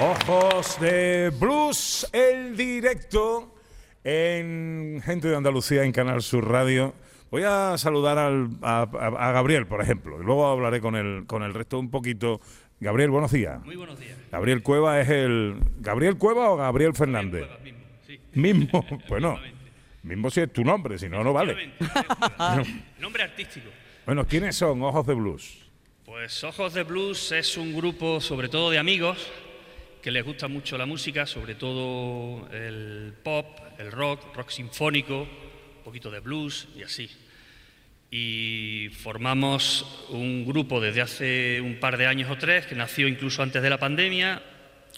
Ojos 0.00 0.80
de 0.80 1.30
Blues, 1.38 2.08
el 2.12 2.56
directo 2.56 3.54
en 4.02 5.00
Gente 5.04 5.28
de 5.28 5.36
Andalucía 5.36 5.84
en 5.84 5.92
Canal 5.92 6.22
Sur 6.22 6.48
Radio. 6.50 6.94
Voy 7.30 7.44
a 7.44 7.76
saludar 7.78 8.18
al- 8.18 8.48
a- 8.62 8.82
a 8.82 9.32
Gabriel, 9.32 9.66
por 9.66 9.80
ejemplo, 9.80 10.20
y 10.20 10.24
luego 10.24 10.46
hablaré 10.46 10.80
con 10.80 10.96
el, 10.96 11.24
con 11.26 11.42
el 11.42 11.54
resto 11.54 11.78
un 11.78 11.90
poquito. 11.90 12.40
Gabriel, 12.82 13.10
buenos 13.10 13.30
días. 13.30 13.64
Muy 13.64 13.76
buenos 13.76 14.00
días. 14.00 14.18
Gabriel 14.32 14.60
Cueva 14.60 15.00
es 15.00 15.08
el. 15.08 15.54
¿Gabriel 15.78 16.18
Cueva 16.18 16.50
o 16.50 16.56
Gabriel 16.56 16.92
Fernández? 16.94 17.46
mismo, 18.32 18.84
Bueno, 19.08 19.38
mismo 20.02 20.28
si 20.30 20.40
es 20.40 20.52
tu 20.52 20.64
nombre, 20.64 20.98
si 20.98 21.08
no, 21.08 21.22
no 21.22 21.32
vale. 21.32 21.74
Nombre 22.98 23.22
artístico. 23.22 23.68
Bueno, 24.04 24.26
¿quiénes 24.26 24.56
son 24.56 24.82
Ojos 24.82 25.06
de 25.06 25.14
Blues? 25.14 25.58
Pues 26.04 26.42
Ojos 26.42 26.74
de 26.74 26.82
Blues 26.82 27.30
es 27.30 27.56
un 27.56 27.72
grupo 27.72 28.20
sobre 28.20 28.48
todo 28.48 28.68
de 28.72 28.78
amigos 28.78 29.30
que 30.02 30.10
les 30.10 30.24
gusta 30.24 30.48
mucho 30.48 30.76
la 30.76 30.84
música, 30.84 31.24
sobre 31.24 31.54
todo 31.54 32.48
el 32.50 33.14
pop, 33.22 33.46
el 33.78 33.92
rock, 33.92 34.34
rock 34.34 34.50
sinfónico, 34.50 35.20
un 35.20 35.84
poquito 35.84 36.10
de 36.10 36.18
blues 36.18 36.66
y 36.74 36.82
así. 36.82 37.08
Y 38.14 38.90
formamos 38.90 40.06
un 40.10 40.44
grupo 40.44 40.82
desde 40.82 41.00
hace 41.00 41.60
un 41.62 41.80
par 41.80 41.96
de 41.96 42.06
años 42.06 42.30
o 42.30 42.36
tres, 42.36 42.66
que 42.66 42.74
nació 42.74 43.08
incluso 43.08 43.42
antes 43.42 43.62
de 43.62 43.70
la 43.70 43.78
pandemia, 43.78 44.42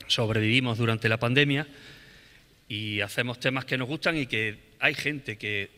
sobrevivimos 0.08 0.78
durante 0.78 1.08
la 1.08 1.16
pandemia 1.16 1.66
y 2.68 3.00
hacemos 3.02 3.38
temas 3.38 3.66
que 3.66 3.78
nos 3.78 3.86
gustan 3.86 4.16
y 4.16 4.26
que 4.26 4.74
hay 4.80 4.94
gente 4.94 5.38
que 5.38 5.70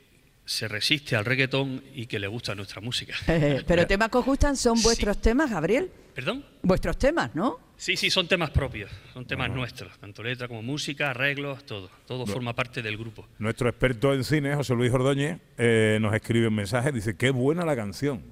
se 0.47 0.67
resiste 0.67 1.15
al 1.15 1.27
reggaetón 1.27 1.85
y 1.95 2.07
que 2.07 2.19
le 2.19 2.27
gusta 2.27 2.55
nuestra 2.55 2.81
música. 2.81 3.15
Pero 3.67 3.87
temas 3.87 4.09
que 4.09 4.17
os 4.17 4.25
gustan 4.25 4.57
son 4.57 4.81
vuestros 4.83 5.21
temas, 5.21 5.51
Gabriel. 5.51 5.91
¿Perdón? 6.15 6.43
Vuestros 6.63 6.99
temas, 6.99 7.35
¿no? 7.35 7.66
Sí, 7.77 7.97
sí, 7.97 8.09
son 8.11 8.27
temas 8.27 8.51
propios, 8.51 8.91
son 9.13 9.27
temas 9.27 9.51
nuestros, 9.51 9.99
tanto 9.99 10.23
letra 10.23 10.49
como 10.49 10.63
música, 10.63 11.11
arreglos, 11.11 11.65
todo. 11.67 11.91
Todo 12.07 12.27
forma 12.27 12.55
parte 12.55 12.81
del 12.81 12.97
grupo. 12.97 13.29
Nuestro 13.39 13.69
experto 13.69 14.15
en 14.15 14.25
cine, 14.25 14.55
José 14.55 14.75
Luis 14.75 14.93
Ordóñez, 14.93 15.39
eh, 15.59 15.99
nos 16.01 16.15
escribe 16.15 16.49
un 16.49 16.55
mensaje, 16.55 16.91
dice, 16.91 17.17
qué 17.17 17.31
buena 17.31 17.65
la 17.67 17.77
canción. 17.77 18.23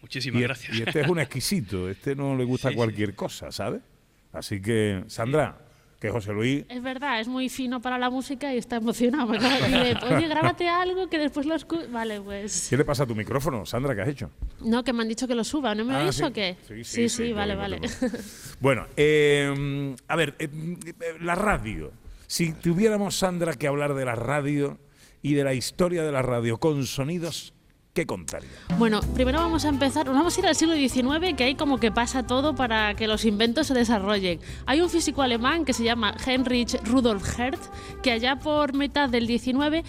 Muchísimas 0.00 0.40
y, 0.40 0.42
gracias. 0.44 0.78
Y 0.78 0.82
este 0.82 1.00
es 1.02 1.08
un 1.08 1.18
exquisito, 1.18 1.90
este 1.90 2.16
no 2.16 2.36
le 2.36 2.44
gusta 2.44 2.70
cualquier 2.74 3.14
cosa, 3.14 3.52
¿sabes? 3.52 3.82
Así 4.32 4.62
que, 4.62 5.04
Sandra, 5.08 5.58
que 6.06 6.12
José 6.12 6.32
Luis... 6.32 6.64
Es 6.68 6.82
verdad, 6.82 7.20
es 7.20 7.28
muy 7.28 7.48
fino 7.48 7.80
para 7.80 7.98
la 7.98 8.08
música 8.10 8.54
y 8.54 8.58
está 8.58 8.76
emocionado. 8.76 9.26
Me 9.28 9.36
acaba 9.38 9.58
de 9.58 9.78
decir, 9.78 9.98
Oye, 10.04 10.28
grábate 10.28 10.68
algo 10.68 11.08
que 11.08 11.18
después 11.18 11.46
lo 11.46 11.54
escuches. 11.54 11.90
Vale, 11.90 12.20
pues. 12.20 12.66
¿Qué 12.70 12.76
le 12.76 12.84
pasa 12.84 13.02
a 13.02 13.06
tu 13.06 13.14
micrófono, 13.14 13.66
Sandra? 13.66 13.94
¿Qué 13.94 14.02
has 14.02 14.08
hecho? 14.08 14.30
No, 14.60 14.82
que 14.84 14.92
me 14.92 15.02
han 15.02 15.08
dicho 15.08 15.26
que 15.28 15.34
lo 15.34 15.44
suba. 15.44 15.74
¿No 15.74 15.84
me 15.84 15.94
Ah, 15.94 16.04
oís 16.04 16.16
sí. 16.16 16.22
o 16.22 16.32
qué? 16.32 16.56
Sí, 16.66 16.84
sí, 16.84 17.08
sí, 17.08 17.08
sí, 17.08 17.32
vale, 17.32 17.54
vale. 17.54 17.80
Bueno, 18.60 18.86
eh, 18.96 19.94
a 20.08 20.16
ver, 20.16 20.34
eh, 20.38 20.48
la 21.20 21.34
radio. 21.34 21.92
Si 22.26 22.52
tuviéramos, 22.54 23.16
Sandra, 23.16 23.54
que 23.54 23.66
hablar 23.68 23.94
de 23.94 24.04
la 24.04 24.14
radio 24.14 24.78
y 25.22 25.34
de 25.34 25.44
la 25.44 25.54
historia 25.54 26.02
de 26.04 26.12
la 26.12 26.22
radio 26.22 26.58
con 26.58 26.86
sonidos, 26.86 27.52
¿qué 27.96 28.06
contaría? 28.06 28.48
Bueno, 28.78 29.00
primero 29.14 29.38
vamos 29.38 29.64
a 29.64 29.70
empezar, 29.70 30.06
vamos 30.06 30.36
a 30.36 30.40
ir 30.40 30.46
al 30.46 30.54
siglo 30.54 30.74
XIX, 30.74 31.34
que 31.34 31.44
ahí 31.44 31.54
como 31.54 31.78
que 31.78 31.90
pasa 31.90 32.26
todo 32.26 32.54
para 32.54 32.94
que 32.94 33.08
los 33.08 33.24
inventos 33.24 33.68
se 33.68 33.74
desarrollen. 33.74 34.38
Hay 34.66 34.82
un 34.82 34.90
físico 34.90 35.22
alemán 35.22 35.64
que 35.64 35.72
se 35.72 35.82
llama 35.82 36.14
Heinrich 36.26 36.78
Rudolf 36.84 37.38
Hertz, 37.38 37.70
que 38.02 38.12
allá 38.12 38.36
por 38.36 38.74
mitad 38.74 39.08
del 39.08 39.26
XIX 39.26 39.82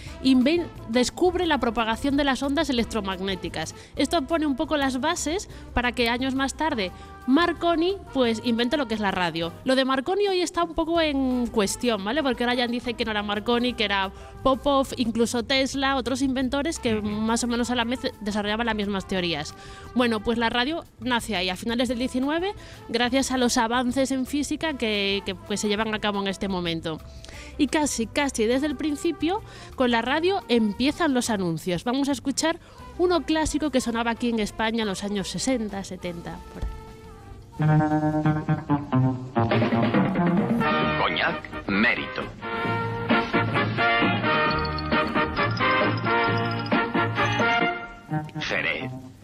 descubre 0.88 1.46
la 1.46 1.60
propagación 1.60 2.16
de 2.16 2.24
las 2.24 2.42
ondas 2.42 2.70
electromagnéticas. 2.70 3.76
Esto 3.98 4.22
pone 4.22 4.48
un 4.48 4.56
poco 4.56 4.78
las 4.78 5.02
bases 5.02 5.50
para 5.74 5.92
que 5.92 6.08
años 6.08 6.34
más 6.34 6.56
tarde 6.56 6.94
Marconi 7.28 7.98
pues 8.14 8.42
invente 8.46 8.78
lo 8.78 8.88
que 8.88 8.94
es 8.94 9.02
la 9.02 9.12
radio. 9.12 9.52
Lo 9.66 9.76
de 9.76 9.84
Marconi 9.84 10.28
hoy 10.30 10.42
está 10.42 10.64
un 10.64 10.74
poco 10.74 11.02
en 11.02 11.48
cuestión, 11.48 12.04
¿vale? 12.04 12.24
Porque 12.24 12.46
ahora 12.46 12.56
ya 12.56 12.68
dicen 12.68 12.96
que 12.96 13.04
no 13.04 13.12
era 13.12 13.22
Marconi, 13.22 13.74
que 13.74 13.84
era 13.84 14.12
Popov, 14.44 14.88
incluso 14.96 15.44
Tesla, 15.44 15.98
otros 15.98 16.22
inventores 16.22 16.80
que 16.80 17.02
más 17.02 17.44
o 17.44 17.48
menos 17.48 17.70
a 17.70 17.76
la 17.76 17.84
vez 17.84 18.00
desarrollaban 18.22 18.66
las 18.66 18.76
mismas 18.76 19.08
teorías. 19.08 19.54
Bueno, 19.94 20.22
pues 20.22 20.38
la 20.38 20.50
radio 20.50 20.86
nace 21.02 21.36
ahí 21.36 21.50
a 21.50 21.58
finales 21.58 21.90
del 21.90 22.00
19 22.00 22.54
gracias 22.88 23.32
a 23.32 23.38
los 23.38 23.58
avances 23.58 24.12
en 24.12 24.26
física 24.26 24.78
que, 24.78 25.22
que, 25.26 25.36
pues, 25.36 25.60
se 25.60 25.68
llevan 25.68 25.94
a 25.94 26.00
cabo 26.00 26.22
en 26.22 26.30
este 26.30 26.48
momento. 26.48 27.00
Y 27.58 27.68
casi, 27.68 28.08
casi 28.08 28.46
desde 28.46 28.68
el 28.68 28.78
principio, 28.78 29.42
con 29.76 29.92
la 29.92 30.02
radio 30.02 30.44
empiezan 30.48 31.14
los 31.14 31.30
anuncios. 31.30 31.84
Vamos 31.84 32.08
a 32.08 32.14
escuchar 32.14 32.58
uno 32.98 33.26
clásico 33.26 33.70
que 33.70 33.82
sonaba 33.82 34.12
aquí 34.12 34.30
en 34.30 34.40
España 34.40 34.84
en 34.84 34.88
los 34.88 35.04
años 35.04 35.28
60, 35.28 35.84
70, 35.84 36.40
por 36.54 36.64
ahí. 36.64 36.77
Coñac, 41.00 41.42
mérito. 41.68 42.22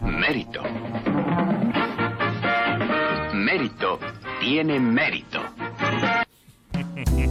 Mérito. 0.01 0.63
Mérito 3.33 3.99
tiene 4.39 4.79
mérito. 4.79 5.52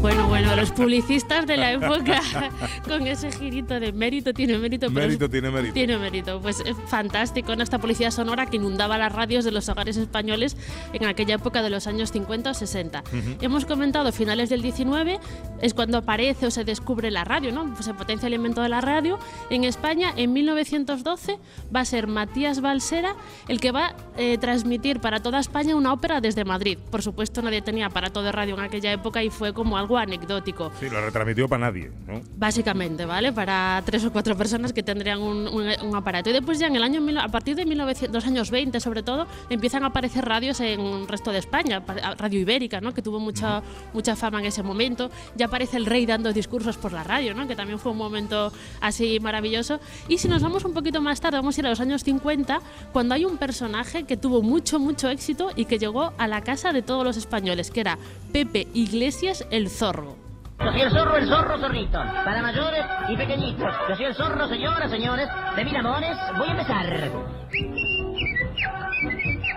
Bueno, 0.03 0.27
bueno, 0.27 0.57
los 0.57 0.73
publicistas 0.73 1.47
de 1.47 1.57
la 1.57 1.71
época 1.75 2.21
con 2.89 3.07
ese 3.07 3.31
girito 3.31 3.79
de 3.79 3.93
mérito 3.93 4.35
tiene 4.35 4.59
mérito. 4.59 4.89
pero 4.93 5.07
Mérito 5.07 5.31
tiene 5.31 5.49
mérito. 5.49 5.75
Tiene 5.75 5.97
mérito. 5.97 6.41
Pues 6.41 6.59
es 6.59 6.77
fantástico, 6.89 7.55
¿no? 7.55 7.63
Esta 7.63 7.79
policía 7.79 8.11
sonora 8.11 8.47
que 8.47 8.57
inundaba 8.57 8.99
las 8.99 9.13
radios 9.13 9.45
de 9.45 9.53
los 9.53 9.69
hogares 9.69 9.97
españoles 9.97 10.57
en 10.93 11.05
aquella 11.05 11.37
época 11.37 11.63
de 11.63 11.71
los 11.71 11.87
años 11.87 12.11
50 12.11 12.51
o 12.51 12.55
60. 12.55 12.99
Ujú. 12.99 13.19
Hemos 13.41 13.65
comentado 13.65 14.11
finales 14.11 14.51
del 14.51 14.61
19, 14.61 15.21
es 15.61 15.73
cuando 15.73 15.99
aparece 15.99 16.47
o 16.47 16.51
se 16.51 16.65
descubre 16.65 17.13
la 17.13 17.23
radio, 17.23 17.53
¿no? 17.53 17.73
Pues 17.73 17.85
se 17.85 17.95
potencia 17.95 18.27
el 18.27 18.35
invento 18.35 18.61
de 18.61 18.71
la 18.71 18.81
radio. 18.81 19.21
En 19.51 19.63
España, 19.63 20.13
en 20.17 20.33
1912, 20.33 21.39
va 21.75 21.81
a 21.81 21.85
ser 21.85 22.09
Matías 22.09 22.61
Balsera 22.61 23.15
el 23.47 23.61
que 23.61 23.71
va 23.71 23.87
a 23.87 23.95
eh, 24.17 24.37
transmitir 24.39 24.99
para 24.99 25.21
toda 25.21 25.39
España 25.39 25.77
una 25.77 25.93
ópera 25.93 26.21
desde 26.21 26.45
Madrid. 26.45 26.77
Por 26.91 27.03
supuesto, 27.03 27.41
nadie 27.41 27.63
tenía 27.63 27.87
aparato 27.87 28.21
de 28.25 28.33
radio 28.33 28.55
en 28.55 28.63
aquella 28.63 28.91
época 28.91 29.23
y 29.23 29.31
fue 29.31 29.53
como 29.53 29.79
algo 29.79 29.92
anecdótico. 29.99 30.73
Sí, 30.81 30.89
lo 30.91 31.01
retransmitió 31.05 31.49
para 31.49 31.67
nadie, 31.71 31.91
¿no? 32.07 32.21
Básicamente, 32.37 33.05
¿vale? 33.05 33.33
Para 33.33 33.83
tres 33.85 34.05
o 34.05 34.13
cuatro 34.13 34.37
personas 34.37 34.73
que 34.73 34.83
tendrían 34.83 35.21
un, 35.21 35.49
un- 35.49 35.71
un 35.89 35.97
aparato. 35.97 36.31
Y 36.31 36.33
después 36.33 36.59
ya 36.59 36.67
en 36.67 36.77
el 36.77 36.83
año, 36.83 37.01
a 37.21 37.29
partir 37.29 37.57
de 37.57 37.65
1900, 37.67 38.15
los 38.15 38.27
años 38.27 38.51
20 38.51 38.81
sobre 38.81 39.03
todo, 39.03 39.27
empiezan 39.51 39.85
a 39.85 39.89
aparecer 39.89 40.25
radios 40.25 40.61
en 40.61 40.81
el 40.81 41.09
resto 41.09 41.31
de 41.33 41.39
España. 41.39 41.85
Pa- 41.85 42.15
Radio 42.17 42.41
Ibérica, 42.41 42.81
¿no? 42.81 42.93
Que 42.95 43.03
tuvo 43.03 43.19
mucha, 43.21 43.63
mucha 43.93 44.17
fama 44.17 44.41
en 44.41 44.47
ese 44.47 44.63
momento. 44.63 45.11
Ya 45.37 45.47
aparece 45.47 45.77
el 45.77 45.87
rey 45.87 46.07
dando 46.07 46.33
discursos 46.33 46.77
por 46.77 46.93
la 46.93 47.03
radio, 47.05 47.35
¿no? 47.35 47.47
Que 47.47 47.57
también 47.57 47.79
fue 47.79 47.93
un 47.93 47.99
momento 47.99 48.53
así 48.81 49.19
maravilloso. 49.21 49.81
Y 50.09 50.19
si 50.19 50.29
nos 50.29 50.43
vamos 50.43 50.65
un 50.65 50.73
poquito 50.75 51.01
más 51.01 51.21
tarde, 51.21 51.37
vamos 51.39 51.57
a 51.57 51.61
ir 51.61 51.67
a 51.67 51.71
los 51.71 51.81
años 51.81 52.03
50, 52.05 52.61
cuando 52.93 53.15
hay 53.15 53.25
un 53.25 53.37
personaje 53.37 54.05
que 54.05 54.17
tuvo 54.17 54.43
mucho, 54.43 54.79
mucho 54.79 55.09
éxito 55.09 55.51
y 55.57 55.65
que 55.65 55.79
llegó 55.79 56.13
a 56.19 56.27
la 56.29 56.41
casa 56.43 56.73
de 56.73 56.83
todos 56.83 57.05
los 57.05 57.17
españoles, 57.17 57.71
que 57.71 57.81
era 57.81 57.99
Pepe 58.33 58.69
Iglesias 58.75 59.45
el 59.51 59.69
Zorro. 59.69 59.82
Yo 59.83 60.71
soy 60.71 60.81
el 60.81 60.91
zorro, 60.93 61.17
el 61.17 61.29
zorro, 61.29 61.59
zorrito. 61.59 61.99
Para 61.99 62.41
mayores 62.41 62.85
y 63.09 63.17
pequeñitos. 63.17 63.75
Yo 63.89 63.97
soy 63.97 64.05
el 64.05 64.15
zorro, 64.15 64.47
señoras, 64.47 64.89
señores. 64.89 65.29
De 65.57 65.65
mil 65.65 65.75
amores, 65.75 66.17
voy 66.37 66.47
a 66.47 66.51
empezar. 66.53 66.87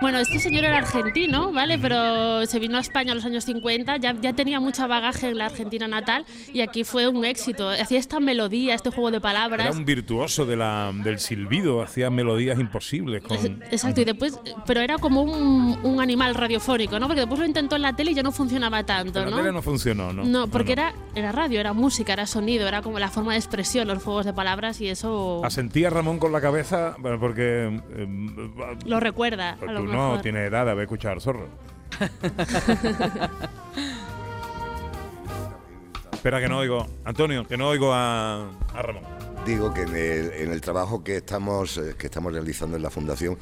Bueno, 0.00 0.18
este 0.18 0.38
señor 0.38 0.64
era 0.64 0.78
argentino, 0.78 1.52
¿vale? 1.52 1.78
Pero 1.78 2.44
se 2.46 2.58
vino 2.58 2.76
a 2.76 2.80
España 2.80 3.12
en 3.12 3.16
los 3.16 3.24
años 3.24 3.44
50, 3.44 3.96
ya, 3.96 4.14
ya 4.20 4.32
tenía 4.34 4.60
mucha 4.60 4.86
bagaje 4.86 5.28
en 5.30 5.38
la 5.38 5.46
Argentina 5.46 5.88
natal 5.88 6.24
y 6.52 6.60
aquí 6.60 6.84
fue 6.84 7.08
un 7.08 7.24
éxito. 7.24 7.70
Hacía 7.70 7.98
esta 7.98 8.20
melodía, 8.20 8.74
este 8.74 8.90
juego 8.90 9.10
de 9.10 9.16
Era 9.16 9.22
palabras. 9.22 9.76
un 9.76 9.84
virtuoso 9.84 10.44
de 10.44 10.56
la, 10.56 10.92
del 10.92 11.18
silbido, 11.18 11.82
hacía 11.82 12.10
melodías 12.10 12.58
imposibles. 12.58 13.22
Con, 13.22 13.36
Exacto, 13.70 14.00
y 14.02 14.04
después, 14.04 14.38
pero 14.66 14.80
era 14.80 14.98
como 14.98 15.22
un, 15.22 15.78
un 15.82 16.00
animal 16.00 16.34
radiofónico, 16.34 16.98
¿no? 16.98 17.06
Porque 17.06 17.20
después 17.20 17.40
lo 17.40 17.46
intentó 17.46 17.76
en 17.76 17.82
la 17.82 17.94
tele 17.96 18.10
y 18.10 18.14
ya 18.14 18.22
no 18.22 18.32
funcionaba 18.32 18.84
tanto, 18.84 19.20
la 19.24 19.30
¿no? 19.30 19.36
tele 19.38 19.52
no 19.52 19.62
funcionó, 19.62 20.12
¿no? 20.12 20.24
No, 20.24 20.46
porque 20.48 20.72
Era, 20.72 20.92
era 21.14 21.32
radio, 21.32 21.58
era 21.60 21.72
música, 21.72 22.12
era 22.12 22.26
sonido, 22.26 22.68
era 22.68 22.82
como 22.82 22.98
la 22.98 23.08
forma 23.08 23.32
de 23.32 23.38
expresión, 23.38 23.88
los 23.88 24.02
juegos 24.02 24.26
de 24.26 24.32
palabras 24.34 24.80
y 24.80 24.88
eso 24.88 25.40
Asentía 25.44 25.88
Ramón 25.90 26.18
con 26.18 26.32
la 26.32 26.40
cabeza 26.40 26.96
porque 27.18 27.80
eh, 27.96 28.06
lo 28.84 29.00
recuerda. 29.00 29.56
A 29.66 29.72
lo 29.72 29.85
tú 29.86 29.92
mejor. 29.92 30.16
no 30.16 30.20
tienes 30.22 30.48
edad 30.48 30.64
de 30.64 30.70
haber 30.72 30.84
escuchado 30.84 31.14
al 31.14 31.20
zorro. 31.20 31.48
Espera 36.12 36.40
que 36.40 36.48
no 36.48 36.58
oigo, 36.58 36.86
Antonio, 37.04 37.46
que 37.46 37.56
no 37.56 37.68
oigo 37.68 37.92
a, 37.92 38.50
a 38.74 38.82
Ramón. 38.82 39.04
Digo 39.44 39.72
que 39.72 39.82
en 39.82 39.94
el, 39.94 40.32
en 40.32 40.52
el 40.52 40.60
trabajo 40.60 41.04
que 41.04 41.16
estamos, 41.18 41.78
eh, 41.78 41.94
que 41.96 42.06
estamos 42.06 42.32
realizando 42.32 42.76
en 42.76 42.82
la 42.82 42.90
Fundación, 42.90 43.38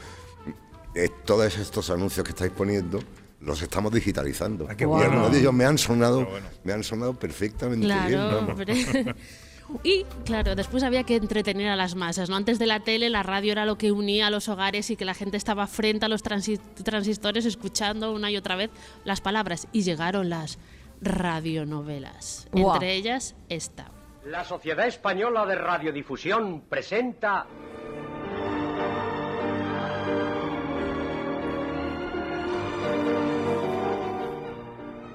eh, 0.95 1.09
todos 1.25 1.57
estos 1.57 1.89
anuncios 1.91 2.25
que 2.25 2.31
estáis 2.31 2.53
poniendo 2.53 3.01
los 3.41 3.61
estamos 3.63 3.93
digitalizando. 3.93 4.67
qué 4.77 4.85
y 4.85 5.03
algunos 5.03 5.33
de 5.33 5.41
ellos 5.41 5.53
me 5.53 5.65
han 5.65 5.79
sonado, 5.79 6.27
me 6.63 6.73
han 6.73 6.83
sonado 6.83 7.15
perfectamente 7.15 7.87
bien. 7.87 8.07
Claro, 8.07 8.37
vamos. 8.37 8.51
hombre. 8.51 9.15
Y 9.83 10.05
claro, 10.25 10.55
después 10.55 10.83
había 10.83 11.05
que 11.05 11.17
entretener 11.17 11.69
a 11.69 11.77
las 11.77 11.95
masas, 11.95 12.29
¿no? 12.29 12.37
Antes 12.37 12.59
de 12.59 12.67
la 12.67 12.81
tele, 12.81 13.09
la 13.11 13.23
radio 13.23 13.53
era 13.53 13.65
lo 13.67 13.77
que 13.79 13.93
unía 13.93 14.27
a 14.27 14.31
los 14.31 14.49
hogares 14.49 14.91
y 14.91 14.97
que 14.97 15.05
la 15.05 15.15
gente 15.15 15.37
estaba 15.37 15.67
frente 15.67 16.05
a 16.07 16.09
los 16.09 16.23
transi- 16.23 16.61
transistores 16.85 17.45
escuchando 17.47 18.13
una 18.13 18.31
y 18.31 18.37
otra 18.37 18.57
vez 18.57 18.71
las 19.05 19.21
palabras. 19.21 19.67
Y 19.73 19.83
llegaron 19.83 20.29
las 20.29 20.59
radionovelas. 21.01 22.47
Entre 22.53 22.95
ellas 22.95 23.35
esta. 23.49 23.91
La 24.27 24.45
Sociedad 24.45 24.87
Española 24.87 25.45
de 25.47 25.55
Radiodifusión 25.55 26.63
presenta 26.69 27.47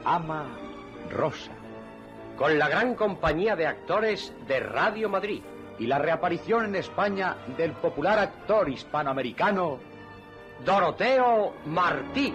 Ama 0.06 0.46
Rosa, 1.12 1.52
con 2.40 2.58
la 2.58 2.70
gran 2.70 2.96
compañía 2.96 3.58
de 3.58 3.68
actores 3.68 4.34
de 4.48 4.62
Radio 4.62 5.10
Madrid 5.10 5.42
y 5.78 5.88
la 5.88 6.00
reaparición 6.00 6.64
en 6.64 6.76
España 6.76 7.36
del 7.58 7.74
popular 7.74 8.18
actor 8.18 8.70
hispanoamericano 8.70 9.78
Doroteo 10.64 11.54
Martí. 11.66 12.34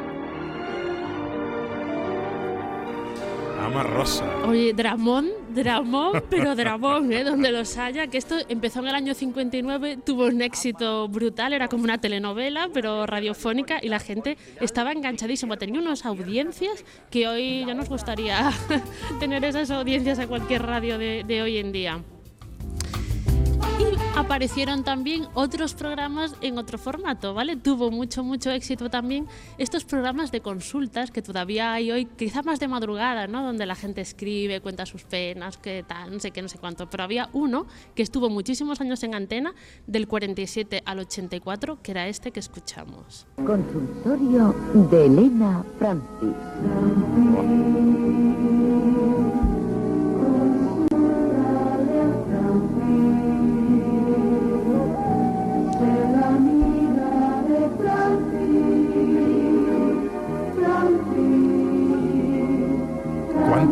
Ama 3.64 3.82
Rosa. 3.82 4.24
Oye, 4.46 4.74
Dramón, 4.74 5.30
Dramón, 5.54 6.22
pero 6.28 6.54
Dramón, 6.54 7.12
¿eh? 7.12 7.24
Donde 7.24 7.50
los 7.50 7.78
haya, 7.78 8.08
que 8.08 8.18
esto 8.18 8.36
empezó 8.48 8.80
en 8.80 8.88
el 8.88 8.94
año 8.94 9.14
59, 9.14 9.98
tuvo 10.04 10.26
un 10.26 10.42
éxito 10.42 11.08
brutal, 11.08 11.54
era 11.54 11.68
como 11.68 11.84
una 11.84 11.98
telenovela, 11.98 12.68
pero 12.74 13.06
radiofónica, 13.06 13.78
y 13.82 13.88
la 13.88 14.00
gente 14.00 14.36
estaba 14.60 14.92
enganchadísima. 14.92 15.56
Tenía 15.56 15.80
unas 15.80 16.04
audiencias 16.04 16.84
que 17.10 17.26
hoy 17.26 17.64
ya 17.66 17.72
nos 17.72 17.88
gustaría 17.88 18.52
tener 19.18 19.44
esas 19.44 19.70
audiencias 19.70 20.18
a 20.18 20.26
cualquier 20.26 20.62
radio 20.62 20.98
de, 20.98 21.24
de 21.26 21.42
hoy 21.42 21.56
en 21.56 21.72
día. 21.72 22.04
Y 23.78 23.84
aparecieron 24.16 24.84
también 24.84 25.26
otros 25.34 25.74
programas 25.74 26.36
en 26.40 26.58
otro 26.58 26.78
formato, 26.78 27.34
¿vale? 27.34 27.56
Tuvo 27.56 27.90
mucho, 27.90 28.22
mucho 28.22 28.50
éxito 28.50 28.88
también 28.88 29.26
estos 29.58 29.84
programas 29.84 30.30
de 30.30 30.40
consultas 30.40 31.10
que 31.10 31.22
todavía 31.22 31.72
hay 31.72 31.90
hoy, 31.90 32.04
quizá 32.06 32.42
más 32.42 32.60
de 32.60 32.68
madrugada, 32.68 33.26
¿no? 33.26 33.42
Donde 33.42 33.66
la 33.66 33.74
gente 33.74 34.00
escribe, 34.00 34.60
cuenta 34.60 34.86
sus 34.86 35.02
penas, 35.04 35.58
qué 35.58 35.84
tal, 35.86 36.12
no 36.12 36.20
sé 36.20 36.30
qué, 36.30 36.42
no 36.42 36.48
sé 36.48 36.58
cuánto. 36.58 36.88
Pero 36.88 37.02
había 37.02 37.28
uno 37.32 37.66
que 37.94 38.02
estuvo 38.02 38.30
muchísimos 38.30 38.80
años 38.80 39.02
en 39.02 39.14
antena, 39.14 39.54
del 39.86 40.06
47 40.06 40.82
al 40.84 41.00
84, 41.00 41.82
que 41.82 41.90
era 41.90 42.06
este 42.06 42.30
que 42.30 42.40
escuchamos. 42.40 43.26
Consultorio 43.44 44.54
de 44.90 45.06
Elena 45.06 45.64
Francis. 45.78 46.34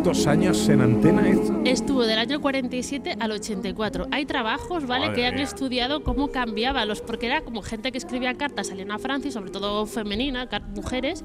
¿Cuántos 0.03 0.27
años 0.27 0.69
en 0.69 0.81
antena 0.81 1.29
esto? 1.29 1.61
Estuvo 1.65 2.03
del 2.03 2.19
año 2.19 2.41
47 2.41 3.19
al 3.21 3.31
84. 3.31 4.09
Hay 4.11 4.27
trabajos, 4.27 4.85
¿vale? 4.85 5.07
Madre 5.07 5.15
que 5.15 5.27
han 5.29 5.37
mía. 5.37 5.45
estudiado 5.45 6.03
cómo 6.03 6.33
cambiaba 6.33 6.85
los, 6.87 7.01
porque 7.01 7.27
era 7.27 7.43
como 7.43 7.63
gente 7.63 7.93
que 7.93 7.99
escribía 7.99 8.35
cartas 8.35 8.71
a 8.71 8.73
Elena 8.73 8.99
Francis, 8.99 9.35
sobre 9.35 9.53
todo 9.53 9.87
femenina, 9.87 10.49
mujeres, 10.75 11.23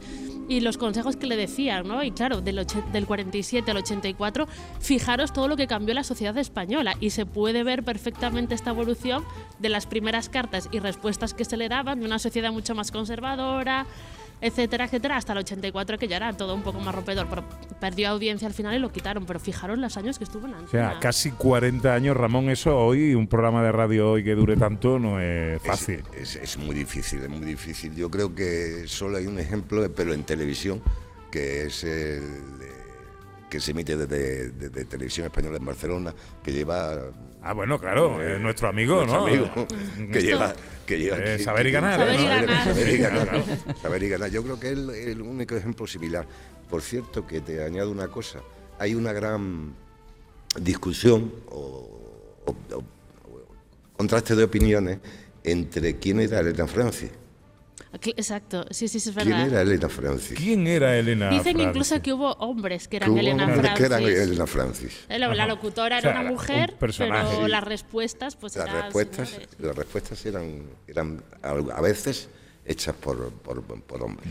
y 0.47 0.59
los 0.59 0.77
consejos 0.77 1.15
que 1.15 1.25
le 1.25 1.35
decían, 1.37 1.87
¿no? 1.87 2.03
Y 2.03 2.11
claro, 2.11 2.41
del, 2.41 2.67
del 2.93 3.07
47 3.07 3.71
al 3.71 3.77
84, 3.77 4.47
fijaros 4.79 5.33
todo 5.33 5.47
lo 5.47 5.57
que 5.57 5.65
cambió 5.65 5.95
la 5.95 6.03
sociedad 6.03 6.37
española 6.37 6.93
y 6.99 7.09
se 7.09 7.25
puede 7.25 7.63
ver 7.63 7.81
perfectamente 7.81 8.53
esta 8.53 8.69
evolución 8.69 9.23
de 9.57 9.69
las 9.69 9.87
primeras 9.87 10.29
cartas 10.29 10.69
y 10.71 10.77
respuestas 10.77 11.33
que 11.33 11.45
se 11.45 11.57
le 11.57 11.67
daban 11.67 11.99
de 11.99 12.05
una 12.05 12.19
sociedad 12.19 12.51
mucho 12.51 12.75
más 12.75 12.91
conservadora, 12.91 13.87
etcétera, 14.41 14.85
etcétera, 14.85 15.17
hasta 15.17 15.33
el 15.33 15.39
84 15.39 15.97
que 15.97 16.07
ya 16.07 16.17
era 16.17 16.33
todo 16.33 16.53
un 16.55 16.61
poco 16.63 16.79
más 16.79 16.93
rompedor, 16.93 17.27
pero 17.29 17.43
perdió 17.79 18.09
audiencia 18.09 18.47
al 18.47 18.53
final 18.53 18.75
y 18.75 18.79
lo 18.79 18.91
quitaron, 18.91 19.25
pero 19.25 19.39
fijaros 19.39 19.77
los 19.77 19.97
años 19.97 20.17
que 20.17 20.23
estuvo 20.23 20.45
en 20.47 20.53
O 20.53 20.57
antena. 20.57 20.91
sea, 20.91 20.99
casi 20.99 21.31
40 21.31 21.93
años, 21.93 22.15
Ramón, 22.15 22.49
eso 22.49 22.77
hoy, 22.77 23.15
un 23.15 23.27
programa 23.27 23.63
de 23.63 23.71
radio 23.71 24.11
hoy 24.11 24.23
que 24.23 24.35
dure 24.35 24.55
tanto 24.57 24.99
no 24.99 25.19
es 25.19 25.61
fácil. 25.61 26.03
Es, 26.15 26.35
es 26.35 26.57
muy 26.57 26.75
difícil, 26.75 27.21
es 27.23 27.29
muy 27.29 27.45
difícil. 27.45 27.95
Yo 27.95 28.09
creo 28.11 28.33
que 28.35 28.83
solo 28.87 29.17
hay 29.17 29.27
un 29.27 29.39
ejemplo, 29.39 29.85
pero 29.95 30.13
en 30.13 30.23
televisión, 30.23 30.81
que 31.31 31.63
es 31.65 31.83
el 31.83 32.21
que 33.49 33.59
se 33.59 33.71
emite 33.71 33.95
desde, 33.95 34.49
desde 34.51 34.85
Televisión 34.85 35.25
Española 35.27 35.57
en 35.57 35.65
Barcelona, 35.65 36.13
que 36.43 36.51
lleva... 36.51 37.11
Ah, 37.41 37.53
bueno, 37.53 37.79
claro, 37.79 38.21
es 38.21 38.39
nuestro 38.41 38.67
amigo, 38.67 39.05
nuestro 39.05 39.21
¿no? 39.21 39.25
amigo, 39.27 39.67
que 40.11 40.21
lleva... 40.21 40.53
Que 40.85 40.97
lleva 40.99 41.17
Eh, 41.17 41.37
que- 41.37 41.43
saber 41.43 41.67
y 41.67 41.71
ganar, 41.71 41.99
Saber 41.99 42.13
¿eh? 42.15 42.21
y 42.23 42.25
Saber- 42.27 42.45
ganar. 42.47 42.63
saber 42.65 42.89
y 42.89 42.97
ganar. 42.97 43.27
claro. 43.29 43.43
Saber 43.81 44.03
y 44.03 44.09
ganar. 44.09 44.29
Yo 44.31 44.43
creo 44.43 44.59
que 44.59 44.67
es 44.67 44.73
el, 44.77 44.89
el 44.89 45.21
único 45.21 45.55
ejemplo 45.55 45.85
similar. 45.87 46.25
Por 46.69 46.81
cierto, 46.81 47.25
que 47.27 47.41
te 47.41 47.63
añado 47.63 47.91
una 47.91 48.07
cosa. 48.07 48.39
Hay 48.79 48.95
una 48.95 49.11
gran 49.13 49.73
discusión 50.61 51.33
o, 51.49 52.41
o- 52.45 52.51
o- 52.75 52.77
o 52.77 53.45
contraste 53.97 54.35
de 54.35 54.43
opiniones 54.43 54.99
entre 55.43 55.97
quién 55.97 56.19
era 56.21 56.39
Elena 56.39 56.67
Francis. 56.67 57.11
Exacto, 58.05 58.65
sí, 58.71 58.87
sí, 58.87 58.99
sí, 58.99 59.09
es 59.09 59.15
¿Quién 59.15 59.29
verdad. 59.29 59.47
era 59.47 59.61
Elena 59.61 59.89
Francis? 59.89 60.37
¿Quién 60.37 60.67
era 60.67 60.97
Elena 60.97 61.29
Dicen 61.29 61.43
Francis? 61.43 61.67
incluso 61.67 62.01
que 62.01 62.13
hubo 62.13 62.31
hombres 62.33 62.87
que 62.87 62.97
eran 62.97 63.09
hubo 63.11 63.19
Elena 63.19 63.43
hombres 63.45 63.59
Francis. 63.61 63.79
que 63.79 63.85
eran 63.85 64.03
Elena 64.03 64.47
Francis. 64.47 65.05
La, 65.09 65.47
locutora 65.47 65.97
O 65.97 66.01
sea, 66.01 66.09
era 66.11 66.19
una 66.19 66.29
un 66.29 66.35
mujer, 66.35 66.75
personaje. 66.75 67.27
pero 67.31 67.45
Sí. 67.45 67.51
las 67.51 67.63
respuestas 67.63 68.35
pues 68.35 68.55
Las 68.55 68.67
eran 68.67 68.81
respuestas, 68.83 69.29
señores. 69.29 69.49
las 69.59 69.75
respuestas 69.75 70.25
eran, 70.25 70.63
eran 70.87 71.23
a 71.41 71.81
veces 71.81 72.29
hechas 72.65 72.95
por, 72.95 73.31
por, 73.31 73.63
por 73.63 74.03
hombres. 74.03 74.29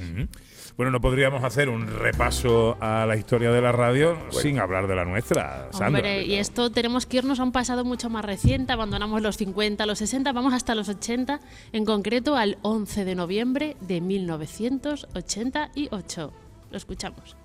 Bueno, 0.76 0.92
no 0.92 1.00
podríamos 1.00 1.42
hacer 1.42 1.70
un 1.70 1.86
repaso 1.86 2.76
a 2.80 3.06
la 3.06 3.16
historia 3.16 3.50
de 3.50 3.62
la 3.62 3.72
radio 3.72 4.18
sin 4.30 4.58
hablar 4.58 4.86
de 4.86 4.94
la 4.94 5.06
nuestra, 5.06 5.68
Sandra. 5.72 5.86
Hombre, 5.86 6.24
y 6.24 6.34
esto 6.34 6.70
tenemos 6.70 7.06
que 7.06 7.16
irnos 7.16 7.40
a 7.40 7.44
un 7.44 7.52
pasado 7.52 7.82
mucho 7.82 8.10
más 8.10 8.26
reciente, 8.26 8.74
abandonamos 8.74 9.22
los 9.22 9.38
50, 9.38 9.86
los 9.86 9.96
60, 9.98 10.32
vamos 10.32 10.52
hasta 10.52 10.74
los 10.74 10.90
80, 10.90 11.40
en 11.72 11.86
concreto 11.86 12.36
al 12.36 12.58
11 12.60 13.06
de 13.06 13.14
noviembre 13.14 13.78
de 13.80 14.02
1988. 14.02 16.32
Lo 16.70 16.76
escuchamos. 16.76 17.36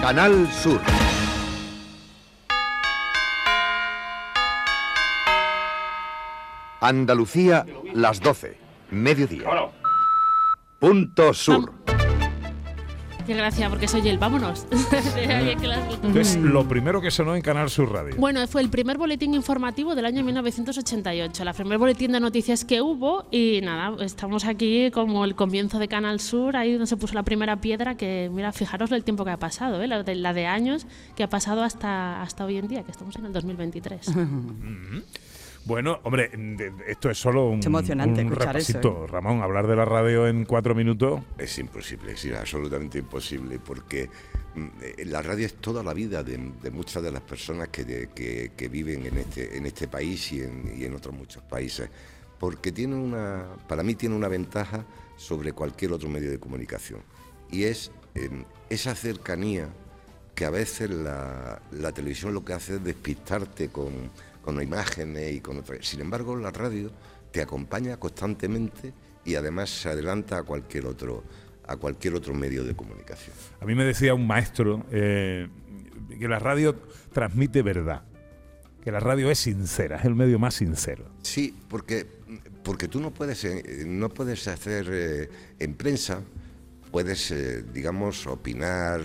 Canal 0.00 0.48
Sur. 0.52 0.80
Andalucía, 6.80 7.64
las 7.94 8.20
12. 8.20 8.58
Mediodía. 8.90 9.48
Punto 10.78 11.32
Sur. 11.32 11.72
Qué 13.26 13.34
gracia, 13.34 13.68
porque 13.68 13.88
soy 13.88 14.08
él, 14.08 14.18
vámonos. 14.18 14.68
Entonces, 14.70 16.36
lo 16.36 16.68
primero 16.68 17.00
que 17.00 17.10
sonó 17.10 17.34
en 17.34 17.42
Canal 17.42 17.68
Sur 17.70 17.90
Radio. 17.90 18.14
Bueno, 18.18 18.46
fue 18.46 18.62
el 18.62 18.68
primer 18.68 18.98
boletín 18.98 19.34
informativo 19.34 19.96
del 19.96 20.06
año 20.06 20.22
1988, 20.22 21.42
la 21.42 21.52
primer 21.52 21.78
boletín 21.78 22.12
de 22.12 22.20
noticias 22.20 22.64
que 22.64 22.80
hubo 22.80 23.26
y 23.32 23.62
nada, 23.62 23.96
estamos 24.04 24.44
aquí 24.44 24.92
como 24.92 25.24
el 25.24 25.34
comienzo 25.34 25.80
de 25.80 25.88
Canal 25.88 26.20
Sur, 26.20 26.56
ahí 26.56 26.72
donde 26.72 26.86
se 26.86 26.96
puso 26.96 27.14
la 27.14 27.24
primera 27.24 27.60
piedra 27.60 27.96
que, 27.96 28.30
mira, 28.32 28.52
fijaros 28.52 28.92
el 28.92 29.02
tiempo 29.02 29.24
que 29.24 29.32
ha 29.32 29.38
pasado, 29.38 29.82
¿eh? 29.82 29.88
la, 29.88 30.04
de, 30.04 30.14
la 30.14 30.32
de 30.32 30.46
años 30.46 30.86
que 31.16 31.24
ha 31.24 31.28
pasado 31.28 31.64
hasta, 31.64 32.22
hasta 32.22 32.44
hoy 32.44 32.58
en 32.58 32.68
día, 32.68 32.84
que 32.84 32.92
estamos 32.92 33.16
en 33.16 33.26
el 33.26 33.32
2023. 33.32 34.06
Bueno, 35.66 35.98
hombre, 36.04 36.30
esto 36.86 37.10
es 37.10 37.18
solo 37.18 37.48
un, 37.50 37.58
Es 37.58 37.66
emocionante 37.66 38.20
un 38.22 38.28
escuchar 38.32 38.56
eso, 38.56 38.72
repasito. 38.74 39.06
Ramón, 39.08 39.42
hablar 39.42 39.66
de 39.66 39.74
la 39.76 39.84
radio 39.84 40.28
en 40.28 40.44
cuatro 40.44 40.74
minutos. 40.76 41.20
Es 41.38 41.58
imposible, 41.58 42.12
es 42.12 42.24
absolutamente 42.38 42.98
imposible, 43.00 43.58
porque 43.58 44.08
mm, 44.54 44.66
eh, 44.80 45.04
la 45.06 45.22
radio 45.22 45.44
es 45.44 45.54
toda 45.54 45.82
la 45.82 45.92
vida 45.92 46.22
de, 46.22 46.38
de 46.62 46.70
muchas 46.70 47.02
de 47.02 47.10
las 47.10 47.22
personas 47.22 47.68
que, 47.68 47.84
de- 47.84 48.08
que- 48.14 48.52
que 48.56 48.68
viven 48.68 49.06
en 49.06 49.18
este, 49.18 49.56
en 49.56 49.66
este 49.66 49.88
país 49.88 50.30
y 50.32 50.40
en, 50.42 50.72
y 50.76 50.84
en 50.84 50.94
otros 50.94 51.12
muchos 51.14 51.42
países, 51.42 51.90
porque 52.38 52.70
tiene 52.70 52.94
una, 52.94 53.46
para 53.68 53.82
mí 53.82 53.96
tiene 53.96 54.14
una 54.14 54.28
ventaja 54.28 54.84
sobre 55.16 55.52
cualquier 55.52 55.92
otro 55.92 56.08
medio 56.08 56.30
de 56.30 56.38
comunicación, 56.38 57.00
y 57.50 57.64
es 57.64 57.90
em, 58.14 58.44
esa 58.70 58.94
cercanía 58.94 59.68
que 60.36 60.44
a 60.44 60.50
veces 60.50 60.90
la, 60.90 61.60
la 61.72 61.90
televisión 61.92 62.34
lo 62.34 62.44
que 62.44 62.52
hace 62.52 62.74
es 62.76 62.84
despistarte 62.84 63.68
con, 63.70 64.10
con 64.46 64.62
imágenes 64.62 65.32
y 65.34 65.40
con 65.40 65.58
otras. 65.58 65.84
Sin 65.86 66.00
embargo, 66.00 66.36
la 66.36 66.52
radio 66.52 66.90
te 67.32 67.42
acompaña 67.42 67.98
constantemente 67.98 68.94
y 69.24 69.34
además 69.34 69.68
se 69.68 69.88
adelanta 69.88 70.38
a 70.38 70.42
cualquier 70.44 70.86
otro, 70.86 71.24
a 71.66 71.76
cualquier 71.76 72.14
otro 72.14 72.32
medio 72.32 72.62
de 72.62 72.74
comunicación. 72.76 73.34
A 73.60 73.64
mí 73.66 73.74
me 73.74 73.84
decía 73.84 74.14
un 74.14 74.24
maestro 74.26 74.86
eh, 74.92 75.48
que 76.18 76.28
la 76.28 76.38
radio 76.38 76.76
transmite 77.12 77.60
verdad, 77.62 78.04
que 78.84 78.92
la 78.92 79.00
radio 79.00 79.30
es 79.32 79.40
sincera, 79.40 79.96
es 79.96 80.04
el 80.04 80.14
medio 80.14 80.38
más 80.38 80.54
sincero. 80.54 81.06
Sí, 81.22 81.52
porque, 81.68 82.06
porque 82.62 82.86
tú 82.86 83.00
no 83.00 83.10
puedes, 83.10 83.44
eh, 83.44 83.82
no 83.84 84.08
puedes 84.10 84.46
hacer 84.46 84.86
eh, 84.92 85.28
en 85.58 85.74
prensa, 85.74 86.20
puedes, 86.92 87.34
digamos, 87.74 88.28
opinar, 88.28 89.02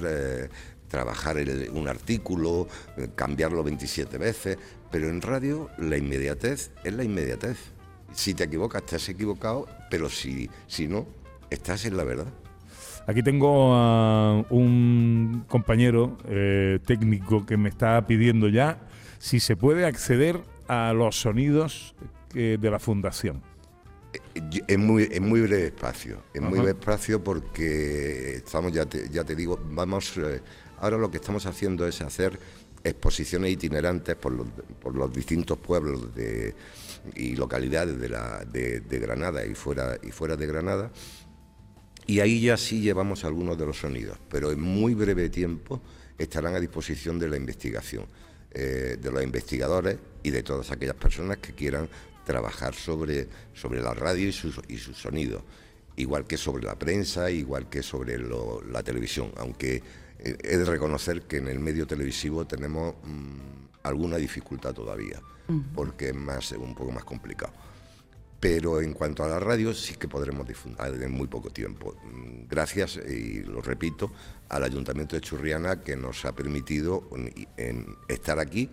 trabajar 0.88 1.38
el- 1.40 1.70
un 1.72 1.88
artículo, 1.88 2.68
cambiarlo 3.16 3.64
27 3.64 4.18
veces, 4.20 4.58
pero 4.92 5.10
en 5.10 5.22
radio 5.22 5.70
la 5.78 5.98
inmediatez 5.98 6.72
es 6.84 6.94
la 6.94 7.04
inmediatez. 7.04 7.58
Si 8.14 8.34
te 8.34 8.44
equivocas, 8.44 8.84
has 8.94 9.08
equivocado, 9.10 9.68
pero 9.90 10.10
si, 10.10 10.50
si 10.68 10.88
no, 10.88 11.08
estás 11.50 11.86
en 11.86 11.96
la 11.98 12.04
verdad. 12.04 12.28
Aquí 13.08 13.24
tengo 13.24 13.74
a 13.74 14.46
un 14.50 15.46
compañero 15.48 16.18
eh, 16.28 16.80
técnico 16.86 17.46
que 17.46 17.58
me 17.58 17.70
está 17.70 18.06
pidiendo 18.06 18.48
ya 18.48 18.80
si 19.18 19.40
se 19.40 19.56
puede 19.56 19.86
acceder 19.86 20.40
a 20.68 20.94
los 20.94 21.20
sonidos 21.20 21.96
que- 22.30 22.58
de 22.58 22.70
la 22.70 22.80
fundación. 22.80 23.42
Y- 24.36 24.62
En 24.68 24.86
muy, 24.86 25.08
en 25.12 25.28
muy 25.28 25.42
breve 25.42 25.68
espacio, 25.68 26.22
en 26.34 26.44
muy 26.44 26.60
breve 26.60 26.72
espacio 26.80 27.24
porque 27.24 28.36
estamos, 28.36 28.72
ya 28.74 28.86
te, 28.86 29.10
ya 29.10 29.24
te 29.24 29.36
digo, 29.36 29.60
vamos, 29.72 30.16
eh, 30.18 30.42
ahora 30.80 30.98
lo 30.98 31.10
que 31.10 31.18
estamos 31.18 31.46
haciendo 31.46 31.88
es 31.88 32.02
hacer 32.02 32.38
exposiciones 32.84 33.52
itinerantes 33.52 34.16
por 34.16 34.34
los, 34.34 35.14
distintos 35.14 35.58
pueblos 35.58 36.14
de, 36.16 36.56
y 37.16 37.36
localidades 37.36 38.00
de, 38.00 38.10
la, 38.10 38.44
de, 38.46 38.82
de 38.82 39.00
Granada 39.00 39.46
y 39.46 39.54
fuera, 39.56 39.98
y 40.02 40.12
fuera 40.12 40.36
de 40.36 40.48
Granada. 40.48 40.92
Y 42.08 42.20
ahí 42.20 42.42
ya 42.42 42.58
sí 42.58 42.82
llevamos 42.82 43.24
algunos 43.24 43.58
de 43.58 43.66
los 43.66 43.78
sonidos, 43.78 44.18
pero 44.30 44.52
en 44.52 44.62
muy 44.62 44.94
breve 44.94 45.30
tiempo 45.30 45.82
estarán 46.18 46.56
a 46.56 46.60
disposición 46.60 47.20
de 47.20 47.30
la 47.30 47.38
investigación, 47.38 48.06
eh, 48.52 48.98
de 49.00 49.12
los 49.12 49.24
investigadores 49.24 49.98
y 50.24 50.32
de 50.32 50.44
todas 50.44 50.72
aquellas 50.72 50.96
personas 50.96 51.38
que 51.38 51.54
quieran 51.54 51.90
trabajar 52.26 52.74
sobre, 52.74 53.28
sobre 53.54 53.82
la 53.82 53.94
radio 53.94 54.28
y 54.28 54.32
sus, 54.32 54.60
y 54.68 54.78
sus 54.78 54.98
sonidos. 54.98 55.44
igual 55.98 56.26
que 56.26 56.38
sobre 56.38 56.64
la 56.64 56.78
prensa, 56.78 57.30
igual 57.30 57.70
que 57.70 57.84
sobre 57.84 58.18
la 58.18 58.82
televisión, 58.82 59.32
aunque 59.38 59.84
he 60.24 60.58
de 60.58 60.66
reconocer 60.66 61.24
que 61.24 61.38
en 61.38 61.48
el 61.48 61.60
medio 61.60 61.88
televisivo 61.88 62.46
tenemos 62.46 62.96
mm, 63.04 63.62
alguna 63.84 64.18
dificultad 64.18 64.74
todavía, 64.74 65.20
porque 65.74 66.10
es 66.10 66.16
más, 66.16 66.52
un 66.54 66.76
poco 66.76 66.92
más 66.92 67.04
complicado. 67.04 67.54
Pero 68.40 68.82
en 68.82 68.94
cuanto 68.94 69.24
a 69.24 69.28
la 69.28 69.40
radio, 69.40 69.74
sí 69.74 69.96
que 69.96 70.08
podremos 70.08 70.48
difundir 70.48 71.02
en 71.02 71.12
muy 71.12 71.28
poco 71.28 71.50
tiempo. 71.50 71.96
Mm, 72.04 72.48
Gracias, 72.48 72.98
y 72.98 73.44
lo 73.44 73.62
repito, 73.62 74.12
al 74.50 74.64
Ayuntamiento 74.64 75.16
de 75.16 75.22
Churriana 75.22 75.82
que 75.82 75.96
nos 75.96 76.26
ha 76.26 76.34
permitido 76.34 77.08
mm, 77.12 77.28
en 77.58 77.96
estar 78.08 78.40
aquí, 78.40 78.70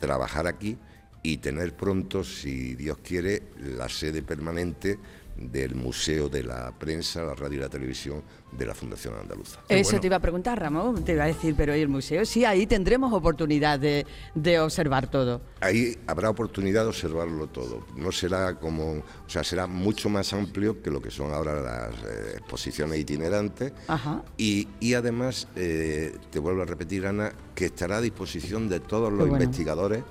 trabajar 0.00 0.46
aquí 0.46 0.78
y 1.22 1.38
tener 1.38 1.76
pronto, 1.76 2.24
si 2.24 2.74
Dios 2.74 2.98
quiere, 2.98 3.42
la 3.58 3.88
sede 3.88 4.22
permanente 4.22 4.98
del 5.36 5.74
Museo 5.74 6.28
de 6.28 6.42
la 6.42 6.72
Prensa, 6.78 7.22
la 7.22 7.34
Radio 7.34 7.58
y 7.58 7.60
la 7.62 7.68
Televisión 7.68 8.22
de 8.52 8.66
la 8.66 8.74
Fundación 8.74 9.14
Andaluza. 9.14 9.60
Eso 9.68 10.00
te 10.00 10.06
iba 10.08 10.16
a 10.16 10.20
preguntar, 10.20 10.58
Ramón. 10.58 11.04
Te 11.04 11.12
iba 11.12 11.24
a 11.24 11.28
decir, 11.28 11.54
pero 11.56 11.74
¿y 11.74 11.80
el 11.80 11.88
museo? 11.88 12.24
Sí, 12.24 12.44
ahí 12.44 12.66
tendremos 12.66 13.12
oportunidad 13.12 13.78
de, 13.78 14.06
de 14.34 14.60
observar 14.60 15.10
todo. 15.10 15.40
Ahí 15.60 15.96
habrá 16.06 16.30
oportunidad 16.30 16.82
de 16.82 16.88
observarlo 16.88 17.46
todo. 17.46 17.86
No 17.96 18.12
será 18.12 18.58
como, 18.58 18.92
o 18.92 19.28
sea, 19.28 19.44
será 19.44 19.66
mucho 19.66 20.08
más 20.08 20.32
amplio 20.32 20.82
que 20.82 20.90
lo 20.90 21.00
que 21.00 21.10
son 21.10 21.32
ahora 21.32 21.60
las 21.60 21.94
eh, 22.04 22.34
exposiciones 22.38 22.98
itinerantes. 22.98 23.72
Ajá. 23.86 24.22
Y, 24.36 24.68
y 24.80 24.94
además, 24.94 25.48
eh, 25.56 26.16
te 26.30 26.38
vuelvo 26.38 26.62
a 26.62 26.66
repetir, 26.66 27.06
Ana, 27.06 27.32
que 27.54 27.66
estará 27.66 27.98
a 27.98 28.00
disposición 28.00 28.68
de 28.68 28.80
todos 28.80 29.10
los 29.10 29.28
bueno. 29.28 29.44
investigadores 29.44 30.02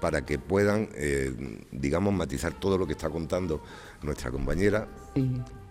para 0.00 0.24
que 0.24 0.38
puedan, 0.38 0.88
eh, 0.94 1.32
digamos, 1.70 2.12
matizar 2.12 2.52
todo 2.52 2.76
lo 2.76 2.86
que 2.86 2.92
está 2.92 3.08
contando 3.08 3.62
nuestra 4.04 4.30
compañera, 4.30 4.86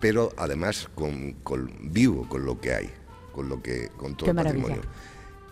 pero 0.00 0.32
además 0.36 0.88
con, 0.94 1.32
con 1.42 1.70
vivo 1.92 2.28
con 2.28 2.44
lo 2.44 2.60
que 2.60 2.74
hay, 2.74 2.90
con 3.32 3.48
lo 3.48 3.62
que, 3.62 3.88
con 3.96 4.14
todo 4.16 4.26
Qué 4.26 4.30
el 4.30 4.36
maravilla. 4.36 4.62
patrimonio. 4.62 4.90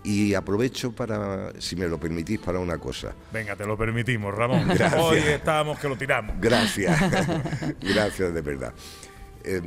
Y 0.04 0.34
aprovecho 0.34 0.90
para, 0.92 1.52
si 1.60 1.76
me 1.76 1.86
lo 1.86 1.98
permitís, 2.00 2.40
para 2.40 2.58
una 2.58 2.76
cosa. 2.78 3.14
Venga, 3.32 3.54
te 3.54 3.64
lo 3.64 3.76
permitimos, 3.78 4.34
Ramón. 4.34 4.66
Gracias. 4.74 5.00
Hoy 5.00 5.18
estábamos 5.18 5.78
que 5.78 5.88
lo 5.88 5.96
tiramos. 5.96 6.34
Gracias, 6.40 7.00
gracias 7.80 8.34
de 8.34 8.40
verdad. 8.40 8.74
Eh, 9.44 9.62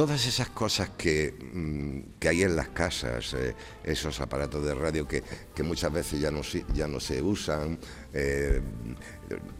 todas 0.00 0.26
esas 0.26 0.48
cosas 0.48 0.88
que, 0.96 1.34
mm, 1.52 2.18
que 2.18 2.28
hay 2.30 2.42
en 2.42 2.56
las 2.56 2.70
casas, 2.70 3.34
eh, 3.34 3.54
esos 3.84 4.18
aparatos 4.22 4.64
de 4.64 4.74
radio 4.74 5.06
que, 5.06 5.22
que 5.54 5.62
muchas 5.62 5.92
veces 5.92 6.18
ya 6.18 6.30
no, 6.30 6.42
se- 6.42 6.64
ya 6.72 6.88
no 6.88 6.98
se 7.00 7.20
usan, 7.20 7.78
eh, 8.14 8.62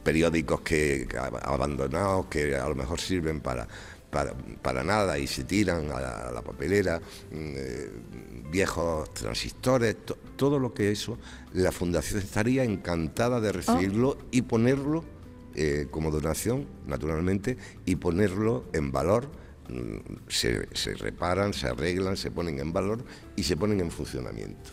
periódicos 0.02 0.62
que 0.62 1.06
que 1.06 1.18
ab- 1.18 1.40
abandonados 1.42 2.26
que 2.26 2.56
a 2.56 2.66
lo 2.70 2.74
mejor 2.74 2.98
sirven 3.02 3.40
para, 3.42 3.68
para, 4.10 4.32
para 4.62 4.82
nada 4.82 5.18
y 5.18 5.26
se 5.26 5.44
tiran 5.44 5.90
a 5.92 6.00
la, 6.00 6.28
a 6.28 6.32
la 6.32 6.40
papelera, 6.40 6.98
mm, 7.00 7.34
eh, 7.56 7.90
viejos 8.50 9.12
transistores, 9.12 9.94
to- 10.06 10.16
todo 10.36 10.58
lo 10.58 10.72
que 10.72 10.90
eso, 10.90 11.18
la 11.52 11.70
Fundación 11.70 12.18
estaría 12.18 12.64
encantada 12.64 13.42
de 13.42 13.52
recibirlo 13.52 14.16
y 14.30 14.40
ponerlo 14.40 15.04
eh, 15.54 15.86
como 15.90 16.10
donación, 16.10 16.66
naturalmente, 16.86 17.58
y 17.84 17.96
ponerlo 17.96 18.64
en 18.72 18.90
valor. 18.90 19.28
Se, 20.28 20.68
se 20.74 20.94
reparan, 20.94 21.52
se 21.52 21.66
arreglan, 21.68 22.16
se 22.16 22.30
ponen 22.30 22.58
en 22.60 22.72
valor 22.72 23.04
y 23.36 23.42
se 23.42 23.56
ponen 23.56 23.80
en 23.80 23.90
funcionamiento. 23.90 24.70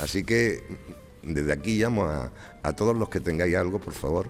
Así 0.00 0.24
que 0.24 0.62
desde 1.22 1.52
aquí 1.52 1.78
llamo 1.78 2.04
a, 2.06 2.32
a 2.62 2.72
todos 2.74 2.96
los 2.96 3.08
que 3.08 3.20
tengáis 3.20 3.54
algo, 3.56 3.78
por 3.80 3.94
favor. 3.94 4.28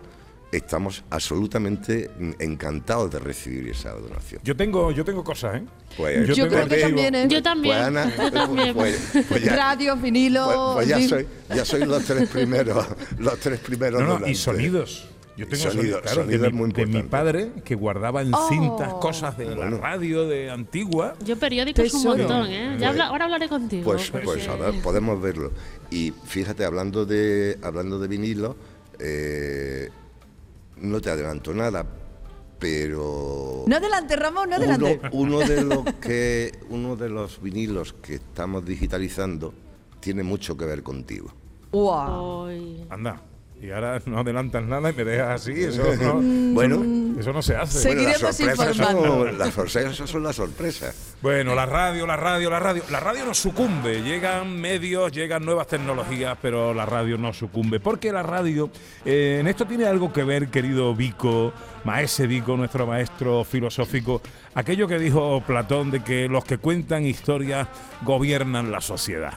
Estamos 0.53 1.03
absolutamente 1.11 2.11
encantados 2.39 3.11
de 3.11 3.19
recibir 3.19 3.69
esa 3.71 3.91
donación. 3.91 4.41
Yo 4.45 4.55
tengo, 4.57 4.93
yo 4.93 5.05
tengo 5.05 5.25
cosas, 5.25 5.57
¿eh? 5.57 5.65
Pues, 5.97 6.29
Yo 6.29 6.47
creo 6.49 6.69
que 6.69 6.77
también, 6.77 7.13
¿eh? 7.17 7.27
Yo 7.29 7.43
también, 7.43 7.75
Pues, 7.75 7.87
Ana, 7.87 8.13
yo 8.23 8.31
también. 8.31 8.73
pues- 8.75 9.01
pues 9.29 9.43
ya- 9.43 9.57
Radio, 9.57 9.97
vinilo. 9.97 10.75
pues- 10.77 10.87
pues 10.87 10.89
ya 10.89 11.09
soy, 11.09 11.27
ya 11.57 11.65
soy 11.65 11.85
los 11.85 12.05
tres 12.05 12.29
primeros, 12.29 12.87
los 13.19 13.37
tres 13.41 13.59
primeros. 13.59 14.01
No, 14.03 14.21
no, 14.21 14.29
y 14.29 14.37
sonidos. 14.37 15.09
Yo 15.37 15.49
tengo 15.49 15.63
Sonido- 15.65 15.73
sonidos, 15.83 16.01
claro, 16.03 16.23
sonido 16.23 16.41
de, 16.43 16.47
es 16.49 16.53
mi, 16.53 16.59
muy 16.61 16.73
de 16.73 16.87
mi 16.87 16.99
importante. 16.99 17.11
padre 17.11 17.53
que 17.65 17.75
guardaba 17.75 18.23
en 18.23 18.33
Oh. 18.33 18.49
cintas 18.49 18.95
cosas 18.95 19.37
de 19.37 19.47
la 19.57 19.69
radio 19.71 20.29
de 20.29 20.49
antigua. 20.51 21.15
Yo 21.25 21.37
periódicos 21.37 21.93
un 21.93 22.03
Tesoro. 22.03 22.19
montón, 22.19 22.47
¿eh? 22.53 22.77
Ya 22.79 22.91
habla- 22.91 23.07
ahora 23.09 23.25
hablaré 23.25 23.49
contigo. 23.49 23.83
Pues, 23.85 24.11
porque- 24.11 24.25
pues 24.27 24.49
a 24.49 24.55
ver, 24.55 24.81
podemos 24.83 25.21
verlo. 25.21 25.51
Y 25.91 26.13
fíjate, 26.25 26.65
hablando 26.65 27.05
de 27.05 27.59
hablando 27.63 27.99
de 27.99 28.07
vinilo, 28.09 28.57
eh, 29.01 29.89
no 30.77 31.01
te 31.01 31.11
adelanto 31.11 31.53
nada, 31.53 31.85
pero 32.61 33.65
No 33.67 33.77
adelante, 33.77 34.15
Ramón, 34.17 34.51
no 34.51 34.57
adelante. 34.57 35.01
uno, 35.13 35.39
uno 35.39 35.39
de 35.41 35.63
los 35.65 35.85
que 36.01 36.53
uno 36.71 36.95
de 36.97 37.09
los 37.09 37.43
vinilos 37.43 37.93
que 37.93 38.15
estamos 38.15 38.65
digitalizando 38.65 39.53
tiene 40.01 40.23
mucho 40.23 40.57
que 40.57 40.65
ver 40.65 40.83
contigo. 40.85 41.33
Guau. 41.73 42.49
Anda. 42.89 43.21
Y 43.61 43.71
ahora 43.71 44.01
no 44.05 44.19
adelantas 44.19 44.63
nada 44.63 44.91
y 44.91 44.95
me 44.95 45.05
dejas 45.05 45.41
así. 45.41 45.53
Eso 45.65 45.83
no, 45.97 46.15
Bueno. 46.55 47.19
eso 47.19 47.33
no 47.33 47.41
se 47.41 47.57
hace. 47.57 47.95
Bueno, 47.95 48.03
las 48.03 48.19
sorpresas 48.19 48.77
son, 48.77 49.39
las 49.39 49.55
sorpresas 49.55 50.11
son 50.11 50.23
las 50.23 50.37
sorpresas. 50.37 51.15
Bueno, 51.23 51.55
la 51.55 51.65
radio, 51.65 52.07
la 52.07 52.17
radio, 52.17 52.51
la 52.51 52.61
radio. 52.61 52.83
La 52.91 53.01
radio 53.01 53.25
no 53.25 53.33
sucumbe. 53.33 54.03
Llegan 54.03 54.61
medios, 54.61 55.13
llegan 55.13 55.45
nuevas 55.45 55.67
tecnologías, 55.67 56.37
pero 56.43 56.75
la 56.75 56.85
radio 56.85 57.17
no 57.17 57.33
sucumbe. 57.33 57.81
Porque 57.81 58.13
la 58.13 58.23
radio, 58.23 58.71
eh, 59.05 59.39
en 59.41 59.47
esto 59.47 59.65
tiene 59.67 59.87
algo 59.87 60.13
que 60.13 60.25
ver, 60.25 60.49
querido 60.49 60.95
Vico, 60.95 61.53
maese 61.85 62.27
Vico, 62.27 62.57
nuestro 62.57 62.87
maestro 62.87 63.45
filosófico, 63.45 64.21
aquello 64.55 64.87
que 64.87 64.99
dijo 64.99 65.43
Platón 65.47 65.91
de 65.91 66.03
que 66.03 66.29
los 66.29 66.45
que 66.45 66.59
cuentan 66.59 67.07
historias 67.07 67.69
gobiernan 68.03 68.71
la 68.71 68.83
sociedad. 68.83 69.33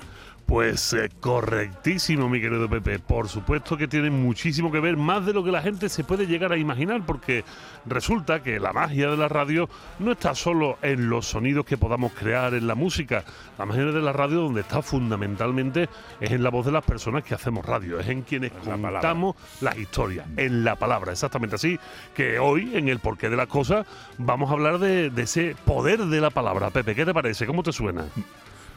Pues 0.47 0.93
eh, 0.93 1.09
correctísimo, 1.19 2.29
mi 2.29 2.39
querido 2.39 2.69
Pepe. 2.69 2.99
Por 2.99 3.27
supuesto 3.27 3.75
que 3.75 3.85
tiene 3.85 4.09
muchísimo 4.09 4.71
que 4.71 4.79
ver, 4.79 4.95
más 4.95 5.25
de 5.25 5.33
lo 5.33 5.43
que 5.43 5.51
la 5.51 5.61
gente 5.61 5.89
se 5.89 6.05
puede 6.05 6.25
llegar 6.25 6.53
a 6.53 6.57
imaginar, 6.57 7.05
porque 7.05 7.43
resulta 7.85 8.41
que 8.41 8.57
la 8.57 8.71
magia 8.71 9.09
de 9.09 9.17
la 9.17 9.27
radio 9.27 9.67
no 9.99 10.13
está 10.13 10.33
solo 10.35 10.77
en 10.81 11.09
los 11.09 11.27
sonidos 11.27 11.65
que 11.65 11.77
podamos 11.77 12.13
crear 12.13 12.53
en 12.53 12.65
la 12.65 12.75
música. 12.75 13.25
La 13.57 13.65
magia 13.65 13.87
de 13.87 14.01
la 14.01 14.13
radio, 14.13 14.39
donde 14.39 14.61
está 14.61 14.81
fundamentalmente, 14.81 15.89
es 16.21 16.31
en 16.31 16.41
la 16.41 16.49
voz 16.49 16.65
de 16.65 16.71
las 16.71 16.85
personas 16.85 17.25
que 17.25 17.35
hacemos 17.35 17.65
radio, 17.65 17.99
es 17.99 18.07
en 18.07 18.21
quienes 18.21 18.53
contamos 18.53 19.35
las 19.59 19.77
historias, 19.77 20.27
en 20.37 20.63
la 20.63 20.77
palabra, 20.77 21.11
exactamente 21.11 21.57
así. 21.57 21.77
Que 22.15 22.39
hoy, 22.39 22.71
en 22.73 22.87
el 22.87 22.99
porqué 22.99 23.29
de 23.29 23.35
las 23.35 23.47
cosas, 23.47 23.85
vamos 24.17 24.49
a 24.49 24.53
hablar 24.53 24.79
de, 24.79 25.09
de 25.09 25.23
ese 25.23 25.57
poder 25.65 26.05
de 26.05 26.21
la 26.21 26.29
palabra. 26.29 26.69
Pepe, 26.69 26.95
¿qué 26.95 27.05
te 27.05 27.13
parece? 27.13 27.45
¿Cómo 27.45 27.63
te 27.63 27.73
suena? 27.73 28.05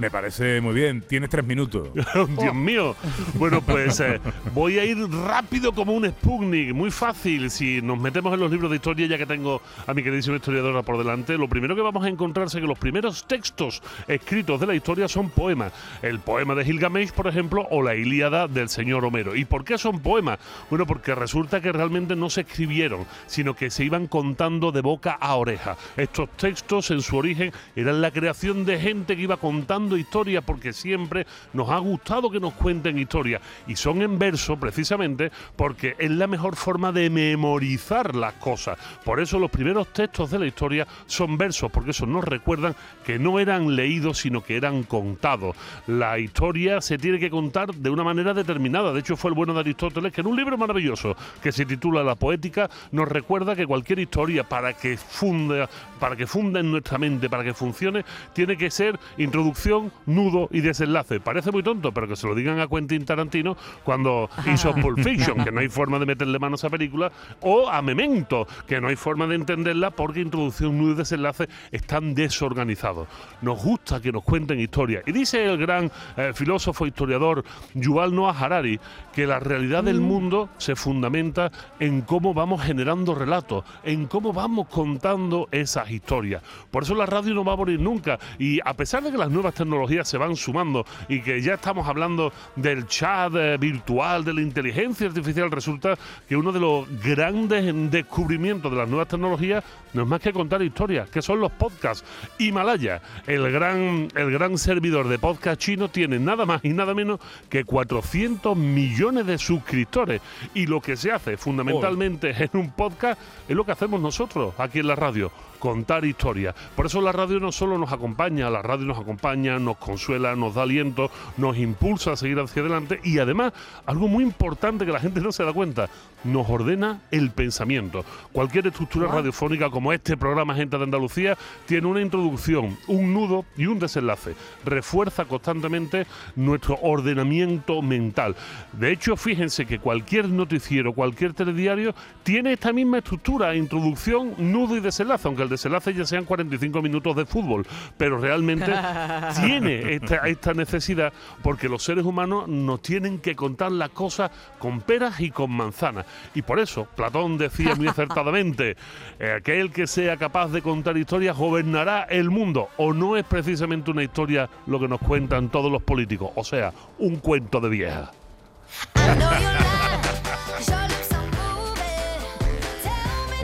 Me 0.01 0.11
parece 0.11 0.63
muy 0.63 0.73
bien. 0.73 1.03
Tienes 1.03 1.29
tres 1.29 1.45
minutos. 1.45 1.91
Dios 2.39 2.55
mío. 2.55 2.97
Bueno, 3.35 3.61
pues 3.61 4.01
eh, 4.01 4.19
voy 4.55 4.79
a 4.79 4.85
ir 4.87 4.97
rápido 5.27 5.75
como 5.75 5.93
un 5.93 6.09
Sputnik, 6.09 6.73
muy 6.73 6.91
fácil. 6.91 7.51
Si 7.51 7.83
nos 7.83 8.01
metemos 8.01 8.33
en 8.33 8.41
los 8.41 8.51
libros 8.51 8.71
de 8.71 8.77
historia, 8.77 9.07
ya 9.07 9.19
que 9.19 9.27
tengo 9.27 9.61
a 9.87 9.93
mi 9.93 10.03
queridísima 10.03 10.37
historiadora 10.37 10.81
por 10.81 10.97
delante, 10.97 11.37
lo 11.37 11.49
primero 11.49 11.77
que 11.77 11.83
vamos 11.83 12.03
a 12.03 12.09
encontrarse 12.09 12.57
es 12.57 12.63
que 12.63 12.67
los 12.67 12.79
primeros 12.79 13.27
textos 13.27 13.83
escritos 14.09 14.59
de 14.59 14.69
la 14.69 14.75
historia 14.75 15.07
son 15.07 15.29
poemas. 15.29 15.71
El 16.01 16.19
poema 16.21 16.55
de 16.55 16.65
Gilgamesh, 16.65 17.13
por 17.13 17.27
ejemplo, 17.27 17.69
o 17.71 17.83
la 17.83 17.95
Ilíada 17.95 18.49
del 18.49 18.71
señor 18.71 19.05
Homero. 19.05 19.37
¿Y 19.37 19.45
por 19.45 19.65
qué 19.65 19.77
son 19.77 20.01
poemas? 20.01 20.39
Bueno, 20.71 20.87
porque 20.87 21.15
resulta 21.15 21.61
que 21.61 21.73
realmente 21.73 22.17
no 22.17 22.31
se 22.31 22.41
escribieron, 22.41 23.05
sino 23.27 23.55
que 23.55 23.71
se 23.71 23.85
iban 23.85 24.07
contando 24.07 24.73
de 24.73 24.81
boca 24.81 25.13
a 25.21 25.35
oreja. 25.35 25.77
Estos 25.99 26.31
textos 26.39 26.91
en 26.91 27.03
su 27.03 27.19
origen 27.19 27.53
eran 27.77 28.01
la 28.01 28.11
creación 28.11 28.65
de 28.65 28.81
gente 28.81 29.15
que 29.15 29.23
iba 29.25 29.37
contando 29.37 29.89
historias 29.97 30.45
porque 30.45 30.72
siempre 30.72 31.26
nos 31.53 31.70
ha 31.70 31.78
gustado 31.78 32.30
que 32.30 32.41
nos 32.41 32.55
cuenten 32.55 32.99
historias 32.99 33.43
y 33.66 33.76
son 33.76 34.03
en 34.03 34.18
verso 34.18 34.57
precisamente 34.57 35.30
porque 35.57 35.97
es 35.99 36.11
la 36.11 36.26
mejor 36.26 36.57
forma 36.57 36.93
de 36.93 37.11
memorizar 37.11 38.14
las 38.14 38.34
cosas. 38.34 38.78
Por 39.05 39.20
eso 39.20 39.38
los 39.38 39.51
primeros 39.51 39.93
textos 39.93 40.30
de 40.30 40.38
la 40.38 40.47
historia 40.47 40.86
son 41.07 41.36
versos 41.38 41.70
porque 41.70 41.91
eso 41.91 42.07
nos 42.07 42.24
recuerdan 42.24 42.74
que 43.05 43.18
no 43.18 43.38
eran 43.38 43.76
leídos 43.76 44.18
sino 44.18 44.43
que 44.43 44.57
eran 44.57 44.82
contados. 44.82 45.57
La 45.86 46.18
historia 46.18 46.80
se 46.80 46.99
tiene 46.99 47.18
que 47.18 47.30
contar 47.30 47.74
de 47.74 47.91
una 47.91 48.05
manera 48.05 48.34
determinada. 48.34 48.93
De 48.93 49.01
hecho 49.01 49.16
fue 49.16 49.30
el 49.30 49.34
bueno 49.34 49.55
de 49.55 49.61
Aristóteles 49.61 50.12
que 50.12 50.20
en 50.20 50.26
un 50.26 50.36
libro 50.36 50.57
maravilloso 50.59 51.16
que 51.43 51.53
se 51.53 51.66
titula 51.66 52.03
La 52.03 52.14
poética 52.14 52.68
nos 52.93 53.09
recuerda 53.09 53.57
que 53.57 53.66
cualquier 53.66 53.99
historia 53.99 54.45
para 54.45 54.74
que 54.74 54.97
funda 54.97 55.68
para 56.01 56.17
que 56.17 56.27
funda 56.27 56.59
en 56.59 56.71
nuestra 56.71 56.99
mente, 56.99 57.31
para 57.31 57.45
que 57.45 57.55
funcione, 57.55 58.05
tiene 58.33 58.57
que 58.57 58.71
ser 58.71 58.99
introducción, 59.19 59.93
nudo 60.07 60.49
y 60.51 60.61
desenlace. 60.61 61.21
Parece 61.21 61.53
muy 61.53 61.63
tonto, 61.63 61.93
pero 61.93 62.09
que 62.09 62.17
se 62.17 62.27
lo 62.27 62.35
digan 62.35 62.59
a 62.59 62.67
Quentin 62.67 63.05
Tarantino 63.05 63.57
cuando 63.85 64.29
hizo 64.53 64.75
Pulp 64.81 65.01
Fiction, 65.01 65.45
que 65.45 65.53
no 65.53 65.61
hay 65.61 65.69
forma 65.69 65.99
de 65.99 66.07
meterle 66.07 66.39
mano 66.39 66.55
a 66.55 66.57
esa 66.57 66.71
película, 66.71 67.13
o 67.41 67.69
a 67.69 67.83
Memento, 67.83 68.47
que 68.67 68.81
no 68.81 68.89
hay 68.89 68.97
forma 68.97 69.27
de 69.27 69.37
entenderla 69.37 69.91
porque 69.91 70.21
introducción, 70.21 70.77
nudo 70.77 70.93
y 70.93 70.97
desenlace 70.97 71.49
están 71.71 72.15
desorganizados. 72.15 73.07
Nos 73.43 73.63
gusta 73.63 74.01
que 74.01 74.11
nos 74.11 74.25
cuenten 74.25 74.59
historias. 74.59 75.05
Y 75.07 75.13
dice 75.13 75.45
el 75.45 75.59
gran 75.59 75.91
eh, 76.17 76.33
filósofo 76.35 76.87
historiador 76.87 77.45
Yuval 77.75 78.15
Noah 78.15 78.37
Harari 78.39 78.81
que 79.13 79.27
la 79.27 79.39
realidad 79.39 79.85
del 79.85 80.01
mundo 80.01 80.49
se 80.59 80.77
fundamenta 80.77 81.51
en 81.79 82.03
cómo 82.03 82.33
vamos 82.35 82.63
generando 82.63 83.15
relatos, 83.15 83.65
en 83.85 84.07
cómo 84.07 84.33
vamos 84.33 84.69
contando 84.69 85.49
esas 85.51 85.89
historias. 85.91 86.43
Por 86.70 86.82
eso 86.82 86.95
la 86.95 87.07
radio 87.07 87.34
no 87.34 87.45
va 87.45 87.55
a 87.55 87.57
morir 87.57 87.80
nunca. 87.80 88.18
Y 88.38 88.61
a 88.64 88.74
pesar 88.74 89.03
de 89.03 89.11
que 89.11 89.18
las 89.18 89.30
nuevas 89.30 89.55
tecnologías 89.55 90.09
se 90.09 90.18
van 90.18 90.36
sumando 90.36 90.84
y 91.09 91.20
que 91.20 91.41
ya 91.41 91.55
estamos 91.55 91.86
hablando 91.86 92.32
del 92.57 92.86
chat 92.86 93.34
eh, 93.34 93.57
virtual, 93.59 94.24
de 94.24 94.34
la 94.34 94.41
inteligencia 94.41 95.07
artificial, 95.07 95.51
resulta 95.51 95.97
que 96.28 96.36
uno 96.36 96.53
de 96.53 96.61
los 96.61 96.86
grandes 97.03 97.72
descubrimientos 97.91 98.70
de 98.70 98.78
las 98.78 98.88
nuevas 98.88 99.09
tecnologías 99.09 99.64
no 99.93 100.03
es 100.03 100.09
más 100.09 100.20
que 100.20 100.32
contar 100.32 100.62
historias, 100.62 101.09
que 101.11 101.22
son 101.22 101.41
los 101.41 101.51
podcasts. 101.53 102.05
Himalaya, 102.38 103.03
el 103.26 103.51
gran, 103.51 104.09
el 104.14 104.30
gran 104.30 104.57
servidor 104.59 105.09
de 105.09 105.18
podcast 105.18 105.61
chino, 105.61 105.88
tiene 105.88 106.18
nada 106.18 106.47
más 106.47 106.64
y 106.64 106.70
nada 106.70 106.95
menos 106.95 107.20
que 107.49 107.64
400 107.64 108.57
millones 108.57 109.26
de 109.26 109.38
suscriptores. 109.38 110.20
Y 110.55 110.66
lo 110.66 110.80
que 110.80 110.97
se 110.97 111.12
hace 111.12 111.36
fundamentalmente 111.36 112.30
en 112.30 112.51
un 112.55 112.70
podcast 112.70 113.20
es 113.49 113.57
lo 113.57 113.64
que 113.64 113.72
hacemos 113.72 114.01
nosotros 114.01 114.55
aquí 114.59 114.78
en 114.78 114.86
la 114.86 114.97
radio 114.97 115.32
contar 115.61 116.05
historias. 116.05 116.57
Por 116.75 116.87
eso 116.87 117.01
la 117.01 117.13
radio 117.13 117.39
no 117.39 117.53
solo 117.53 117.79
nos 117.79 117.93
acompaña, 117.93 118.51
la 118.51 118.63
radio 118.63 118.87
nos 118.87 118.99
acompaña, 118.99 119.61
nos 119.61 119.77
consuela, 119.77 120.35
nos 120.35 120.57
da 120.57 120.63
aliento, 120.63 121.11
nos 121.37 121.57
impulsa 121.57 122.13
a 122.13 122.17
seguir 122.17 122.41
hacia 122.41 122.63
adelante 122.63 122.99
y 123.05 123.19
además, 123.19 123.53
algo 123.87 124.09
muy 124.09 124.25
importante 124.25 124.85
que 124.85 124.93
la 124.93 124.99
gente 124.99 125.21
no 125.21 125.31
se 125.31 125.45
da 125.45 125.53
cuenta, 125.53 125.89
nos 126.25 126.49
ordena 126.51 127.03
el 127.11 127.31
pensamiento. 127.31 128.05
Cualquier 128.33 128.67
estructura 128.67 129.07
radiofónica 129.07 129.71
como 129.71 129.93
este 129.93 130.17
programa 130.17 130.55
Gente 130.55 130.77
de 130.77 130.85
Andalucía 130.85 131.37
tiene 131.67 131.87
una 131.87 132.01
introducción, 132.01 132.77
un 132.89 133.13
nudo 133.15 133.45
y 133.57 133.67
un 133.67 133.79
desenlace. 133.79 134.35
Refuerza 134.65 135.27
constantemente 135.27 136.07
nuestro 136.37 136.79
ordenamiento 136.83 137.83
mental. 137.83 138.35
De 138.73 138.91
hecho, 138.93 139.17
fíjense 139.17 139.67
que 139.67 139.79
cualquier 139.79 140.29
noticiero, 140.29 140.93
cualquier 140.93 141.35
telediario 141.35 141.95
tiene 142.23 142.55
esta 142.55 142.73
misma 142.73 142.99
estructura, 142.99 143.55
introducción, 143.55 144.35
nudo 144.39 144.77
y 144.77 144.81
desenlace, 144.81 145.29
aunque 145.29 145.43
el 145.43 145.49
desenlace 145.51 145.93
ya 145.93 146.07
sean 146.07 146.25
45 146.25 146.81
minutos 146.81 147.15
de 147.17 147.27
fútbol, 147.27 147.67
pero 147.99 148.19
realmente 148.19 148.73
tiene 149.45 149.95
esta, 149.95 150.27
esta 150.29 150.55
necesidad 150.55 151.13
porque 151.43 151.69
los 151.69 151.83
seres 151.83 152.05
humanos 152.05 152.49
nos 152.49 152.81
tienen 152.81 153.19
que 153.19 153.37
contar 153.37 153.73
las 153.73 153.91
cosas 153.91 154.31
con 154.59 154.81
peras 154.81 155.21
y 155.21 155.31
con 155.31 155.51
manzanas. 155.51 156.07
Y 156.35 156.43
por 156.43 156.59
eso 156.59 156.87
Platón 156.97 157.39
decía 157.39 157.75
muy 157.75 157.87
acertadamente, 157.89 158.77
eh, 159.19 159.33
aquel 159.39 159.71
que 159.71 159.87
sea 159.87 160.17
capaz 160.17 160.49
de 160.49 160.63
contar 160.63 160.97
historias 160.97 161.37
gobernará 161.37 162.05
el 162.05 162.31
mundo. 162.31 162.69
O 162.77 162.93
no 162.93 163.17
es 163.17 163.25
precisamente 163.25 163.91
una 163.91 164.03
historia 164.03 164.49
lo 164.67 164.81
que 164.81 164.89
nos 164.89 165.01
cuentan 165.01 165.51
todos 165.51 165.71
los 165.71 165.83
políticos, 165.83 166.31
o 166.35 166.45
sea, 166.45 166.73
un 166.99 167.17
cuento 167.17 167.61
de 167.61 167.69
vieja. 167.69 168.11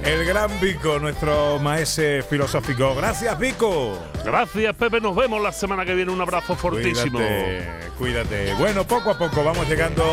El 0.07 0.25
gran 0.25 0.49
Vico, 0.61 1.01
nuestro 1.01 1.59
maese 1.59 2.23
filosófico. 2.23 2.95
Gracias, 2.95 3.37
Vico. 3.41 3.99
Gracias, 4.25 4.73
Pepe. 4.77 5.01
Nos 5.01 5.17
vemos 5.17 5.43
la 5.43 5.51
semana 5.51 5.85
que 5.85 5.97
viene. 5.97 6.13
Un 6.13 6.21
abrazo 6.21 6.55
fortísimo. 6.55 7.19
Cuídate, 7.19 7.91
cuídate. 7.99 8.55
Bueno, 8.55 8.87
poco 8.87 9.11
a 9.11 9.19
poco 9.19 9.43
vamos 9.43 9.69
llegando 9.69 10.05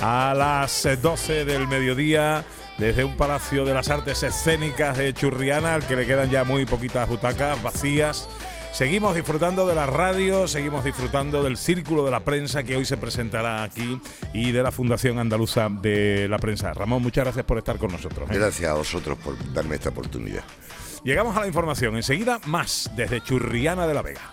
a 0.00 0.32
las 0.36 0.86
eh, 0.86 0.96
12 0.96 1.44
del 1.44 1.66
mediodía 1.66 2.44
desde 2.78 3.02
un 3.02 3.16
Palacio 3.16 3.64
de 3.64 3.74
las 3.74 3.88
Artes 3.90 4.22
Escénicas 4.22 4.96
de 4.96 5.12
Churriana, 5.12 5.74
al 5.74 5.86
que 5.88 5.96
le 5.96 6.06
quedan 6.06 6.30
ya 6.30 6.44
muy 6.44 6.64
poquitas 6.64 7.08
butacas 7.08 7.60
vacías. 7.64 8.28
Seguimos 8.72 9.14
disfrutando 9.14 9.66
de 9.66 9.74
la 9.74 9.84
radio, 9.84 10.48
seguimos 10.48 10.82
disfrutando 10.82 11.42
del 11.42 11.58
Círculo 11.58 12.06
de 12.06 12.10
la 12.10 12.20
Prensa 12.20 12.62
que 12.62 12.74
hoy 12.74 12.86
se 12.86 12.96
presentará 12.96 13.62
aquí 13.62 14.00
y 14.32 14.50
de 14.50 14.62
la 14.62 14.72
Fundación 14.72 15.18
Andaluza 15.18 15.68
de 15.68 16.26
la 16.26 16.38
Prensa. 16.38 16.72
Ramón, 16.72 17.02
muchas 17.02 17.24
gracias 17.24 17.44
por 17.44 17.58
estar 17.58 17.76
con 17.76 17.92
nosotros. 17.92 18.30
¿eh? 18.30 18.34
Gracias 18.34 18.70
a 18.70 18.74
vosotros 18.74 19.18
por 19.18 19.36
darme 19.52 19.74
esta 19.74 19.90
oportunidad. 19.90 20.42
Llegamos 21.04 21.36
a 21.36 21.40
la 21.40 21.48
información. 21.48 21.96
Enseguida, 21.96 22.40
más 22.46 22.90
desde 22.96 23.20
Churriana 23.20 23.86
de 23.86 23.94
la 23.94 24.02
Vega. 24.02 24.32